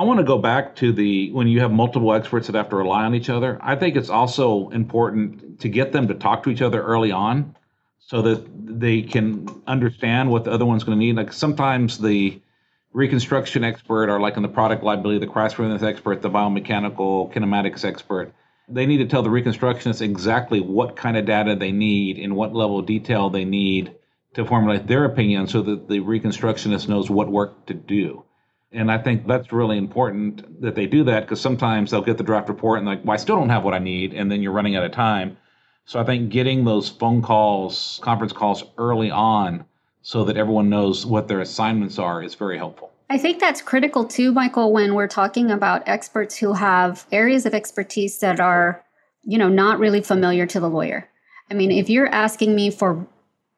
I 0.00 0.02
want 0.04 0.16
to 0.16 0.24
go 0.24 0.38
back 0.38 0.76
to 0.76 0.94
the 0.94 1.30
when 1.30 1.46
you 1.46 1.60
have 1.60 1.70
multiple 1.70 2.14
experts 2.14 2.46
that 2.46 2.56
have 2.56 2.70
to 2.70 2.76
rely 2.76 3.04
on 3.04 3.14
each 3.14 3.28
other. 3.28 3.58
I 3.60 3.76
think 3.76 3.96
it's 3.96 4.08
also 4.08 4.70
important 4.70 5.60
to 5.60 5.68
get 5.68 5.92
them 5.92 6.08
to 6.08 6.14
talk 6.14 6.44
to 6.44 6.50
each 6.50 6.62
other 6.62 6.82
early 6.82 7.12
on 7.12 7.54
so 7.98 8.22
that 8.22 8.46
they 8.80 9.02
can 9.02 9.46
understand 9.66 10.30
what 10.30 10.44
the 10.44 10.52
other 10.52 10.64
one's 10.64 10.84
going 10.84 10.98
to 10.98 11.04
need. 11.04 11.16
Like 11.16 11.34
sometimes 11.34 11.98
the 11.98 12.40
reconstruction 12.94 13.62
expert 13.62 14.08
or 14.08 14.18
like 14.20 14.38
in 14.38 14.42
the 14.42 14.48
product 14.48 14.82
liability, 14.82 15.18
the 15.18 15.30
crashworthiness 15.30 15.82
expert, 15.82 16.22
the 16.22 16.30
biomechanical 16.30 17.30
kinematics 17.34 17.84
expert, 17.84 18.32
they 18.70 18.86
need 18.86 18.98
to 18.98 19.06
tell 19.06 19.22
the 19.22 19.28
reconstructionist 19.28 20.00
exactly 20.00 20.62
what 20.62 20.96
kind 20.96 21.18
of 21.18 21.26
data 21.26 21.56
they 21.56 21.72
need 21.72 22.16
and 22.18 22.34
what 22.34 22.54
level 22.54 22.78
of 22.78 22.86
detail 22.86 23.28
they 23.28 23.44
need 23.44 23.94
to 24.32 24.46
formulate 24.46 24.86
their 24.86 25.04
opinion 25.04 25.46
so 25.46 25.60
that 25.60 25.88
the 25.90 26.00
reconstructionist 26.00 26.88
knows 26.88 27.10
what 27.10 27.28
work 27.28 27.66
to 27.66 27.74
do. 27.74 28.24
And 28.72 28.90
I 28.90 28.98
think 28.98 29.26
that's 29.26 29.52
really 29.52 29.78
important 29.78 30.60
that 30.62 30.74
they 30.74 30.86
do 30.86 31.02
that 31.04 31.22
because 31.22 31.40
sometimes 31.40 31.90
they'll 31.90 32.02
get 32.02 32.18
the 32.18 32.24
draft 32.24 32.48
report 32.48 32.78
and 32.78 32.86
like, 32.86 33.04
well, 33.04 33.14
I 33.14 33.16
still 33.16 33.36
don't 33.36 33.48
have 33.48 33.64
what 33.64 33.74
I 33.74 33.78
need, 33.78 34.14
and 34.14 34.30
then 34.30 34.42
you're 34.42 34.52
running 34.52 34.76
out 34.76 34.84
of 34.84 34.92
time. 34.92 35.36
So 35.86 35.98
I 35.98 36.04
think 36.04 36.30
getting 36.30 36.64
those 36.64 36.88
phone 36.88 37.20
calls, 37.20 37.98
conference 38.02 38.32
calls 38.32 38.62
early 38.78 39.10
on 39.10 39.64
so 40.02 40.24
that 40.24 40.36
everyone 40.36 40.68
knows 40.70 41.04
what 41.04 41.26
their 41.26 41.40
assignments 41.40 41.98
are 41.98 42.22
is 42.22 42.34
very 42.34 42.56
helpful. 42.56 42.92
I 43.10 43.18
think 43.18 43.40
that's 43.40 43.60
critical 43.60 44.04
too, 44.04 44.30
Michael, 44.32 44.72
when 44.72 44.94
we're 44.94 45.08
talking 45.08 45.50
about 45.50 45.82
experts 45.88 46.36
who 46.36 46.52
have 46.52 47.06
areas 47.10 47.44
of 47.44 47.54
expertise 47.54 48.20
that 48.20 48.38
are, 48.38 48.84
you 49.24 49.36
know, 49.36 49.48
not 49.48 49.80
really 49.80 50.00
familiar 50.00 50.46
to 50.46 50.60
the 50.60 50.70
lawyer. 50.70 51.08
I 51.50 51.54
mean, 51.54 51.72
if 51.72 51.90
you're 51.90 52.06
asking 52.06 52.54
me 52.54 52.70
for 52.70 53.04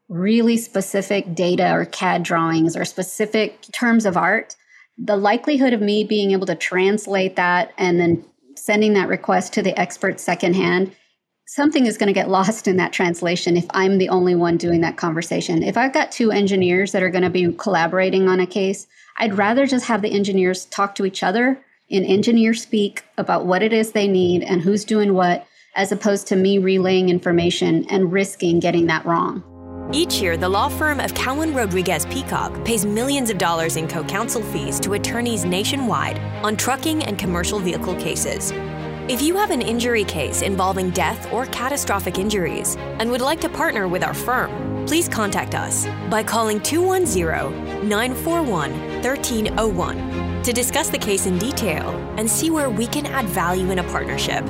really 0.09 0.57
specific 0.57 1.35
data 1.35 1.71
or 1.73 1.85
CAD 1.85 2.23
drawings 2.23 2.77
or 2.77 2.87
specific 2.87 3.61
terms 3.73 4.07
of 4.07 4.17
art, 4.17 4.57
the 4.99 5.17
likelihood 5.17 5.73
of 5.73 5.81
me 5.81 6.05
being 6.05 6.33
able 6.33 6.47
to 6.47 6.55
translate 6.55 7.37
that 7.37 7.73
and 7.79 7.99
then 7.99 8.25
sending 8.57 8.93
that 8.93 9.09
request 9.09 9.53
to 9.55 9.63
the 9.63 9.79
expert 9.79 10.21
secondhand 10.21 10.95
something 11.53 11.85
is 11.85 11.99
going 11.99 12.07
to 12.07 12.15
get 12.15 12.31
lost 12.31 12.67
in 12.67 12.77
that 12.79 12.95
translation 12.95 13.59
if 13.59 13.67
I'm 13.71 13.99
the 13.99 14.09
only 14.09 14.35
one 14.35 14.57
doing 14.57 14.81
that 14.81 14.97
conversation. 14.97 15.63
If 15.63 15.77
I've 15.77 15.93
got 15.93 16.11
two 16.11 16.31
engineers 16.31 16.93
that 16.93 17.03
are 17.03 17.11
going 17.11 17.25
to 17.25 17.31
be 17.31 17.53
collaborating 17.53 18.27
on 18.27 18.41
a 18.41 18.47
case, 18.47 18.87
I'd 19.19 19.37
rather 19.37 19.67
just 19.67 19.85
have 19.87 20.01
the 20.01 20.13
engineers 20.13 20.65
talk 20.67 20.95
to 20.95 21.05
each 21.05 21.23
other 21.23 21.63
in 21.91 22.05
engineer 22.05 22.55
speak 22.55 23.05
about 23.19 23.45
what 23.45 23.63
it 23.63 23.75
is 23.75 23.93
they 23.93 24.09
need 24.09 24.43
and 24.43 24.63
who's 24.63 24.85
doing 24.85 25.13
what, 25.13 25.47
as 25.77 25.93
opposed 25.93 26.27
to 26.29 26.37
me 26.37 26.57
relaying 26.57 27.11
information 27.11 27.85
and 27.91 28.13
risking 28.13 28.59
getting 28.59 28.87
that 28.87 29.05
wrong. 29.05 29.45
Each 29.95 30.23
year, 30.23 30.39
the 30.39 30.49
law 30.49 30.71
firm 30.71 31.01
of 31.01 31.13
Cowen 31.13 31.53
Rodriguez 31.53 32.07
Peacock 32.07 32.65
pays 32.65 32.87
millions 32.87 33.29
of 33.29 33.37
dollars 33.37 33.77
in 33.77 33.87
co 33.87 34.03
counsel 34.03 34.43
fees 34.43 34.81
to 34.81 34.95
attorneys 34.95 35.45
nationwide 35.45 36.19
on 36.43 36.57
trucking 36.57 37.03
and 37.03 37.19
commercial 37.19 37.59
vehicle 37.59 37.95
cases. 37.97 38.53
If 39.11 39.21
you 39.21 39.37
have 39.37 39.51
an 39.51 39.61
injury 39.61 40.05
case 40.05 40.41
involving 40.41 40.91
death 40.91 41.31
or 41.31 41.45
catastrophic 41.47 42.19
injuries 42.19 42.77
and 42.79 43.11
would 43.11 43.21
like 43.21 43.41
to 43.43 43.51
partner 43.51 43.87
with 43.87 44.03
our 44.03 44.15
firm, 44.15 44.87
please 44.87 45.09
contact 45.09 45.55
us 45.55 45.87
by 46.09 46.23
calling 46.23 46.59
210 46.61 47.87
941 47.87 48.73
1301 49.03 50.43
to 50.43 50.53
discuss 50.55 50.89
the 50.89 50.97
case 50.97 51.27
in 51.27 51.37
detail 51.39 51.91
and 52.17 52.31
see 52.31 52.49
where 52.51 52.71
we 52.71 52.87
can 52.87 53.05
add 53.05 53.27
value 53.27 53.71
in 53.71 53.79
a 53.79 53.85
partnership. 53.85 54.43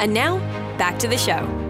And 0.00 0.12
now, 0.12 0.38
back 0.76 0.98
to 0.98 1.06
the 1.06 1.18
show. 1.18 1.69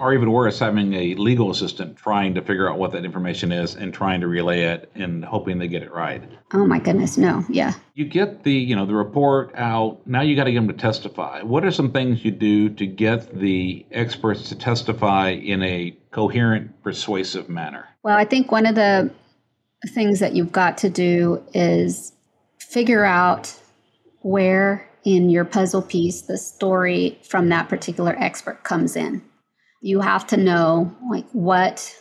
Or 0.00 0.14
even 0.14 0.32
worse, 0.32 0.58
having 0.58 0.94
a 0.94 1.14
legal 1.16 1.50
assistant 1.50 1.96
trying 1.96 2.34
to 2.34 2.40
figure 2.40 2.68
out 2.70 2.78
what 2.78 2.92
that 2.92 3.04
information 3.04 3.52
is 3.52 3.74
and 3.74 3.92
trying 3.92 4.20
to 4.20 4.26
relay 4.26 4.62
it 4.62 4.90
and 4.94 5.24
hoping 5.24 5.58
they 5.58 5.68
get 5.68 5.82
it 5.82 5.92
right. 5.92 6.22
Oh 6.54 6.66
my 6.66 6.78
goodness, 6.78 7.18
no. 7.18 7.44
Yeah. 7.48 7.74
You 7.94 8.06
get 8.06 8.42
the, 8.42 8.52
you 8.52 8.74
know, 8.74 8.86
the 8.86 8.94
report 8.94 9.52
out. 9.54 10.00
Now 10.06 10.22
you 10.22 10.34
got 10.34 10.44
to 10.44 10.52
get 10.52 10.58
them 10.58 10.68
to 10.68 10.74
testify. 10.74 11.42
What 11.42 11.64
are 11.64 11.70
some 11.70 11.92
things 11.92 12.24
you 12.24 12.30
do 12.30 12.70
to 12.70 12.86
get 12.86 13.38
the 13.38 13.84
experts 13.92 14.48
to 14.48 14.56
testify 14.56 15.30
in 15.30 15.62
a 15.62 15.96
coherent, 16.10 16.82
persuasive 16.82 17.48
manner? 17.48 17.86
Well, 18.02 18.16
I 18.16 18.24
think 18.24 18.50
one 18.50 18.66
of 18.66 18.74
the 18.74 19.10
things 19.88 20.20
that 20.20 20.34
you've 20.34 20.52
got 20.52 20.78
to 20.78 20.88
do 20.88 21.44
is 21.52 22.12
figure 22.58 23.04
out 23.04 23.54
where 24.22 24.88
in 25.04 25.30
your 25.30 25.44
puzzle 25.44 25.82
piece 25.82 26.22
the 26.22 26.36
story 26.36 27.18
from 27.22 27.48
that 27.48 27.68
particular 27.68 28.14
expert 28.18 28.64
comes 28.64 28.96
in. 28.96 29.22
You 29.80 30.00
have 30.00 30.26
to 30.28 30.36
know 30.36 30.94
like 31.10 31.26
what 31.32 31.96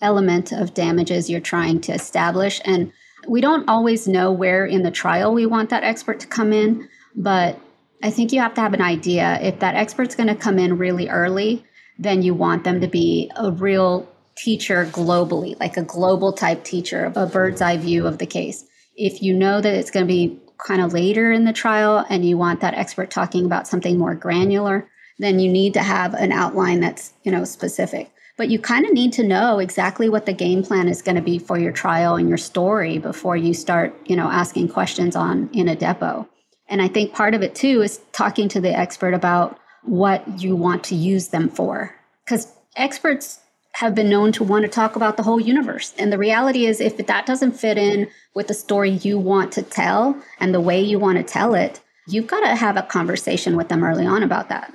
element 0.00 0.52
of 0.52 0.74
damages 0.74 1.30
you're 1.30 1.40
trying 1.40 1.80
to 1.82 1.92
establish 1.92 2.60
and 2.64 2.92
we 3.26 3.40
don't 3.40 3.68
always 3.68 4.06
know 4.06 4.32
where 4.32 4.66
in 4.66 4.82
the 4.82 4.90
trial 4.90 5.32
we 5.32 5.46
want 5.46 5.70
that 5.70 5.84
expert 5.84 6.20
to 6.20 6.26
come 6.26 6.52
in, 6.52 6.88
but 7.16 7.58
I 8.02 8.10
think 8.10 8.32
you 8.32 8.40
have 8.40 8.54
to 8.54 8.60
have 8.60 8.74
an 8.74 8.82
idea 8.82 9.38
if 9.40 9.60
that 9.60 9.76
expert's 9.76 10.14
going 10.14 10.28
to 10.28 10.34
come 10.34 10.58
in 10.58 10.78
really 10.78 11.08
early, 11.08 11.64
then 11.98 12.22
you 12.22 12.34
want 12.34 12.64
them 12.64 12.80
to 12.80 12.88
be 12.88 13.30
a 13.36 13.50
real 13.50 14.08
teacher 14.36 14.86
globally, 14.86 15.58
like 15.60 15.76
a 15.76 15.82
global 15.82 16.32
type 16.32 16.64
teacher, 16.64 17.12
a 17.14 17.26
bird's 17.26 17.62
eye 17.62 17.76
view 17.76 18.06
of 18.06 18.18
the 18.18 18.26
case. 18.26 18.64
If 18.96 19.22
you 19.22 19.32
know 19.32 19.60
that 19.60 19.74
it's 19.74 19.90
going 19.90 20.06
to 20.06 20.12
be 20.12 20.40
kind 20.58 20.80
of 20.80 20.92
later 20.92 21.32
in 21.32 21.44
the 21.44 21.52
trial 21.52 22.04
and 22.08 22.24
you 22.24 22.36
want 22.36 22.60
that 22.60 22.74
expert 22.74 23.10
talking 23.10 23.46
about 23.46 23.68
something 23.68 23.98
more 23.98 24.14
granular, 24.14 24.88
then 25.18 25.38
you 25.38 25.50
need 25.50 25.74
to 25.74 25.82
have 25.82 26.14
an 26.14 26.32
outline 26.32 26.80
that's, 26.80 27.12
you 27.22 27.32
know, 27.32 27.44
specific. 27.44 28.10
But 28.36 28.50
you 28.50 28.58
kind 28.58 28.84
of 28.84 28.92
need 28.92 29.12
to 29.14 29.22
know 29.22 29.60
exactly 29.60 30.08
what 30.08 30.26
the 30.26 30.32
game 30.32 30.64
plan 30.64 30.88
is 30.88 31.02
going 31.02 31.16
to 31.16 31.22
be 31.22 31.38
for 31.38 31.56
your 31.56 31.70
trial 31.70 32.16
and 32.16 32.28
your 32.28 32.38
story 32.38 32.98
before 32.98 33.36
you 33.36 33.54
start, 33.54 33.94
you 34.06 34.16
know, 34.16 34.28
asking 34.28 34.68
questions 34.68 35.14
on 35.14 35.48
in 35.52 35.68
a 35.68 35.76
depo. 35.76 36.26
And 36.68 36.82
I 36.82 36.88
think 36.88 37.12
part 37.12 37.34
of 37.34 37.42
it 37.42 37.54
too 37.54 37.82
is 37.82 38.00
talking 38.12 38.48
to 38.48 38.60
the 38.60 38.76
expert 38.76 39.14
about 39.14 39.58
what 39.82 40.40
you 40.40 40.56
want 40.56 40.82
to 40.84 40.96
use 40.96 41.28
them 41.28 41.48
for. 41.48 41.94
Because 42.24 42.52
experts 42.74 43.40
have 43.74 43.94
been 43.94 44.08
known 44.08 44.32
to 44.32 44.44
want 44.44 44.64
to 44.64 44.70
talk 44.70 44.96
about 44.96 45.16
the 45.16 45.22
whole 45.22 45.40
universe. 45.40 45.94
And 45.98 46.12
the 46.12 46.18
reality 46.18 46.66
is, 46.66 46.80
if 46.80 46.96
that 46.96 47.26
doesn't 47.26 47.52
fit 47.52 47.76
in 47.76 48.08
with 48.34 48.48
the 48.48 48.54
story 48.54 48.90
you 48.90 49.18
want 49.18 49.52
to 49.52 49.62
tell 49.62 50.20
and 50.40 50.54
the 50.54 50.60
way 50.60 50.80
you 50.80 50.98
want 50.98 51.18
to 51.18 51.24
tell 51.24 51.54
it, 51.54 51.80
you've 52.08 52.26
got 52.26 52.40
to 52.40 52.54
have 52.54 52.76
a 52.76 52.82
conversation 52.82 53.56
with 53.56 53.68
them 53.68 53.84
early 53.84 54.06
on 54.06 54.22
about 54.22 54.48
that. 54.48 54.72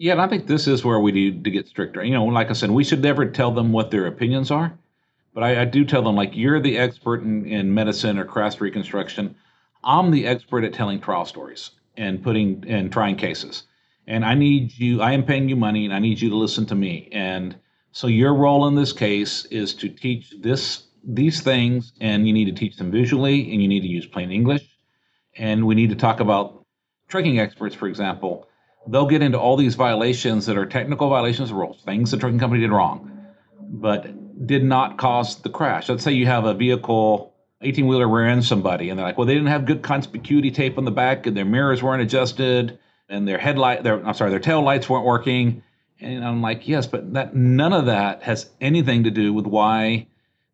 Yeah, 0.00 0.12
and 0.12 0.22
I 0.22 0.28
think 0.28 0.46
this 0.46 0.66
is 0.66 0.82
where 0.82 0.98
we 0.98 1.12
need 1.12 1.44
to 1.44 1.50
get 1.50 1.68
stricter. 1.68 2.02
You 2.02 2.14
know, 2.14 2.24
like 2.24 2.48
I 2.48 2.54
said, 2.54 2.70
we 2.70 2.84
should 2.84 3.02
never 3.02 3.26
tell 3.26 3.50
them 3.50 3.70
what 3.70 3.90
their 3.90 4.06
opinions 4.06 4.50
are, 4.50 4.72
but 5.34 5.42
I, 5.42 5.60
I 5.60 5.64
do 5.66 5.84
tell 5.84 6.00
them, 6.00 6.16
like, 6.16 6.34
you're 6.34 6.58
the 6.58 6.78
expert 6.78 7.22
in, 7.22 7.44
in 7.44 7.74
medicine 7.74 8.18
or 8.18 8.24
craft 8.24 8.62
reconstruction. 8.62 9.34
I'm 9.84 10.10
the 10.10 10.26
expert 10.26 10.64
at 10.64 10.72
telling 10.72 11.02
trial 11.02 11.26
stories 11.26 11.72
and 11.98 12.22
putting 12.22 12.64
and 12.66 12.90
trying 12.90 13.16
cases. 13.16 13.64
And 14.06 14.24
I 14.24 14.32
need 14.32 14.72
you, 14.78 15.02
I 15.02 15.12
am 15.12 15.22
paying 15.22 15.50
you 15.50 15.56
money 15.56 15.84
and 15.84 15.92
I 15.92 15.98
need 15.98 16.18
you 16.18 16.30
to 16.30 16.36
listen 16.36 16.64
to 16.66 16.74
me. 16.74 17.10
And 17.12 17.54
so 17.92 18.06
your 18.06 18.34
role 18.34 18.66
in 18.68 18.76
this 18.76 18.94
case 18.94 19.44
is 19.50 19.74
to 19.74 19.90
teach 19.90 20.32
this 20.40 20.84
these 21.04 21.42
things, 21.42 21.92
and 22.00 22.26
you 22.26 22.32
need 22.32 22.46
to 22.46 22.52
teach 22.52 22.78
them 22.78 22.90
visually, 22.90 23.52
and 23.52 23.60
you 23.60 23.68
need 23.68 23.80
to 23.80 23.86
use 23.86 24.06
plain 24.06 24.30
English. 24.30 24.66
And 25.36 25.66
we 25.66 25.74
need 25.74 25.90
to 25.90 25.96
talk 25.96 26.20
about 26.20 26.64
trucking 27.08 27.38
experts, 27.38 27.74
for 27.74 27.86
example. 27.86 28.46
They'll 28.88 29.06
get 29.06 29.22
into 29.22 29.38
all 29.38 29.56
these 29.56 29.74
violations 29.74 30.46
that 30.46 30.56
are 30.56 30.66
technical 30.66 31.08
violations 31.08 31.50
of 31.50 31.56
rules, 31.56 31.82
things 31.82 32.10
the 32.10 32.16
trucking 32.16 32.38
company 32.38 32.62
did 32.62 32.70
wrong, 32.70 33.26
but 33.60 34.46
did 34.46 34.64
not 34.64 34.98
cause 34.98 35.36
the 35.42 35.50
crash. 35.50 35.88
Let's 35.88 36.02
say 36.02 36.12
you 36.12 36.26
have 36.26 36.44
a 36.44 36.54
vehicle, 36.54 37.34
18 37.60 37.86
wheeler 37.86 38.08
rear 38.08 38.26
end 38.26 38.44
somebody, 38.44 38.88
and 38.88 38.98
they're 38.98 39.06
like, 39.06 39.18
well, 39.18 39.26
they 39.26 39.34
didn't 39.34 39.48
have 39.48 39.66
good 39.66 39.82
conspicuity 39.82 40.52
tape 40.52 40.78
on 40.78 40.84
the 40.84 40.90
back, 40.90 41.26
and 41.26 41.36
their 41.36 41.44
mirrors 41.44 41.82
weren't 41.82 42.02
adjusted, 42.02 42.78
and 43.08 43.28
their 43.28 43.38
headlight, 43.38 43.82
their 43.82 44.04
I'm 44.04 44.14
sorry, 44.14 44.30
their 44.30 44.40
tail 44.40 44.62
lights 44.62 44.88
weren't 44.88 45.04
working 45.04 45.62
and 46.00 46.24
I'm 46.24 46.42
like, 46.42 46.66
yes, 46.66 46.86
but 46.86 47.12
that 47.14 47.34
none 47.34 47.72
of 47.72 47.86
that 47.86 48.22
has 48.22 48.50
anything 48.60 49.04
to 49.04 49.10
do 49.10 49.32
with 49.32 49.46
why 49.46 50.06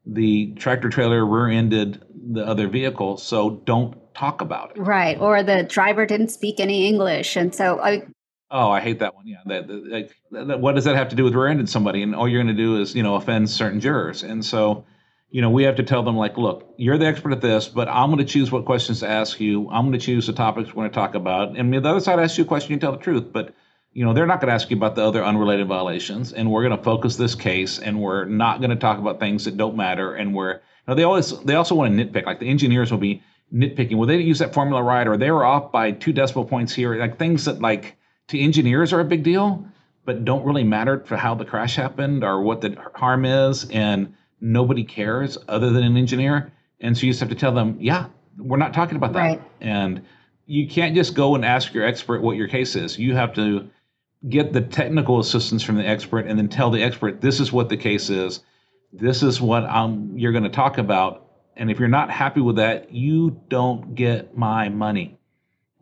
the 0.05 0.53
tractor 0.55 0.89
trailer 0.89 1.25
rear-ended 1.25 2.05
the 2.33 2.45
other 2.45 2.69
vehicle. 2.69 3.17
So 3.17 3.51
don't 3.65 3.97
talk 4.15 4.41
about 4.41 4.73
it. 4.73 4.81
Right. 4.81 5.19
Or 5.21 5.43
the 5.43 5.63
driver 5.63 6.07
didn't 6.07 6.29
speak 6.29 6.61
any 6.61 6.87
English, 6.87 7.37
and 7.37 7.55
so 7.55 7.81
I. 7.81 8.05
Oh, 8.51 8.71
I 8.71 8.81
hate 8.81 9.01
that 9.01 9.15
one. 9.15 9.27
Yeah. 9.27 9.39
That, 9.47 9.69
that, 9.69 10.11
that, 10.49 10.61
what 10.61 10.75
does 10.75 10.85
that 10.85 10.97
have 10.97 11.09
to 11.09 11.17
do 11.17 11.25
with 11.25 11.35
rear-ended 11.35 11.69
somebody? 11.69 12.03
And 12.03 12.15
all 12.15 12.29
you're 12.29 12.43
going 12.43 12.57
to 12.57 12.63
do 12.63 12.81
is, 12.81 12.95
you 12.95 13.03
know, 13.03 13.17
offend 13.17 13.51
certain 13.51 13.81
jurors. 13.81 14.23
And 14.23 14.45
so, 14.45 14.85
you 15.31 15.43
know, 15.43 15.51
we 15.51 15.65
have 15.65 15.77
to 15.77 15.83
tell 15.83 16.03
them 16.03 16.17
like, 16.17 16.39
look, 16.39 16.75
you're 16.77 16.99
the 16.99 17.07
expert 17.07 17.33
at 17.33 17.41
this, 17.41 17.67
but 17.69 17.89
I'm 17.89 18.11
going 18.11 18.25
to 18.25 18.33
choose 18.33 18.53
what 18.53 18.65
questions 18.65 19.01
to 19.01 19.09
ask 19.09 19.41
you. 19.41 19.69
I'm 19.71 19.87
going 19.87 19.99
to 19.99 20.05
choose 20.05 20.27
the 20.27 20.33
topics 20.33 20.69
we're 20.69 20.83
going 20.83 20.91
to 20.91 20.95
talk 20.95 21.15
about. 21.15 21.59
And 21.59 21.73
the 21.73 21.79
other 21.79 22.01
side 22.01 22.21
asks 22.21 22.39
you 22.39 22.45
a 22.45 22.47
question, 22.47 22.73
you 22.73 22.79
tell 22.79 22.93
the 22.93 22.99
truth, 22.99 23.33
but 23.33 23.55
you 23.93 24.05
know, 24.05 24.13
they're 24.13 24.27
not 24.27 24.43
going 24.43 24.49
to 24.49 24.55
ask 24.55 24.71
you 24.71 24.77
about 24.77 24.95
the 24.95 25.03
other 25.03 25.25
unrelated 25.25 25.67
violations, 25.69 26.35
and 26.35 26.51
we're 26.51 26.63
going 26.63 26.77
to 26.77 26.85
focus 26.85 27.17
this 27.17 27.35
case, 27.35 27.79
and 27.79 27.99
we're 27.99 28.27
not 28.27 28.61
going 28.61 28.69
to 28.69 28.77
talk 28.77 28.99
about 28.99 29.19
things 29.19 29.47
that 29.47 29.57
don't 29.57 29.75
matter, 29.75 30.15
and 30.15 30.35
we're, 30.35 30.53
you 30.53 30.61
know, 30.87 30.95
they 30.95 31.03
always, 31.03 31.31
they 31.45 31.55
also 31.55 31.75
want 31.75 31.97
to 31.97 32.05
nitpick, 32.05 32.27
like 32.27 32.39
the 32.39 32.47
engineers 32.47 32.91
will 32.91 32.99
be 32.99 33.23
nitpicking. 33.55 33.97
Well, 33.97 34.07
they 34.07 34.19
didn't 34.19 34.29
use 34.29 34.41
that 34.41 34.53
formula 34.53 34.83
right, 34.83 35.07
or 35.09 35.17
they 35.17 35.31
were 35.31 35.47
off 35.47 35.73
by 35.73 35.93
two 35.93 36.13
decimal 36.13 36.45
points 36.45 36.75
here, 36.75 36.95
like 36.97 37.19
things 37.19 37.47
that, 37.47 37.63
like, 37.63 37.97
to 38.29 38.39
engineers 38.39 38.93
are 38.93 39.01
a 39.01 39.05
big 39.05 39.23
deal, 39.23 39.67
but 40.05 40.25
don't 40.25 40.45
really 40.45 40.65
matter 40.65 41.01
for 41.01 41.17
how 41.17 41.35
the 41.35 41.45
crash 41.45 41.77
happened 41.77 42.25
or 42.25 42.43
what 42.43 42.61
the 42.61 42.77
harm 42.95 43.25
is, 43.25 43.69
and 43.71 44.15
nobody 44.41 44.85
cares 44.85 45.39
other 45.49 45.71
than 45.71 45.83
an 45.83 45.97
engineer, 45.97 46.53
and 46.81 46.97
so 46.97 47.07
you 47.07 47.13
just 47.13 47.21
have 47.21 47.29
to 47.29 47.35
tell 47.35 47.53
them, 47.53 47.77
yeah, 47.81 48.07
we're 48.39 48.57
not 48.57 48.75
talking 48.75 48.97
about 48.97 49.13
that, 49.13 49.21
right. 49.21 49.43
and 49.61 50.03
you 50.47 50.69
can't 50.69 50.95
just 50.95 51.15
go 51.15 51.35
and 51.35 51.45
ask 51.45 51.75
your 51.75 51.85
expert 51.85 52.23
what 52.23 52.37
your 52.37 52.49
case 52.49 52.77
is. 52.77 52.99
You 52.99 53.15
have 53.15 53.35
to 53.35 53.69
get 54.29 54.53
the 54.53 54.61
technical 54.61 55.19
assistance 55.21 55.63
from 55.63 55.77
the 55.77 55.87
expert 55.87 56.27
and 56.27 56.39
then 56.39 56.49
tell 56.49 56.71
the 56.71 56.83
expert 56.83 57.21
this 57.21 57.41
is 57.41 57.53
what 57.53 57.69
the 57.69 57.77
case 57.77 58.11
is. 58.11 58.41
This 58.93 59.23
is 59.23 59.41
what 59.41 59.65
I'm, 59.65 60.17
you're 60.17 60.33
going 60.33 60.45
to 60.45 60.51
talk 60.51 60.79
about. 60.79 61.27
And 61.57 61.71
if 61.71 61.79
you're 61.79 61.89
not 61.89 62.11
happy 62.11 62.41
with 62.41 62.57
that 62.57 62.93
you 62.93 63.41
don't 63.49 63.95
get 63.95 64.37
my 64.37 64.69
money 64.69 65.19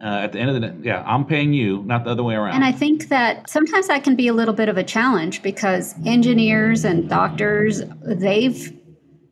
uh, 0.03 0.07
at 0.07 0.33
the 0.33 0.39
end 0.39 0.51
of 0.51 0.55
the 0.55 0.69
day 0.69 0.75
yeah 0.83 1.03
i'm 1.07 1.25
paying 1.25 1.53
you 1.53 1.83
not 1.85 2.05
the 2.05 2.11
other 2.11 2.23
way 2.23 2.35
around 2.35 2.55
and 2.55 2.65
i 2.65 2.73
think 2.73 3.09
that 3.09 3.49
sometimes 3.49 3.87
that 3.89 4.03
can 4.05 4.17
be 4.17 4.29
a 4.29 4.33
little 4.33 4.55
bit 4.55 4.69
of 4.69 4.77
a 4.77 4.85
challenge 4.85 5.43
because 5.43 5.95
engineers 6.05 6.85
and 6.85 7.09
doctors 7.09 7.83
they've 8.03 8.73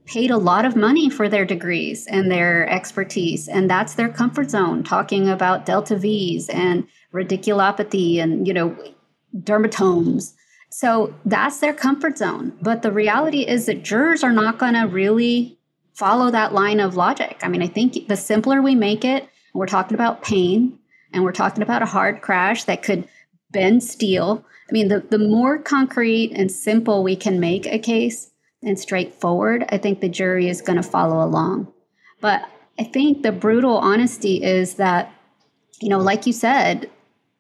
paid 0.05 0.31
a 0.31 0.37
lot 0.37 0.65
of 0.65 0.75
money 0.75 1.09
for 1.09 1.29
their 1.29 1.45
degrees 1.45 2.07
and 2.09 2.31
their 2.31 2.69
expertise 2.69 3.49
and 3.49 3.71
that's 3.71 3.95
their 3.95 4.09
comfort 4.09 4.51
zone 4.51 4.83
talking 4.83 5.29
about 5.29 5.65
delta 5.67 5.97
v's 5.97 6.49
and 6.49 6.87
radiculopathy 7.13 8.19
and 8.19 8.47
you 8.47 8.55
know 8.55 8.77
dermatomes. 9.37 10.35
So 10.71 11.15
that's 11.25 11.61
their 11.61 11.75
comfort 11.75 12.19
zone. 12.19 12.57
But 12.63 12.83
the 12.83 12.93
reality 12.93 13.43
is 13.43 13.67
that 13.67 13.83
jurors 13.83 14.25
are 14.25 14.33
not 14.33 14.59
going 14.59 14.75
to 14.75 14.85
really 14.85 15.59
follow 15.95 16.31
that 16.31 16.55
line 16.55 16.81
of 16.81 16.97
logic. 16.97 17.39
I 17.43 17.49
mean, 17.49 17.63
I 17.63 17.67
think 17.67 18.09
the 18.09 18.17
simpler 18.17 18.63
we 18.63 18.75
make 18.75 19.05
it, 19.05 19.29
we're 19.53 19.67
talking 19.67 19.95
about 19.95 20.23
pain 20.23 20.79
and 21.13 21.25
we're 21.25 21.33
talking 21.33 21.63
about 21.63 21.83
a 21.83 21.87
hard 21.87 22.23
crash 22.23 22.65
that 22.65 22.83
could 22.83 23.09
bend 23.51 23.83
steel. 23.83 24.45
I 24.69 24.73
mean, 24.73 24.89
the, 24.89 25.01
the 25.01 25.19
more 25.19 25.59
concrete 25.59 26.33
and 26.35 26.51
simple 26.51 27.03
we 27.03 27.17
can 27.17 27.39
make 27.39 27.67
a 27.67 27.79
case 27.79 28.31
and 28.63 28.79
straightforward, 28.79 29.65
I 29.69 29.79
think 29.79 30.01
the 30.01 30.09
jury 30.09 30.49
is 30.49 30.63
going 30.63 30.77
to 30.77 30.83
follow 30.83 31.25
along. 31.25 31.73
But 32.21 32.49
I 32.79 32.85
think 32.85 33.23
the 33.23 33.33
brutal 33.33 33.77
honesty 33.77 34.43
is 34.43 34.75
that, 34.75 35.13
you 35.81 35.89
know, 35.89 35.99
like 35.99 36.27
you 36.27 36.33
said, 36.33 36.89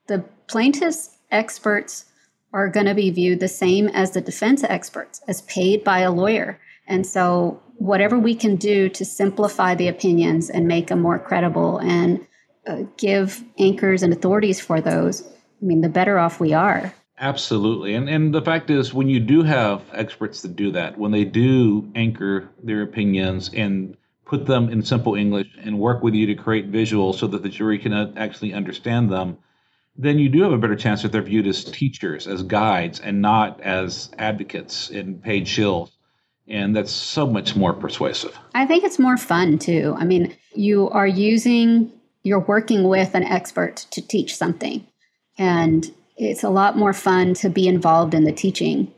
the 0.09 0.25
plaintiffs 0.49 1.17
experts 1.31 2.07
are 2.53 2.69
going 2.69 2.87
to 2.87 2.95
be 2.95 3.11
viewed 3.11 3.41
the 3.41 3.49
same 3.49 3.89
as 3.89 4.11
the 4.11 4.21
defense 4.21 4.63
experts, 4.65 5.23
as 5.27 5.41
paid 5.43 5.83
by 5.83 6.01
a 6.01 6.13
lawyer. 6.13 6.61
And 6.87 7.07
so, 7.07 7.62
whatever 7.79 8.19
we 8.19 8.35
can 8.35 8.57
do 8.57 8.89
to 8.91 9.05
simplify 9.05 9.75
the 9.75 9.89
opinions 9.89 10.51
and 10.51 10.67
make 10.67 10.89
them 10.89 11.01
more 11.01 11.19
credible 11.19 11.79
and 11.79 12.27
uh, 12.67 12.83
give 12.97 13.43
anchors 13.59 14.03
and 14.03 14.13
authorities 14.13 14.61
for 14.61 14.81
those, 14.81 15.23
I 15.23 15.65
mean, 15.65 15.81
the 15.81 15.89
better 15.89 16.19
off 16.19 16.41
we 16.41 16.53
are. 16.53 16.95
Absolutely. 17.19 17.95
And 17.95 18.09
and 18.09 18.35
the 18.35 18.43
fact 18.43 18.69
is 18.69 18.93
when 18.93 19.09
you 19.09 19.21
do 19.21 19.43
have 19.43 19.83
experts 19.93 20.43
that 20.43 20.57
do 20.57 20.73
that, 20.73 20.99
when 20.99 21.13
they 21.13 21.25
do 21.25 21.89
anchor 21.95 22.49
their 22.63 22.83
opinions 22.83 23.51
and 23.55 23.97
put 24.25 24.47
them 24.47 24.69
in 24.71 24.83
simple 24.83 25.15
English 25.15 25.49
and 25.63 25.79
work 25.79 26.03
with 26.03 26.15
you 26.15 26.27
to 26.27 26.35
create 26.35 26.73
visuals 26.73 27.17
so 27.17 27.27
that 27.29 27.43
the 27.43 27.49
jury 27.49 27.79
can 27.79 27.93
uh, 27.93 28.13
actually 28.17 28.53
understand 28.53 29.11
them, 29.11 29.39
then 29.97 30.19
you 30.19 30.29
do 30.29 30.43
have 30.43 30.53
a 30.53 30.59
better 30.59 30.75
chance 30.75 31.03
that 31.03 31.13
they're 31.13 31.23
viewed 31.23 31.47
as 31.47 31.65
teachers, 31.65 32.27
as 32.27 32.43
guides, 32.43 32.99
and 32.99 33.21
not 33.21 33.61
as 33.61 34.11
advocates 34.19 34.91
and 34.91 35.23
paid 35.23 35.45
shills. 35.45 35.91
And 36.49 36.75
that's 36.75 36.91
so 36.91 37.27
much 37.27 37.55
more 37.55 37.73
persuasive. 37.73 38.37
I 38.55 38.67
think 38.67 38.85
it's 38.85 38.99
more 38.99 39.17
fun 39.17 39.59
too. 39.59 39.95
I 39.99 40.05
mean, 40.05 40.37
you 40.55 40.91
are 40.91 41.07
using, 41.07 41.93
you're 42.25 42.41
working 42.41 42.89
with 42.89 43.15
an 43.15 43.23
expert 43.23 43.87
to 43.93 44.07
teach 44.07 44.37
something. 44.37 44.87
And 45.39 45.91
it's 46.17 46.43
a 46.43 46.51
lot 46.51 46.77
more 46.77 46.93
fun 46.93 47.35
to 47.35 47.49
be 47.49 47.67
involved 47.69 48.15
in 48.15 48.25
the 48.25 48.33
teaching 48.33 48.93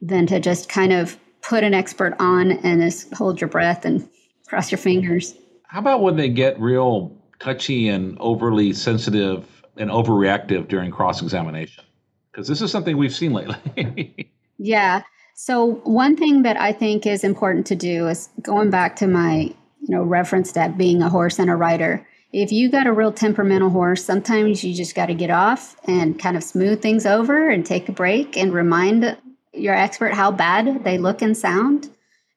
than 0.00 0.26
to 0.26 0.40
just 0.40 0.68
kind 0.68 0.92
of 0.92 1.18
put 1.40 1.64
an 1.64 1.74
expert 1.74 2.14
on 2.18 2.52
and 2.52 2.80
just 2.82 3.12
hold 3.14 3.40
your 3.40 3.48
breath 3.48 3.84
and 3.84 4.08
cross 4.46 4.70
your 4.70 4.78
fingers. 4.78 5.34
How 5.66 5.78
about 5.78 6.02
when 6.02 6.16
they 6.16 6.28
get 6.28 6.60
real 6.60 7.16
touchy 7.40 7.88
and 7.88 8.16
overly 8.20 8.72
sensitive 8.72 9.46
and 9.76 9.90
overreactive 9.90 10.68
during 10.68 10.90
cross 10.90 11.22
examination? 11.22 11.84
Because 12.30 12.48
this 12.48 12.60
is 12.62 12.70
something 12.70 12.96
we've 12.96 13.14
seen 13.14 13.32
lately. 13.32 14.30
yeah. 14.58 15.02
So 15.34 15.80
one 15.84 16.16
thing 16.16 16.42
that 16.42 16.60
I 16.60 16.72
think 16.72 17.06
is 17.06 17.24
important 17.24 17.66
to 17.66 17.76
do 17.76 18.08
is 18.08 18.28
going 18.40 18.70
back 18.70 18.96
to 18.96 19.06
my, 19.06 19.54
you 19.80 19.88
know, 19.88 20.02
reference 20.02 20.52
that 20.52 20.78
being 20.78 21.02
a 21.02 21.08
horse 21.08 21.38
and 21.38 21.50
a 21.50 21.56
rider. 21.56 22.06
If 22.32 22.52
you 22.52 22.70
got 22.70 22.86
a 22.86 22.92
real 22.92 23.12
temperamental 23.12 23.70
horse, 23.70 24.04
sometimes 24.04 24.64
you 24.64 24.74
just 24.74 24.94
got 24.94 25.06
to 25.06 25.14
get 25.14 25.30
off 25.30 25.76
and 25.84 26.18
kind 26.18 26.36
of 26.36 26.42
smooth 26.42 26.80
things 26.80 27.04
over 27.04 27.50
and 27.50 27.64
take 27.64 27.88
a 27.88 27.92
break 27.92 28.36
and 28.36 28.54
remind 28.54 29.16
your 29.52 29.74
expert 29.74 30.14
how 30.14 30.30
bad 30.30 30.84
they 30.84 30.96
look 30.96 31.20
and 31.20 31.36
sound 31.36 31.90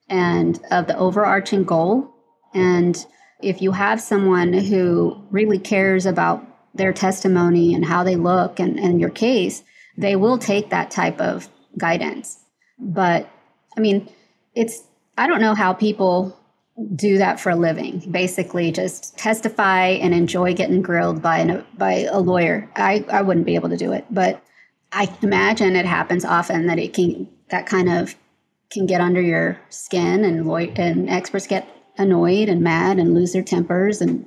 and 0.10 0.60
of 0.72 0.88
the 0.88 0.98
overarching 0.98 1.64
goal. 1.64 2.14
And 2.54 3.06
if 3.42 3.62
you 3.62 3.72
have 3.72 4.02
someone 4.02 4.54
who 4.54 5.22
really 5.32 5.60
cares 5.60 6.06
about 6.06 6.46
their 6.74 6.92
testimony 6.92 7.74
and 7.74 7.86
how 7.86 8.04
they 8.04 8.16
look 8.16 8.60
and, 8.60 8.80
and 8.80 9.00
your 9.00 9.10
case, 9.10 9.64
they 9.98 10.16
will 10.16 10.38
take 10.38 10.70
that 10.70 10.92
type 10.92 11.22
of 11.22 11.48
guidance. 11.78 12.45
But 12.78 13.30
I 13.78 13.80
mean, 13.80 14.10
it's, 14.54 14.84
I 15.18 15.28
don't 15.28 15.42
know 15.42 15.56
how 15.56 15.74
people 15.74 16.38
do 16.96 17.18
that 17.18 17.40
for 17.40 17.50
a 17.52 17.56
living. 17.56 18.04
Basically, 18.12 18.72
just 18.72 19.18
testify 19.18 19.88
and 19.88 20.14
enjoy 20.14 20.54
getting 20.54 20.82
grilled 20.82 21.22
by 21.22 21.40
an, 21.40 21.66
by 21.78 22.06
a 22.12 22.20
lawyer. 22.20 22.70
I, 22.76 23.06
I 23.10 23.22
wouldn't 23.22 23.46
be 23.46 23.56
able 23.56 23.70
to 23.70 23.78
do 23.78 23.94
it, 23.94 24.06
but 24.12 24.44
I 24.92 25.14
imagine 25.22 25.76
it 25.76 25.86
happens 25.86 26.26
often 26.26 26.68
that 26.68 26.80
it 26.80 26.94
can 26.94 27.28
that 27.50 27.66
kind 27.66 27.90
of 27.90 28.16
can 28.72 28.86
get 28.86 29.02
under 29.02 29.22
your 29.22 29.60
skin, 29.70 30.24
and 30.24 30.50
and 30.80 31.10
experts 31.10 31.48
get 31.48 31.68
annoyed 31.98 32.50
and 32.50 32.62
mad 32.62 32.98
and 32.98 33.14
lose 33.14 33.34
their 33.34 33.44
tempers. 33.44 34.02
And 34.02 34.26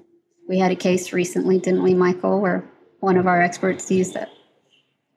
we 0.48 0.58
had 0.58 0.70
a 0.70 0.76
case 0.76 1.12
recently, 1.12 1.58
didn't 1.58 1.82
we, 1.82 1.94
Michael, 1.94 2.40
where 2.40 2.64
one 3.00 3.16
of 3.16 3.26
our 3.26 3.40
experts 3.40 3.90
used 3.90 4.16
it. 4.16 4.28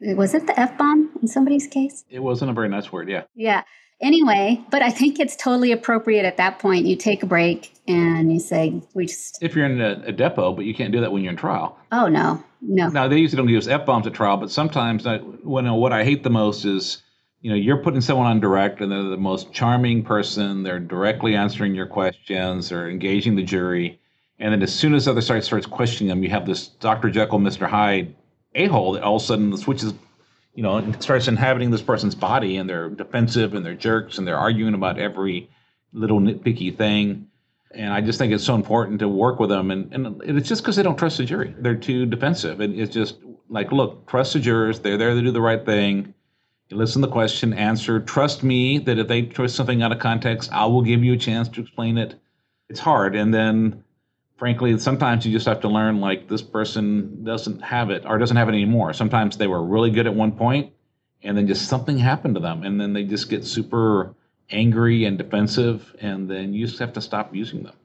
Was 0.02 0.34
it 0.34 0.48
the 0.48 0.60
f 0.60 0.78
bomb 0.78 1.10
in 1.22 1.28
somebody's 1.28 1.68
case? 1.68 2.04
It 2.10 2.20
wasn't 2.20 2.52
a 2.52 2.54
very 2.54 2.70
nice 2.70 2.92
word. 2.92 3.10
Yeah. 3.10 3.24
Yeah. 3.36 3.64
Anyway, 4.02 4.60
but 4.72 4.82
I 4.82 4.90
think 4.90 5.20
it's 5.20 5.36
totally 5.36 5.72
appropriate 5.72 6.26
at 6.26 6.38
that 6.38 6.58
point. 6.58 6.88
You 6.88 6.96
take 6.96 7.22
a 7.22 7.28
break 7.28 7.72
and 7.88 8.34
you 8.34 8.40
say, 8.40 8.82
"We 8.96 9.06
just." 9.06 9.42
If 9.44 9.56
you're 9.56 9.66
in 9.66 9.80
a, 9.80 10.02
a 10.08 10.14
depo, 10.14 10.56
but 10.56 10.66
you 10.66 10.74
can't 10.74 10.92
do 10.92 11.02
that 11.02 11.12
when 11.12 11.22
you're 11.22 11.32
in 11.32 11.38
trial. 11.38 11.78
Oh 11.92 12.08
no, 12.08 12.44
no. 12.62 12.88
Now 12.90 13.08
they 13.08 13.20
usually 13.20 13.38
don't 13.38 13.50
use 13.50 13.68
f 13.68 13.86
bombs 13.86 14.08
at 14.08 14.14
trial, 14.14 14.38
but 14.38 14.50
sometimes 14.50 15.06
I, 15.06 15.18
when 15.20 15.68
uh, 15.68 15.76
what 15.76 15.94
I 15.94 16.04
hate 16.04 16.24
the 16.24 16.32
most 16.32 16.66
is, 16.66 17.04
you 17.42 17.52
know, 17.52 17.56
you're 17.56 17.78
putting 17.78 18.02
someone 18.02 18.26
on 18.26 18.40
direct, 18.40 18.82
and 18.82 18.92
they're 18.92 19.04
the 19.04 19.18
most 19.18 19.54
charming 19.54 20.04
person. 20.04 20.64
They're 20.64 20.80
directly 20.80 21.36
answering 21.36 21.76
your 21.76 21.88
questions. 21.88 22.70
They're 22.70 22.90
engaging 22.90 23.36
the 23.36 23.44
jury, 23.44 24.00
and 24.40 24.52
then 24.52 24.64
as 24.64 24.74
soon 24.74 24.96
as 24.96 25.06
the 25.06 25.12
other 25.12 25.22
side 25.22 25.44
starts 25.44 25.68
questioning 25.68 26.10
them, 26.10 26.24
you 26.24 26.32
have 26.32 26.48
this 26.48 26.70
Dr. 26.70 27.12
Jekyll, 27.12 27.38
Mr. 27.38 27.70
Hyde 27.70 28.16
a 28.56 28.68
hole 28.68 28.94
that 28.94 29.04
all 29.04 29.18
of 29.18 29.22
a 29.22 29.26
sudden 29.26 29.50
the 29.50 29.58
switches 29.58 29.94
you 30.54 30.64
know, 30.64 30.78
and 30.78 31.02
starts 31.02 31.28
inhabiting 31.28 31.72
this 31.72 31.82
person's 31.82 32.16
body 32.16 32.58
and 32.58 32.70
they're 32.70 32.90
defensive 32.90 33.54
and 33.54 33.66
they're 33.66 33.76
jerks 33.76 34.18
and 34.18 34.28
they're 34.28 34.38
arguing 34.38 34.74
about 34.74 35.00
every 35.00 35.50
little 35.94 36.20
nitpicky 36.20 36.76
thing. 36.76 37.28
And 37.74 37.94
I 37.94 38.02
just 38.02 38.20
think 38.20 38.34
it's 38.34 38.44
so 38.44 38.56
important 38.56 39.00
to 39.00 39.08
work 39.08 39.40
with 39.40 39.50
them. 39.50 39.72
And, 39.72 39.94
and 39.94 40.22
it's 40.38 40.50
just 40.50 40.62
because 40.62 40.76
they 40.76 40.84
don't 40.84 40.98
trust 40.98 41.18
the 41.18 41.26
jury. 41.26 41.56
They're 41.58 41.76
too 41.76 42.06
defensive. 42.06 42.60
And 42.60 42.78
it's 42.78 42.94
just 42.94 43.18
like, 43.50 43.72
look, 43.72 44.08
trust 44.08 44.34
the 44.34 44.40
jurors. 44.40 44.82
They're 44.82 44.98
there 44.98 45.14
to 45.14 45.22
do 45.22 45.32
the 45.32 45.42
right 45.42 45.66
thing. 45.66 46.14
You 46.68 46.78
listen 46.78 47.02
to 47.02 47.08
the 47.08 47.14
question, 47.14 47.54
answer. 47.54 48.00
Trust 48.02 48.44
me 48.44 48.78
that 48.80 48.98
if 48.98 49.08
they 49.08 49.24
twist 49.24 49.56
something 49.56 49.82
out 49.84 49.92
of 49.92 50.00
context, 50.00 50.52
I 50.52 50.66
will 50.66 50.82
give 50.82 51.04
you 51.04 51.14
a 51.14 51.18
chance 51.18 51.48
to 51.50 51.62
explain 51.62 51.98
it. 51.98 52.16
It's 52.70 52.80
hard. 52.80 53.16
And 53.16 53.34
then 53.34 53.84
frankly, 54.42 54.76
sometimes 54.80 55.24
you 55.24 55.32
just 55.32 55.46
have 55.46 55.60
to 55.60 55.68
learn 55.68 56.00
like 56.00 56.28
this 56.28 56.42
person 56.42 57.24
doesn't 57.24 57.62
have 57.62 57.92
it 57.92 58.04
or 58.08 58.18
doesn't 58.18 58.38
have 58.38 58.50
it 58.50 58.54
anymore. 58.54 58.92
Sometimes 58.92 59.38
they 59.38 59.46
were 59.46 59.64
really 59.64 59.92
good 59.92 60.08
at 60.08 60.16
one 60.16 60.32
point 60.32 60.74
and 61.22 61.38
then 61.38 61.46
just 61.46 61.68
something 61.68 61.96
happened 61.96 62.34
to 62.34 62.42
them 62.42 62.64
and 62.64 62.82
then 62.82 62.92
they 62.92 63.04
just 63.04 63.30
get 63.30 63.46
super 63.46 64.16
angry 64.50 65.06
and 65.06 65.16
defensive 65.16 65.96
and 66.02 66.28
then 66.28 66.56
you 66.56 66.66
just 66.66 66.80
have 66.80 66.92
to 66.92 67.02
stop 67.02 67.36
using 67.36 67.62
them. 67.62 67.76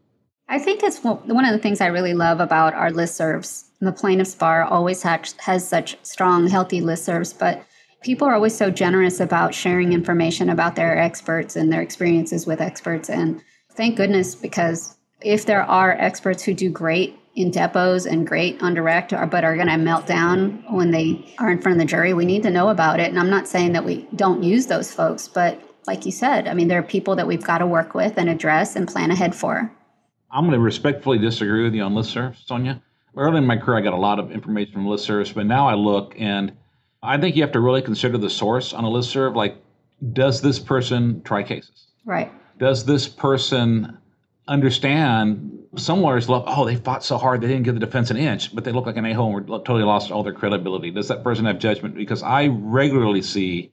I 0.48 0.58
think 0.58 0.82
it's 0.82 1.04
one 1.04 1.44
of 1.44 1.52
the 1.52 1.58
things 1.58 1.82
I 1.82 1.88
really 1.88 2.14
love 2.14 2.40
about 2.40 2.72
our 2.72 2.90
listservs. 2.90 3.64
The 3.82 3.92
plaintiff's 3.92 4.34
bar 4.34 4.64
always 4.64 5.02
has, 5.02 5.34
has 5.40 5.68
such 5.68 5.98
strong, 6.04 6.46
healthy 6.46 6.80
listservs, 6.80 7.38
but 7.38 7.62
people 8.02 8.26
are 8.26 8.34
always 8.34 8.56
so 8.56 8.70
generous 8.70 9.20
about 9.20 9.52
sharing 9.52 9.92
information 9.92 10.48
about 10.48 10.74
their 10.74 10.96
experts 10.96 11.54
and 11.54 11.70
their 11.70 11.82
experiences 11.82 12.46
with 12.46 12.62
experts. 12.62 13.10
And 13.10 13.42
thank 13.72 13.98
goodness 13.98 14.34
because 14.34 14.95
if 15.26 15.44
there 15.44 15.62
are 15.62 15.90
experts 15.90 16.44
who 16.44 16.54
do 16.54 16.70
great 16.70 17.18
in 17.34 17.50
depos 17.50 18.06
and 18.06 18.26
great 18.26 18.62
on 18.62 18.74
direct, 18.74 19.10
but 19.10 19.42
are 19.42 19.56
going 19.56 19.66
to 19.66 19.76
melt 19.76 20.06
down 20.06 20.64
when 20.72 20.92
they 20.92 21.34
are 21.40 21.50
in 21.50 21.60
front 21.60 21.76
of 21.76 21.80
the 21.80 21.84
jury, 21.84 22.14
we 22.14 22.24
need 22.24 22.44
to 22.44 22.50
know 22.50 22.68
about 22.68 23.00
it. 23.00 23.08
And 23.08 23.18
I'm 23.18 23.28
not 23.28 23.48
saying 23.48 23.72
that 23.72 23.84
we 23.84 24.06
don't 24.14 24.44
use 24.44 24.66
those 24.66 24.92
folks, 24.92 25.26
but 25.26 25.60
like 25.88 26.06
you 26.06 26.12
said, 26.12 26.46
I 26.46 26.54
mean, 26.54 26.68
there 26.68 26.78
are 26.78 26.84
people 26.84 27.16
that 27.16 27.26
we've 27.26 27.42
got 27.42 27.58
to 27.58 27.66
work 27.66 27.92
with 27.92 28.16
and 28.16 28.30
address 28.30 28.76
and 28.76 28.86
plan 28.86 29.10
ahead 29.10 29.34
for. 29.34 29.70
I'm 30.30 30.44
going 30.44 30.52
to 30.52 30.60
respectfully 30.60 31.18
disagree 31.18 31.64
with 31.64 31.74
you 31.74 31.82
on 31.82 31.94
listservs, 31.94 32.46
Sonia. 32.46 32.80
Early 33.16 33.38
in 33.38 33.46
my 33.46 33.56
career, 33.56 33.78
I 33.78 33.80
got 33.80 33.94
a 33.94 33.96
lot 33.96 34.20
of 34.20 34.30
information 34.30 34.74
from 34.74 34.86
listservs, 34.86 35.34
but 35.34 35.46
now 35.46 35.66
I 35.66 35.74
look 35.74 36.14
and 36.16 36.52
I 37.02 37.18
think 37.18 37.34
you 37.34 37.42
have 37.42 37.52
to 37.52 37.60
really 37.60 37.82
consider 37.82 38.16
the 38.16 38.30
source 38.30 38.72
on 38.72 38.84
a 38.84 38.88
listserv. 38.88 39.34
Like, 39.34 39.56
does 40.12 40.40
this 40.40 40.60
person 40.60 41.22
try 41.22 41.42
cases? 41.42 41.88
Right. 42.04 42.30
Does 42.58 42.84
this 42.84 43.08
person 43.08 43.98
understand 44.48 45.66
some 45.76 46.00
lawyers 46.00 46.28
love, 46.28 46.44
oh, 46.46 46.64
they 46.64 46.76
fought 46.76 47.04
so 47.04 47.18
hard 47.18 47.40
they 47.40 47.48
didn't 47.48 47.64
give 47.64 47.74
the 47.74 47.80
defense 47.80 48.10
an 48.10 48.16
inch, 48.16 48.54
but 48.54 48.64
they 48.64 48.72
look 48.72 48.86
like 48.86 48.96
an 48.96 49.04
a-hole 49.04 49.36
and 49.36 49.46
totally 49.46 49.82
lost 49.82 50.10
all 50.10 50.22
their 50.22 50.32
credibility. 50.32 50.90
Does 50.90 51.08
that 51.08 51.22
person 51.22 51.44
have 51.44 51.58
judgment? 51.58 51.94
Because 51.94 52.22
I 52.22 52.46
regularly 52.46 53.22
see 53.22 53.72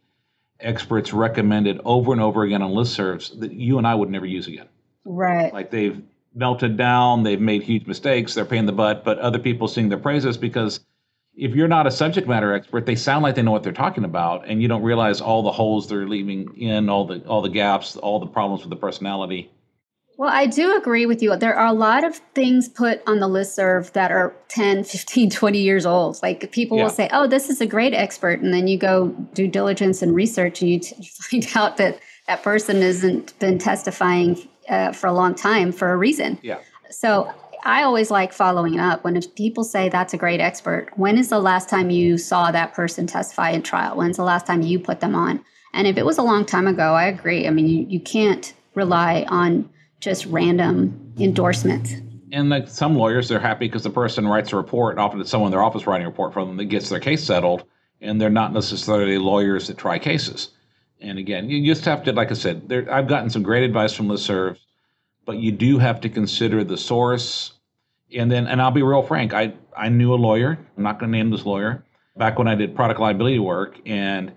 experts 0.59 1.13
recommended 1.13 1.79
over 1.85 2.11
and 2.11 2.21
over 2.21 2.43
again 2.43 2.61
on 2.61 2.71
listservs 2.71 3.39
that 3.39 3.53
you 3.53 3.77
and 3.77 3.87
I 3.87 3.95
would 3.95 4.09
never 4.09 4.25
use 4.25 4.47
again. 4.47 4.67
Right. 5.05 5.53
Like 5.53 5.71
they've 5.71 6.01
melted 6.33 6.77
down, 6.77 7.23
they've 7.23 7.39
made 7.39 7.63
huge 7.63 7.85
mistakes, 7.85 8.33
they're 8.33 8.45
paying 8.45 8.65
the 8.65 8.71
butt, 8.71 9.03
but 9.03 9.19
other 9.19 9.39
people 9.39 9.67
sing 9.67 9.89
their 9.89 9.99
praises 9.99 10.37
because 10.37 10.79
if 11.35 11.55
you're 11.55 11.67
not 11.67 11.87
a 11.87 11.91
subject 11.91 12.27
matter 12.27 12.53
expert, 12.53 12.85
they 12.85 12.95
sound 12.95 13.23
like 13.23 13.35
they 13.35 13.41
know 13.41 13.51
what 13.51 13.63
they're 13.63 13.71
talking 13.71 14.03
about, 14.03 14.47
and 14.47 14.61
you 14.61 14.67
don't 14.67 14.83
realize 14.83 15.19
all 15.19 15.41
the 15.41 15.51
holes 15.51 15.89
they're 15.89 16.07
leaving 16.07 16.55
in, 16.57 16.89
all 16.89 17.07
the 17.07 17.19
all 17.25 17.41
the 17.41 17.49
gaps, 17.49 17.95
all 17.95 18.19
the 18.19 18.27
problems 18.27 18.61
with 18.61 18.69
the 18.69 18.75
personality. 18.75 19.51
Well, 20.17 20.29
I 20.29 20.45
do 20.45 20.77
agree 20.77 21.05
with 21.05 21.21
you. 21.23 21.35
There 21.35 21.55
are 21.55 21.65
a 21.65 21.73
lot 21.73 22.03
of 22.03 22.15
things 22.35 22.69
put 22.69 23.01
on 23.07 23.19
the 23.19 23.27
listserv 23.27 23.91
that 23.93 24.11
are 24.11 24.35
10, 24.49 24.83
15, 24.83 25.29
20 25.29 25.59
years 25.59 25.85
old. 25.85 26.19
Like 26.21 26.51
people 26.51 26.77
yeah. 26.77 26.83
will 26.83 26.91
say, 26.91 27.09
oh, 27.11 27.27
this 27.27 27.49
is 27.49 27.61
a 27.61 27.65
great 27.65 27.93
expert. 27.93 28.39
And 28.41 28.53
then 28.53 28.67
you 28.67 28.77
go 28.77 29.09
due 29.33 29.47
diligence 29.47 30.01
and 30.01 30.13
research 30.13 30.61
and 30.61 30.69
you 30.71 30.79
t- 30.79 30.95
find 31.29 31.47
out 31.55 31.77
that 31.77 31.99
that 32.27 32.43
person 32.43 32.81
hasn't 32.81 33.37
been 33.39 33.57
testifying 33.57 34.47
uh, 34.69 34.91
for 34.91 35.07
a 35.07 35.13
long 35.13 35.35
time 35.35 35.71
for 35.71 35.91
a 35.91 35.97
reason. 35.97 36.39
Yeah. 36.41 36.59
So 36.89 37.33
I 37.65 37.83
always 37.83 38.11
like 38.11 38.33
following 38.33 38.79
up 38.79 39.03
when 39.03 39.15
if 39.15 39.33
people 39.35 39.63
say 39.63 39.89
that's 39.89 40.13
a 40.13 40.17
great 40.17 40.39
expert, 40.39 40.89
when 40.95 41.17
is 41.17 41.29
the 41.29 41.39
last 41.39 41.69
time 41.69 41.89
you 41.89 42.17
saw 42.17 42.51
that 42.51 42.73
person 42.73 43.07
testify 43.07 43.49
in 43.51 43.61
trial? 43.61 43.97
When's 43.97 44.17
the 44.17 44.23
last 44.23 44.45
time 44.45 44.61
you 44.61 44.79
put 44.79 44.99
them 44.99 45.15
on? 45.15 45.43
And 45.73 45.87
if 45.87 45.97
it 45.97 46.05
was 46.05 46.17
a 46.17 46.23
long 46.23 46.45
time 46.45 46.67
ago, 46.67 46.93
I 46.93 47.05
agree. 47.05 47.47
I 47.47 47.49
mean, 47.49 47.67
you, 47.67 47.85
you 47.89 47.99
can't 47.99 48.53
rely 48.75 49.25
on 49.27 49.69
just 50.03 50.25
random 50.25 51.13
endorsements. 51.17 51.93
And 52.33 52.49
like 52.49 52.67
some 52.67 52.95
lawyers, 52.95 53.29
they're 53.29 53.39
happy 53.39 53.67
because 53.67 53.83
the 53.83 53.89
person 53.89 54.27
writes 54.27 54.51
a 54.51 54.57
report. 54.57 54.97
Often 54.97 55.21
it's 55.21 55.29
someone 55.29 55.47
in 55.47 55.51
their 55.51 55.63
office 55.63 55.87
writing 55.87 56.05
a 56.05 56.09
report 56.09 56.33
for 56.33 56.45
them 56.45 56.57
that 56.57 56.65
gets 56.65 56.89
their 56.89 56.99
case 56.99 57.23
settled, 57.23 57.63
and 58.01 58.19
they're 58.19 58.29
not 58.29 58.51
necessarily 58.51 59.17
lawyers 59.17 59.67
that 59.67 59.77
try 59.77 59.97
cases. 59.97 60.49
And 60.99 61.17
again, 61.17 61.49
you 61.49 61.65
just 61.65 61.85
have 61.85 62.03
to, 62.03 62.11
like 62.11 62.31
I 62.31 62.33
said, 62.33 62.67
there, 62.67 62.91
I've 62.91 63.07
gotten 63.07 63.29
some 63.29 63.43
great 63.43 63.63
advice 63.63 63.93
from 63.93 64.07
listservs, 64.07 64.57
but 65.25 65.37
you 65.37 65.51
do 65.51 65.77
have 65.77 66.01
to 66.01 66.09
consider 66.09 66.63
the 66.63 66.77
source. 66.77 67.53
And 68.15 68.31
then, 68.31 68.47
and 68.47 68.61
I'll 68.61 68.71
be 68.71 68.83
real 68.83 69.03
frank, 69.03 69.33
I 69.33 69.53
I 69.77 69.89
knew 69.89 70.13
a 70.13 70.15
lawyer. 70.15 70.57
I'm 70.77 70.83
not 70.83 70.99
going 70.99 71.11
to 71.11 71.17
name 71.17 71.29
this 71.29 71.45
lawyer. 71.45 71.83
Back 72.17 72.37
when 72.37 72.47
I 72.47 72.55
did 72.55 72.75
product 72.75 72.99
liability 72.99 73.39
work, 73.39 73.79
and 73.85 74.33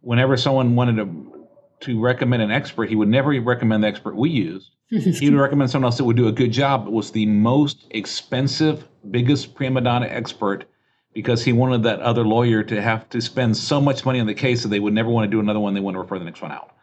whenever 0.00 0.36
someone 0.36 0.76
wanted 0.76 0.96
to 0.96 1.46
to 1.80 2.00
recommend 2.00 2.42
an 2.42 2.50
expert, 2.50 2.88
he 2.88 2.96
would 2.96 3.08
never 3.08 3.38
recommend 3.40 3.84
the 3.84 3.88
expert 3.88 4.16
we 4.16 4.30
used 4.30 4.70
he 4.88 5.30
would 5.30 5.38
recommend 5.38 5.70
someone 5.70 5.86
else 5.86 5.98
that 5.98 6.04
would 6.04 6.16
do 6.16 6.28
a 6.28 6.32
good 6.32 6.52
job, 6.52 6.84
but 6.84 6.92
was 6.92 7.10
the 7.10 7.26
most 7.26 7.86
expensive, 7.90 8.88
biggest 9.10 9.54
prima 9.54 9.80
donna 9.80 10.06
expert 10.06 10.64
because 11.12 11.44
he 11.44 11.52
wanted 11.52 11.82
that 11.82 12.00
other 12.00 12.24
lawyer 12.24 12.62
to 12.62 12.80
have 12.80 13.08
to 13.10 13.20
spend 13.20 13.56
so 13.56 13.80
much 13.80 14.04
money 14.04 14.20
on 14.20 14.26
the 14.26 14.34
case 14.34 14.62
that 14.62 14.68
they 14.68 14.80
would 14.80 14.94
never 14.94 15.10
want 15.10 15.24
to 15.24 15.30
do 15.30 15.40
another 15.40 15.60
one. 15.60 15.74
They 15.74 15.80
want 15.80 15.94
to 15.94 16.00
refer 16.00 16.18
the 16.18 16.24
next 16.24 16.40
one 16.40 16.52
out. 16.52 16.74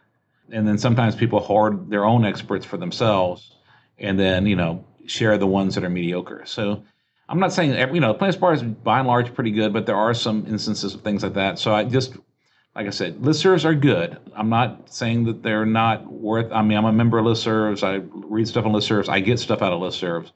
And 0.50 0.66
then 0.66 0.78
sometimes 0.78 1.16
people 1.16 1.40
hoard 1.40 1.90
their 1.90 2.04
own 2.04 2.24
experts 2.24 2.64
for 2.64 2.76
themselves 2.76 3.54
and 3.98 4.18
then, 4.18 4.46
you 4.46 4.56
know, 4.56 4.84
share 5.06 5.36
the 5.38 5.46
ones 5.46 5.74
that 5.74 5.84
are 5.84 5.90
mediocre. 5.90 6.44
So 6.46 6.82
I'm 7.28 7.40
not 7.40 7.52
saying 7.52 7.72
every, 7.72 7.96
you 7.96 8.00
know 8.00 8.12
the 8.12 8.18
plaintiff's 8.18 8.40
bar 8.40 8.52
is 8.52 8.62
by 8.62 8.98
and 8.98 9.08
large 9.08 9.34
pretty 9.34 9.50
good, 9.50 9.72
but 9.72 9.86
there 9.86 9.96
are 9.96 10.14
some 10.14 10.46
instances 10.46 10.94
of 10.94 11.02
things 11.02 11.22
like 11.22 11.34
that. 11.34 11.58
So 11.58 11.74
I 11.74 11.84
just 11.84 12.14
like 12.76 12.86
I 12.86 12.90
said, 12.90 13.16
listservs 13.20 13.64
are 13.64 13.74
good. 13.74 14.18
I'm 14.36 14.50
not 14.50 14.92
saying 14.92 15.24
that 15.24 15.42
they're 15.42 15.64
not 15.64 16.12
worth. 16.12 16.52
I 16.52 16.60
mean, 16.60 16.76
I'm 16.76 16.84
a 16.84 16.92
member 16.92 17.18
of 17.18 17.24
listservs. 17.24 17.82
I 17.82 18.02
read 18.12 18.46
stuff 18.46 18.66
on 18.66 18.72
listservs. 18.72 19.08
I 19.08 19.20
get 19.20 19.38
stuff 19.38 19.62
out 19.62 19.72
of 19.72 19.80
listservs, 19.80 20.30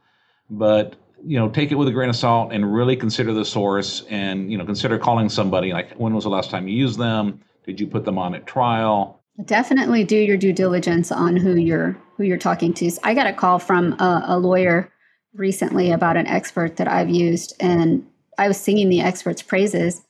but 0.48 0.96
you 1.22 1.38
know, 1.38 1.50
take 1.50 1.70
it 1.70 1.74
with 1.74 1.86
a 1.86 1.92
grain 1.92 2.08
of 2.08 2.16
salt 2.16 2.50
and 2.50 2.72
really 2.74 2.96
consider 2.96 3.34
the 3.34 3.44
source 3.44 4.04
and 4.08 4.50
you 4.50 4.56
know 4.56 4.64
consider 4.64 4.98
calling 4.98 5.28
somebody. 5.28 5.74
Like, 5.74 5.92
when 5.96 6.14
was 6.14 6.24
the 6.24 6.30
last 6.30 6.50
time 6.50 6.66
you 6.66 6.74
used 6.74 6.98
them? 6.98 7.42
Did 7.66 7.78
you 7.78 7.86
put 7.86 8.06
them 8.06 8.16
on 8.16 8.34
at 8.34 8.46
trial? 8.46 9.20
Definitely 9.44 10.04
do 10.04 10.16
your 10.16 10.38
due 10.38 10.54
diligence 10.54 11.12
on 11.12 11.36
who 11.36 11.56
you're 11.56 11.94
who 12.16 12.24
you're 12.24 12.38
talking 12.38 12.72
to. 12.74 12.90
I 13.02 13.12
got 13.12 13.26
a 13.26 13.34
call 13.34 13.58
from 13.58 13.92
a, 14.00 14.24
a 14.28 14.38
lawyer 14.38 14.90
recently 15.34 15.92
about 15.92 16.16
an 16.16 16.26
expert 16.26 16.76
that 16.76 16.88
I've 16.88 17.10
used, 17.10 17.54
and 17.60 18.06
I 18.38 18.48
was 18.48 18.56
singing 18.56 18.88
the 18.88 19.02
expert's 19.02 19.42
praises 19.42 20.00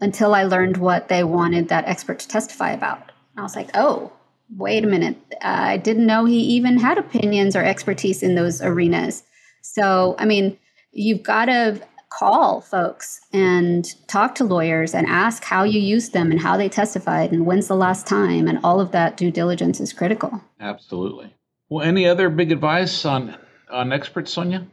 until 0.00 0.34
I 0.34 0.44
learned 0.44 0.76
what 0.78 1.08
they 1.08 1.24
wanted 1.24 1.68
that 1.68 1.86
expert 1.86 2.18
to 2.20 2.28
testify 2.28 2.72
about. 2.72 3.12
I 3.36 3.42
was 3.42 3.56
like, 3.56 3.70
oh, 3.74 4.12
wait 4.56 4.84
a 4.84 4.88
minute. 4.88 5.16
I 5.42 5.76
didn't 5.76 6.06
know 6.06 6.24
he 6.24 6.40
even 6.40 6.78
had 6.78 6.98
opinions 6.98 7.54
or 7.54 7.64
expertise 7.64 8.22
in 8.22 8.34
those 8.34 8.60
arenas. 8.60 9.22
So, 9.62 10.16
I 10.18 10.24
mean, 10.24 10.58
you've 10.92 11.22
got 11.22 11.46
to 11.46 11.80
call 12.10 12.60
folks 12.60 13.20
and 13.32 13.86
talk 14.08 14.34
to 14.34 14.44
lawyers 14.44 14.94
and 14.94 15.06
ask 15.06 15.44
how 15.44 15.62
you 15.62 15.78
used 15.80 16.12
them 16.12 16.30
and 16.30 16.40
how 16.40 16.56
they 16.56 16.68
testified 16.68 17.30
and 17.30 17.46
when's 17.46 17.68
the 17.68 17.76
last 17.76 18.06
time. 18.06 18.48
And 18.48 18.58
all 18.64 18.80
of 18.80 18.90
that 18.92 19.16
due 19.16 19.30
diligence 19.30 19.80
is 19.80 19.92
critical. 19.92 20.42
Absolutely. 20.58 21.32
Well, 21.68 21.86
any 21.86 22.06
other 22.06 22.28
big 22.28 22.50
advice 22.50 23.04
on, 23.04 23.36
on 23.70 23.92
experts, 23.92 24.32
Sonia? 24.32 24.66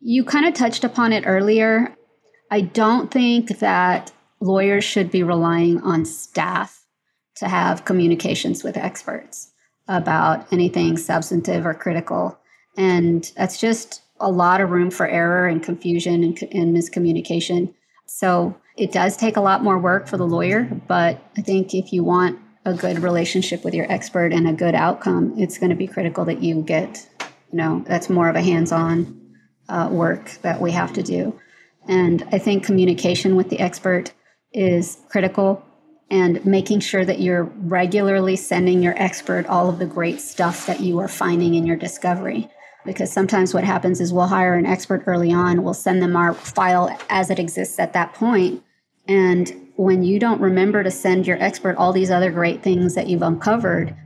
You 0.00 0.24
kind 0.24 0.46
of 0.46 0.54
touched 0.54 0.84
upon 0.84 1.12
it 1.12 1.24
earlier. 1.26 1.94
I 2.50 2.60
don't 2.60 3.10
think 3.10 3.58
that 3.58 4.12
lawyers 4.44 4.84
should 4.84 5.10
be 5.10 5.22
relying 5.22 5.80
on 5.80 6.04
staff 6.04 6.84
to 7.36 7.48
have 7.48 7.84
communications 7.84 8.62
with 8.62 8.76
experts 8.76 9.52
about 9.88 10.46
anything 10.52 10.96
substantive 10.96 11.66
or 11.66 11.74
critical. 11.74 12.38
And 12.76 13.30
that's 13.36 13.58
just 13.58 14.02
a 14.20 14.30
lot 14.30 14.60
of 14.60 14.70
room 14.70 14.90
for 14.90 15.06
error 15.06 15.46
and 15.48 15.62
confusion 15.62 16.22
and, 16.22 16.40
and, 16.52 16.76
miscommunication. 16.76 17.74
So 18.06 18.54
it 18.76 18.92
does 18.92 19.16
take 19.16 19.36
a 19.36 19.40
lot 19.40 19.62
more 19.62 19.78
work 19.78 20.06
for 20.06 20.16
the 20.16 20.26
lawyer, 20.26 20.64
but 20.86 21.20
I 21.36 21.42
think 21.42 21.74
if 21.74 21.92
you 21.92 22.04
want 22.04 22.38
a 22.64 22.74
good 22.74 23.00
relationship 23.00 23.64
with 23.64 23.74
your 23.74 23.90
expert 23.90 24.32
and 24.32 24.46
a 24.46 24.52
good 24.52 24.74
outcome, 24.74 25.34
it's 25.36 25.58
going 25.58 25.70
to 25.70 25.76
be 25.76 25.86
critical 25.86 26.24
that 26.26 26.42
you 26.42 26.62
get, 26.62 27.08
you 27.50 27.58
know, 27.58 27.84
that's 27.86 28.08
more 28.08 28.28
of 28.28 28.36
a 28.36 28.42
hands 28.42 28.72
on 28.72 29.20
uh, 29.68 29.88
work 29.90 30.30
that 30.42 30.60
we 30.60 30.70
have 30.72 30.92
to 30.92 31.02
do. 31.02 31.38
And 31.88 32.26
I 32.32 32.38
think 32.38 32.64
communication 32.64 33.36
with 33.36 33.50
the 33.50 33.60
expert 33.60 34.12
is 34.54 34.98
critical 35.08 35.64
and 36.10 36.44
making 36.46 36.80
sure 36.80 37.04
that 37.04 37.20
you're 37.20 37.44
regularly 37.44 38.36
sending 38.36 38.82
your 38.82 38.94
expert 38.96 39.46
all 39.46 39.68
of 39.68 39.78
the 39.78 39.86
great 39.86 40.20
stuff 40.20 40.66
that 40.66 40.80
you 40.80 40.98
are 40.98 41.08
finding 41.08 41.54
in 41.54 41.66
your 41.66 41.76
discovery. 41.76 42.48
Because 42.84 43.10
sometimes 43.10 43.54
what 43.54 43.64
happens 43.64 44.00
is 44.00 44.12
we'll 44.12 44.26
hire 44.26 44.54
an 44.54 44.66
expert 44.66 45.04
early 45.06 45.32
on, 45.32 45.62
we'll 45.62 45.74
send 45.74 46.02
them 46.02 46.16
our 46.16 46.34
file 46.34 46.96
as 47.08 47.30
it 47.30 47.38
exists 47.38 47.78
at 47.78 47.94
that 47.94 48.12
point, 48.14 48.62
And 49.08 49.52
when 49.76 50.04
you 50.04 50.20
don't 50.20 50.40
remember 50.40 50.84
to 50.84 50.90
send 50.90 51.26
your 51.26 51.42
expert 51.42 51.76
all 51.76 51.92
these 51.92 52.10
other 52.10 52.30
great 52.30 52.62
things 52.62 52.94
that 52.94 53.08
you've 53.08 53.22
uncovered, 53.22 53.96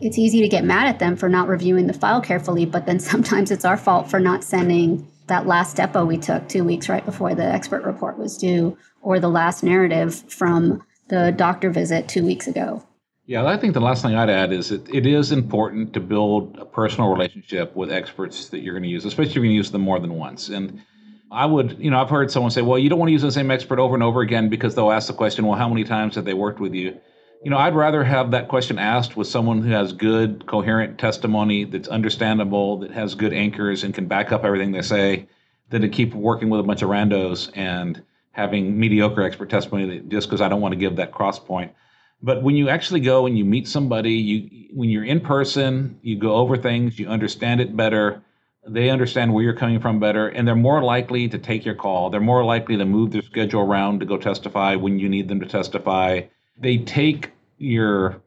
it's 0.00 0.18
easy 0.18 0.40
to 0.40 0.48
get 0.48 0.64
mad 0.64 0.88
at 0.88 1.00
them 1.00 1.16
for 1.16 1.28
not 1.28 1.48
reviewing 1.48 1.86
the 1.86 1.92
file 1.92 2.20
carefully, 2.20 2.64
but 2.64 2.86
then 2.86 3.00
sometimes 3.12 3.50
it's 3.50 3.64
our 3.64 3.76
fault 3.76 4.08
for 4.08 4.20
not 4.20 4.44
sending 4.44 5.06
that 5.28 5.46
last 5.46 5.76
depo 5.76 6.06
we 6.06 6.18
took 6.18 6.48
two 6.48 6.64
weeks 6.64 6.88
right 6.88 7.04
before 7.04 7.34
the 7.34 7.44
expert 7.44 7.84
report 7.84 8.18
was 8.18 8.36
due 8.36 8.76
or 9.00 9.20
the 9.20 9.28
last 9.28 9.62
narrative 9.62 10.24
from 10.30 10.82
the 11.08 11.32
doctor 11.32 11.70
visit 11.70 12.08
two 12.08 12.24
weeks 12.24 12.46
ago. 12.46 12.84
Yeah, 13.26 13.44
I 13.44 13.58
think 13.58 13.74
the 13.74 13.80
last 13.80 14.02
thing 14.02 14.14
I'd 14.14 14.30
add 14.30 14.52
is 14.52 14.70
it 14.70 15.06
is 15.06 15.32
important 15.32 15.92
to 15.92 16.00
build 16.00 16.56
a 16.58 16.64
personal 16.64 17.10
relationship 17.10 17.76
with 17.76 17.92
experts 17.92 18.48
that 18.48 18.60
you're 18.60 18.72
going 18.72 18.84
to 18.84 18.88
use, 18.88 19.04
especially 19.04 19.30
if 19.30 19.34
you're 19.34 19.44
going 19.44 19.52
to 19.52 19.56
use 19.56 19.70
them 19.70 19.82
more 19.82 20.00
than 20.00 20.14
once. 20.14 20.48
And 20.48 20.82
I 21.30 21.44
would, 21.44 21.76
you 21.78 21.90
know, 21.90 22.00
I've 22.00 22.08
heard 22.08 22.30
someone 22.30 22.50
say, 22.50 22.62
well, 22.62 22.78
you 22.78 22.88
don't 22.88 22.98
want 22.98 23.08
to 23.08 23.12
use 23.12 23.20
the 23.20 23.30
same 23.30 23.50
expert 23.50 23.78
over 23.78 23.94
and 23.94 24.02
over 24.02 24.22
again 24.22 24.48
because 24.48 24.74
they'll 24.74 24.90
ask 24.90 25.08
the 25.08 25.12
question, 25.12 25.46
well, 25.46 25.58
how 25.58 25.68
many 25.68 25.84
times 25.84 26.14
have 26.14 26.24
they 26.24 26.32
worked 26.32 26.58
with 26.58 26.72
you? 26.72 26.98
You 27.42 27.50
know, 27.50 27.58
I'd 27.58 27.74
rather 27.74 28.02
have 28.02 28.32
that 28.32 28.48
question 28.48 28.78
asked 28.78 29.16
with 29.16 29.28
someone 29.28 29.62
who 29.62 29.70
has 29.70 29.92
good, 29.92 30.46
coherent 30.46 30.98
testimony 30.98 31.64
that's 31.64 31.88
understandable, 31.88 32.78
that 32.78 32.90
has 32.90 33.14
good 33.14 33.32
anchors 33.32 33.84
and 33.84 33.94
can 33.94 34.06
back 34.06 34.32
up 34.32 34.44
everything 34.44 34.72
they 34.72 34.82
say, 34.82 35.28
than 35.70 35.82
to 35.82 35.88
keep 35.88 36.14
working 36.14 36.50
with 36.50 36.60
a 36.60 36.64
bunch 36.64 36.82
of 36.82 36.88
randos 36.88 37.50
and 37.54 38.02
having 38.32 38.78
mediocre 38.78 39.22
expert 39.22 39.50
testimony 39.50 40.00
just 40.08 40.28
because 40.28 40.40
I 40.40 40.48
don't 40.48 40.60
want 40.60 40.72
to 40.72 40.78
give 40.78 40.96
that 40.96 41.12
cross 41.12 41.38
point. 41.38 41.72
But 42.22 42.42
when 42.42 42.56
you 42.56 42.68
actually 42.68 43.00
go 43.00 43.26
and 43.26 43.38
you 43.38 43.44
meet 43.44 43.68
somebody, 43.68 44.14
you 44.14 44.68
when 44.72 44.90
you're 44.90 45.04
in 45.04 45.20
person, 45.20 45.98
you 46.02 46.18
go 46.18 46.34
over 46.34 46.56
things, 46.56 46.98
you 46.98 47.06
understand 47.08 47.60
it 47.60 47.76
better. 47.76 48.22
They 48.66 48.90
understand 48.90 49.32
where 49.32 49.44
you're 49.44 49.54
coming 49.54 49.80
from 49.80 50.00
better, 50.00 50.28
and 50.28 50.46
they're 50.46 50.56
more 50.56 50.82
likely 50.82 51.28
to 51.28 51.38
take 51.38 51.64
your 51.64 51.76
call. 51.76 52.10
They're 52.10 52.20
more 52.20 52.44
likely 52.44 52.76
to 52.76 52.84
move 52.84 53.12
their 53.12 53.22
schedule 53.22 53.60
around 53.60 54.00
to 54.00 54.06
go 54.06 54.18
testify 54.18 54.74
when 54.74 54.98
you 54.98 55.08
need 55.08 55.28
them 55.28 55.40
to 55.40 55.46
testify. 55.46 56.22
They 56.60 56.78
take 56.78 57.32
your 57.58 58.20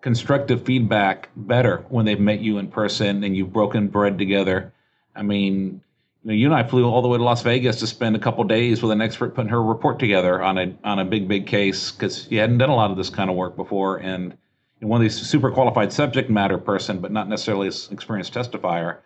constructive 0.00 0.64
feedback 0.64 1.30
better 1.34 1.84
when 1.88 2.04
they've 2.04 2.20
met 2.20 2.40
you 2.40 2.58
in 2.58 2.68
person 2.68 3.24
and 3.24 3.36
you've 3.36 3.52
broken 3.52 3.88
bread 3.88 4.18
together. 4.18 4.72
I 5.16 5.22
mean, 5.22 5.80
you, 6.24 6.28
know, 6.28 6.32
you 6.34 6.46
and 6.46 6.54
I 6.54 6.62
flew 6.62 6.84
all 6.84 7.02
the 7.02 7.08
way 7.08 7.18
to 7.18 7.24
Las 7.24 7.42
Vegas 7.42 7.80
to 7.80 7.86
spend 7.86 8.16
a 8.16 8.18
couple 8.18 8.44
days 8.44 8.82
with 8.82 8.92
an 8.92 9.00
expert 9.00 9.34
putting 9.34 9.50
her 9.50 9.62
report 9.62 9.98
together 9.98 10.42
on 10.42 10.58
a 10.58 10.74
on 10.84 10.98
a 10.98 11.04
big 11.04 11.28
big 11.28 11.46
case 11.46 11.90
because 11.90 12.26
she 12.28 12.36
hadn't 12.36 12.58
done 12.58 12.70
a 12.70 12.74
lot 12.74 12.90
of 12.90 12.96
this 12.96 13.10
kind 13.10 13.30
of 13.30 13.36
work 13.36 13.56
before, 13.56 13.98
and 13.98 14.36
one 14.80 15.00
of 15.00 15.02
these 15.02 15.14
super 15.14 15.50
qualified 15.50 15.92
subject 15.92 16.30
matter 16.30 16.58
person, 16.58 17.00
but 17.00 17.12
not 17.12 17.28
necessarily 17.28 17.68
an 17.68 17.74
experienced 17.90 18.34
testifier, 18.34 18.98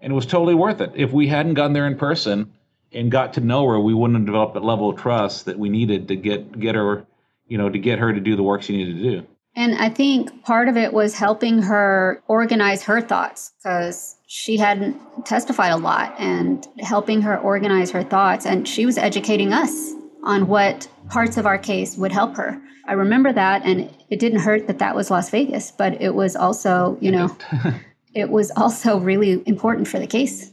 and 0.00 0.12
it 0.12 0.14
was 0.14 0.26
totally 0.26 0.54
worth 0.54 0.80
it. 0.80 0.92
If 0.94 1.12
we 1.12 1.28
hadn't 1.28 1.54
gone 1.54 1.72
there 1.72 1.86
in 1.86 1.96
person 1.96 2.52
and 2.92 3.10
got 3.10 3.34
to 3.34 3.40
know 3.40 3.66
her, 3.68 3.80
we 3.80 3.94
wouldn't 3.94 4.18
have 4.18 4.26
developed 4.26 4.54
that 4.54 4.64
level 4.64 4.90
of 4.90 4.96
trust 4.96 5.46
that 5.46 5.58
we 5.58 5.68
needed 5.68 6.08
to 6.08 6.16
get 6.16 6.58
get 6.58 6.74
her, 6.74 7.06
you 7.46 7.58
know, 7.58 7.68
to 7.68 7.78
get 7.78 7.98
her 7.98 8.12
to 8.12 8.20
do 8.20 8.36
the 8.36 8.42
work 8.42 8.62
she 8.62 8.76
needed 8.76 8.96
to 8.96 9.02
do. 9.02 9.26
And 9.56 9.76
I 9.76 9.88
think 9.88 10.44
part 10.44 10.68
of 10.68 10.76
it 10.76 10.92
was 10.92 11.14
helping 11.14 11.62
her 11.62 12.22
organize 12.26 12.82
her 12.82 13.00
thoughts 13.00 13.52
because 13.62 14.16
she 14.26 14.56
hadn't 14.56 15.00
testified 15.26 15.72
a 15.72 15.76
lot 15.76 16.14
and 16.18 16.66
helping 16.80 17.22
her 17.22 17.38
organize 17.38 17.90
her 17.92 18.02
thoughts. 18.02 18.46
And 18.46 18.66
she 18.66 18.84
was 18.84 18.98
educating 18.98 19.52
us 19.52 19.92
on 20.24 20.48
what 20.48 20.88
parts 21.08 21.36
of 21.36 21.46
our 21.46 21.58
case 21.58 21.96
would 21.96 22.10
help 22.10 22.36
her. 22.36 22.60
I 22.86 22.94
remember 22.94 23.32
that, 23.32 23.64
and 23.64 23.94
it 24.10 24.18
didn't 24.18 24.40
hurt 24.40 24.66
that 24.66 24.78
that 24.78 24.94
was 24.94 25.10
Las 25.10 25.30
Vegas, 25.30 25.70
but 25.70 26.00
it 26.02 26.14
was 26.14 26.36
also, 26.36 26.98
you 27.00 27.10
know, 27.10 27.34
it 28.14 28.30
was 28.30 28.50
also 28.56 28.98
really 28.98 29.42
important 29.46 29.88
for 29.88 29.98
the 29.98 30.06
case. 30.06 30.50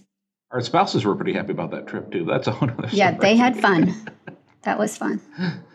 Our 0.52 0.62
spouses 0.62 1.06
were 1.06 1.16
pretty 1.16 1.34
happy 1.34 1.52
about 1.52 1.72
that 1.72 1.88
trip 1.88 2.12
too. 2.12 2.26
That's 2.26 2.48
a 2.48 2.52
whole 2.52 2.70
other 2.70 2.90
Yeah, 2.92 3.12
they 3.12 3.36
had 3.36 3.60
fun. 3.60 3.94
that 4.64 4.78
was 4.78 4.96
fun. 4.98 5.22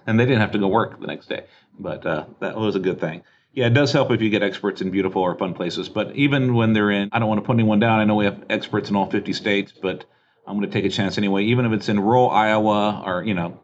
And 0.07 0.19
they 0.19 0.25
didn't 0.25 0.41
have 0.41 0.53
to 0.53 0.59
go 0.59 0.69
work 0.69 1.01
the 1.01 1.07
next 1.07 1.29
day, 1.29 1.47
but 1.79 2.07
uh, 2.07 2.27
that 2.41 2.57
was 2.57 2.77
a 2.77 2.81
good 2.81 3.01
thing. 3.01 3.23
Yeah, 3.53 3.67
it 3.67 3.75
does 3.75 3.91
help 3.91 4.11
if 4.11 4.21
you 4.21 4.29
get 4.29 4.43
experts 4.43 4.83
in 4.83 4.91
beautiful 4.91 5.23
or 5.23 5.35
fun 5.35 5.55
places. 5.55 5.89
But 5.89 6.15
even 6.15 6.55
when 6.55 6.75
they're 6.75 6.91
in, 6.91 7.09
I 7.11 7.19
don't 7.19 7.29
want 7.29 7.41
to 7.41 7.47
put 7.47 7.55
anyone 7.55 7.81
down. 7.81 8.01
I 8.01 8.05
know 8.05 8.15
we 8.15 8.27
have 8.27 8.45
experts 8.51 8.91
in 8.91 8.97
all 8.97 9.11
50 9.11 9.33
states, 9.33 9.73
but 9.73 10.05
I'm 10.47 10.59
going 10.59 10.71
to 10.71 10.73
take 10.73 10.85
a 10.85 10.95
chance 10.95 11.17
anyway. 11.17 11.45
Even 11.45 11.65
if 11.65 11.73
it's 11.73 11.89
in 11.89 11.99
rural 11.99 12.29
Iowa 12.31 13.03
or, 13.05 13.25
you 13.25 13.33
know, 13.33 13.59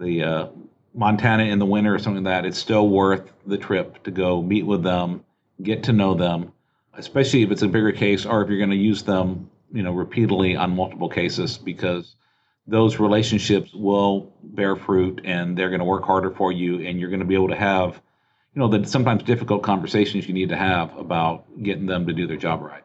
the 0.00 0.22
uh, 0.24 0.46
Montana 0.94 1.44
in 1.44 1.60
the 1.60 1.66
winter 1.66 1.94
or 1.94 1.98
something 2.00 2.24
like 2.24 2.42
that, 2.42 2.46
it's 2.46 2.58
still 2.58 2.88
worth 2.88 3.32
the 3.46 3.56
trip 3.56 4.02
to 4.02 4.10
go 4.10 4.42
meet 4.42 4.66
with 4.66 4.82
them, 4.82 5.24
get 5.62 5.84
to 5.84 5.92
know 5.92 6.14
them, 6.14 6.52
especially 6.94 7.42
if 7.42 7.52
it's 7.52 7.62
a 7.62 7.68
bigger 7.68 7.92
case 7.92 8.26
or 8.26 8.42
if 8.42 8.48
you're 8.48 8.58
going 8.58 8.70
to 8.70 8.76
use 8.76 9.04
them, 9.04 9.48
you 9.72 9.84
know, 9.84 9.92
repeatedly 9.92 10.56
on 10.56 10.74
multiple 10.74 11.08
cases 11.08 11.56
because 11.56 12.16
those 12.70 13.00
relationships 13.00 13.74
will 13.74 14.32
bear 14.42 14.76
fruit 14.76 15.20
and 15.24 15.58
they're 15.58 15.70
going 15.70 15.80
to 15.80 15.84
work 15.84 16.04
harder 16.04 16.30
for 16.30 16.52
you 16.52 16.86
and 16.86 17.00
you're 17.00 17.10
going 17.10 17.20
to 17.20 17.26
be 17.26 17.34
able 17.34 17.48
to 17.48 17.56
have 17.56 18.00
you 18.54 18.60
know, 18.60 18.68
the 18.68 18.86
sometimes 18.86 19.22
difficult 19.22 19.62
conversations 19.62 20.26
you 20.26 20.34
need 20.34 20.48
to 20.48 20.56
have 20.56 20.96
about 20.96 21.44
getting 21.62 21.86
them 21.86 22.06
to 22.06 22.12
do 22.12 22.26
their 22.26 22.36
job 22.36 22.62
right. 22.62 22.82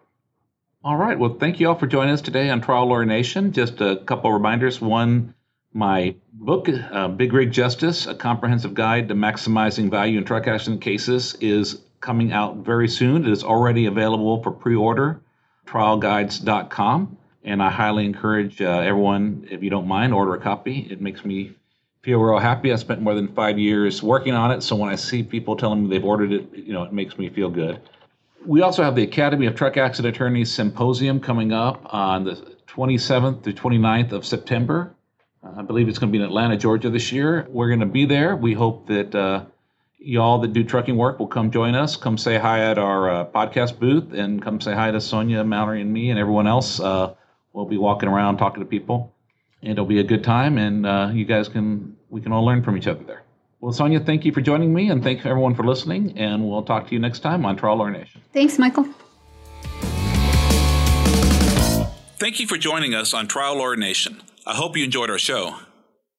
All 0.83 0.97
right. 0.97 1.17
Well, 1.17 1.37
thank 1.39 1.59
you 1.59 1.67
all 1.67 1.75
for 1.75 1.87
joining 1.87 2.13
us 2.13 2.21
today 2.21 2.49
on 2.49 2.61
Trial 2.61 2.85
Lawyer 2.85 3.05
Nation. 3.05 3.51
Just 3.51 3.81
a 3.81 3.97
couple 4.05 4.31
reminders. 4.31 4.79
One, 4.79 5.33
my 5.73 6.15
book, 6.31 6.69
uh, 6.69 7.07
Big 7.07 7.33
Rig 7.33 7.51
Justice, 7.51 8.05
a 8.05 8.13
comprehensive 8.13 8.75
guide 8.75 9.07
to 9.07 9.15
maximizing 9.15 9.89
value 9.89 10.19
in 10.19 10.25
truck 10.25 10.47
accident 10.47 10.81
cases, 10.81 11.35
is 11.41 11.81
coming 12.01 12.31
out 12.31 12.57
very 12.57 12.87
soon. 12.87 13.25
It 13.25 13.31
is 13.31 13.43
already 13.43 13.87
available 13.87 14.43
for 14.43 14.51
pre 14.51 14.75
order, 14.75 15.21
trialguides.com. 15.65 17.17
And 17.45 17.61
I 17.61 17.69
highly 17.69 18.05
encourage 18.05 18.61
uh, 18.61 18.79
everyone, 18.79 19.47
if 19.51 19.61
you 19.61 19.69
don't 19.69 19.87
mind, 19.87 20.13
order 20.13 20.33
a 20.33 20.39
copy. 20.39 20.87
It 20.89 20.99
makes 20.99 21.23
me 21.23 21.53
feel 22.01 22.19
real 22.19 22.39
happy. 22.39 22.73
I 22.73 22.75
spent 22.75 23.01
more 23.01 23.13
than 23.13 23.27
five 23.33 23.59
years 23.59 24.01
working 24.01 24.33
on 24.33 24.51
it, 24.51 24.61
so 24.61 24.75
when 24.75 24.89
I 24.89 24.95
see 24.95 25.21
people 25.21 25.55
telling 25.55 25.83
me 25.83 25.89
they've 25.89 26.03
ordered 26.03 26.31
it, 26.31 26.49
you 26.53 26.73
know, 26.73 26.83
it 26.83 26.91
makes 26.91 27.17
me 27.17 27.29
feel 27.29 27.49
good. 27.49 27.79
We 28.45 28.61
also 28.61 28.83
have 28.83 28.95
the 28.95 29.03
Academy 29.03 29.45
of 29.45 29.55
Truck 29.55 29.77
Accident 29.77 30.15
Attorneys 30.15 30.51
Symposium 30.51 31.19
coming 31.19 31.53
up 31.53 31.81
on 31.93 32.23
the 32.23 32.55
27th 32.67 33.43
to 33.43 33.53
29th 33.53 34.11
of 34.11 34.25
September. 34.25 34.95
I 35.57 35.61
believe 35.61 35.87
it's 35.87 35.99
going 35.99 36.11
to 36.11 36.17
be 36.17 36.21
in 36.21 36.27
Atlanta, 36.27 36.57
Georgia 36.57 36.89
this 36.89 37.11
year. 37.11 37.47
We're 37.49 37.67
going 37.67 37.79
to 37.79 37.85
be 37.85 38.05
there. 38.05 38.35
We 38.35 38.53
hope 38.53 38.87
that 38.87 39.13
uh, 39.13 39.45
y'all 39.99 40.39
that 40.39 40.53
do 40.53 40.63
trucking 40.63 40.97
work 40.97 41.19
will 41.19 41.27
come 41.27 41.51
join 41.51 41.75
us. 41.75 41.95
Come 41.95 42.17
say 42.17 42.37
hi 42.37 42.59
at 42.61 42.79
our 42.79 43.09
uh, 43.09 43.25
podcast 43.25 43.79
booth 43.79 44.13
and 44.13 44.41
come 44.41 44.59
say 44.59 44.73
hi 44.73 44.91
to 44.91 44.99
Sonia, 44.99 45.43
Mallory, 45.43 45.81
and 45.81 45.93
me 45.93 46.09
and 46.09 46.19
everyone 46.19 46.47
else. 46.47 46.79
Uh, 46.79 47.13
we'll 47.55 47.65
be 47.65 47.77
walking 47.77 48.09
around 48.09 48.37
talking 48.37 48.61
to 48.61 48.69
people. 48.69 49.13
And 49.61 49.71
it'll 49.71 49.85
be 49.85 49.99
a 49.99 50.03
good 50.03 50.23
time, 50.23 50.57
and 50.57 50.85
uh, 50.85 51.09
you 51.11 51.25
guys 51.25 51.47
can 51.47 51.95
we 52.09 52.21
can 52.21 52.31
all 52.31 52.45
learn 52.45 52.61
from 52.61 52.77
each 52.77 52.87
other 52.87 53.03
there. 53.03 53.23
Well, 53.61 53.71
Sonia, 53.71 53.99
thank 53.99 54.25
you 54.25 54.31
for 54.31 54.41
joining 54.41 54.73
me, 54.73 54.89
and 54.89 55.01
thank 55.01 55.25
everyone 55.25 55.55
for 55.55 55.63
listening. 55.63 56.19
And 56.19 56.47
we'll 56.47 56.61
talk 56.61 56.87
to 56.87 56.93
you 56.93 56.99
next 56.99 57.19
time 57.19 57.45
on 57.45 57.55
Trial 57.55 57.77
Lawyer 57.77 57.91
Nation. 57.91 58.21
Thanks, 58.31 58.59
Michael. 58.59 58.85
Thank 62.17 62.39
you 62.39 62.47
for 62.47 62.57
joining 62.57 62.93
us 62.93 63.13
on 63.13 63.27
Trial 63.27 63.57
Lawyer 63.57 63.75
Nation. 63.75 64.21
I 64.45 64.53
hope 64.53 64.77
you 64.77 64.83
enjoyed 64.83 65.09
our 65.09 65.17
show. 65.17 65.55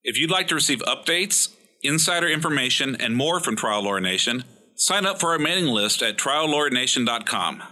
If 0.03 0.19
you'd 0.19 0.31
like 0.31 0.49
to 0.49 0.55
receive 0.55 0.81
updates, 0.81 1.55
insider 1.83 2.29
information, 2.29 2.97
and 2.97 3.15
more 3.15 3.39
from 3.39 3.55
Trial 3.55 3.83
Lawyer 3.85 4.01
Nation, 4.01 4.45
sign 4.75 5.07
up 5.07 5.21
for 5.21 5.31
our 5.31 5.39
mailing 5.39 5.67
list 5.67 6.03
at 6.03 6.17
triallawyernation.com. 6.17 7.63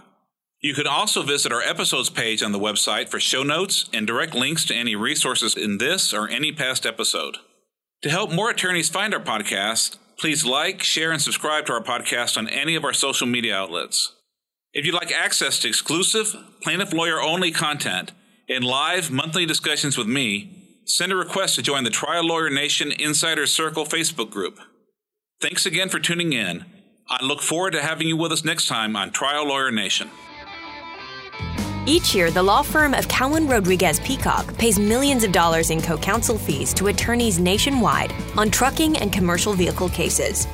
You 0.65 0.73
can 0.73 0.87
also 0.87 1.21
visit 1.21 1.51
our 1.51 1.61
episodes 1.61 2.09
page 2.09 2.41
on 2.41 2.51
the 2.51 2.57
website 2.57 3.07
for 3.07 3.19
show 3.19 3.43
notes 3.43 3.87
and 3.93 4.07
direct 4.07 4.33
links 4.33 4.65
to 4.65 4.73
any 4.73 4.95
resources 4.95 5.55
in 5.55 5.77
this 5.77 6.11
or 6.11 6.27
any 6.27 6.51
past 6.51 6.87
episode. 6.87 7.37
To 8.01 8.09
help 8.09 8.31
more 8.31 8.49
attorneys 8.49 8.89
find 8.89 9.13
our 9.13 9.19
podcast, 9.19 9.97
please 10.17 10.43
like, 10.43 10.81
share, 10.81 11.11
and 11.11 11.21
subscribe 11.21 11.67
to 11.67 11.73
our 11.73 11.83
podcast 11.83 12.35
on 12.35 12.49
any 12.49 12.73
of 12.73 12.83
our 12.83 12.93
social 12.93 13.27
media 13.27 13.55
outlets. 13.55 14.13
If 14.73 14.87
you'd 14.87 14.95
like 14.95 15.11
access 15.11 15.59
to 15.59 15.67
exclusive, 15.67 16.35
plaintiff 16.63 16.93
lawyer 16.93 17.21
only 17.21 17.51
content 17.51 18.13
and 18.49 18.63
live 18.63 19.11
monthly 19.11 19.45
discussions 19.45 19.99
with 19.99 20.07
me, 20.07 20.81
send 20.85 21.11
a 21.11 21.15
request 21.15 21.53
to 21.57 21.61
join 21.61 21.83
the 21.83 21.91
Trial 21.91 22.25
Lawyer 22.25 22.49
Nation 22.49 22.91
Insider 22.91 23.45
Circle 23.45 23.85
Facebook 23.85 24.31
group. 24.31 24.57
Thanks 25.39 25.67
again 25.67 25.89
for 25.89 25.99
tuning 25.99 26.33
in. 26.33 26.65
I 27.07 27.23
look 27.23 27.43
forward 27.43 27.73
to 27.73 27.83
having 27.83 28.07
you 28.07 28.17
with 28.17 28.31
us 28.31 28.43
next 28.43 28.65
time 28.65 28.95
on 28.95 29.11
Trial 29.11 29.47
Lawyer 29.47 29.69
Nation. 29.69 30.09
Each 31.87 32.15
year, 32.15 32.31
the 32.31 32.41
law 32.41 32.63
firm 32.63 32.95
of 32.95 33.07
Cowen 33.07 33.47
Rodriguez 33.47 33.99
Peacock 33.99 34.57
pays 34.57 34.79
millions 34.79 35.23
of 35.23 35.31
dollars 35.31 35.69
in 35.69 35.79
co 35.79 35.97
counsel 35.97 36.35
fees 36.35 36.73
to 36.73 36.87
attorneys 36.87 37.37
nationwide 37.37 38.11
on 38.35 38.49
trucking 38.49 38.97
and 38.97 39.13
commercial 39.13 39.53
vehicle 39.53 39.89
cases. 39.89 40.47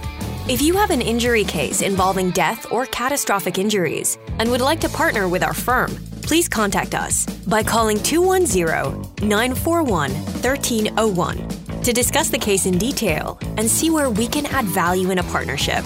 If 0.49 0.61
you 0.61 0.75
have 0.75 0.89
an 0.89 1.01
injury 1.01 1.45
case 1.45 1.81
involving 1.81 2.31
death 2.31 2.69
or 2.69 2.85
catastrophic 2.85 3.57
injuries 3.57 4.17
and 4.39 4.51
would 4.51 4.59
like 4.59 4.81
to 4.81 4.89
partner 4.89 5.29
with 5.29 5.41
our 5.41 5.53
firm, 5.53 5.91
please 6.21 6.49
contact 6.49 6.93
us 6.95 7.25
by 7.47 7.63
calling 7.63 7.97
210 8.03 9.29
941 9.29 10.11
1301 10.11 11.83
to 11.83 11.93
discuss 11.93 12.29
the 12.29 12.37
case 12.37 12.65
in 12.65 12.77
detail 12.77 13.39
and 13.55 13.69
see 13.69 13.89
where 13.89 14.09
we 14.09 14.27
can 14.27 14.45
add 14.47 14.65
value 14.65 15.11
in 15.11 15.19
a 15.19 15.23
partnership. 15.23 15.85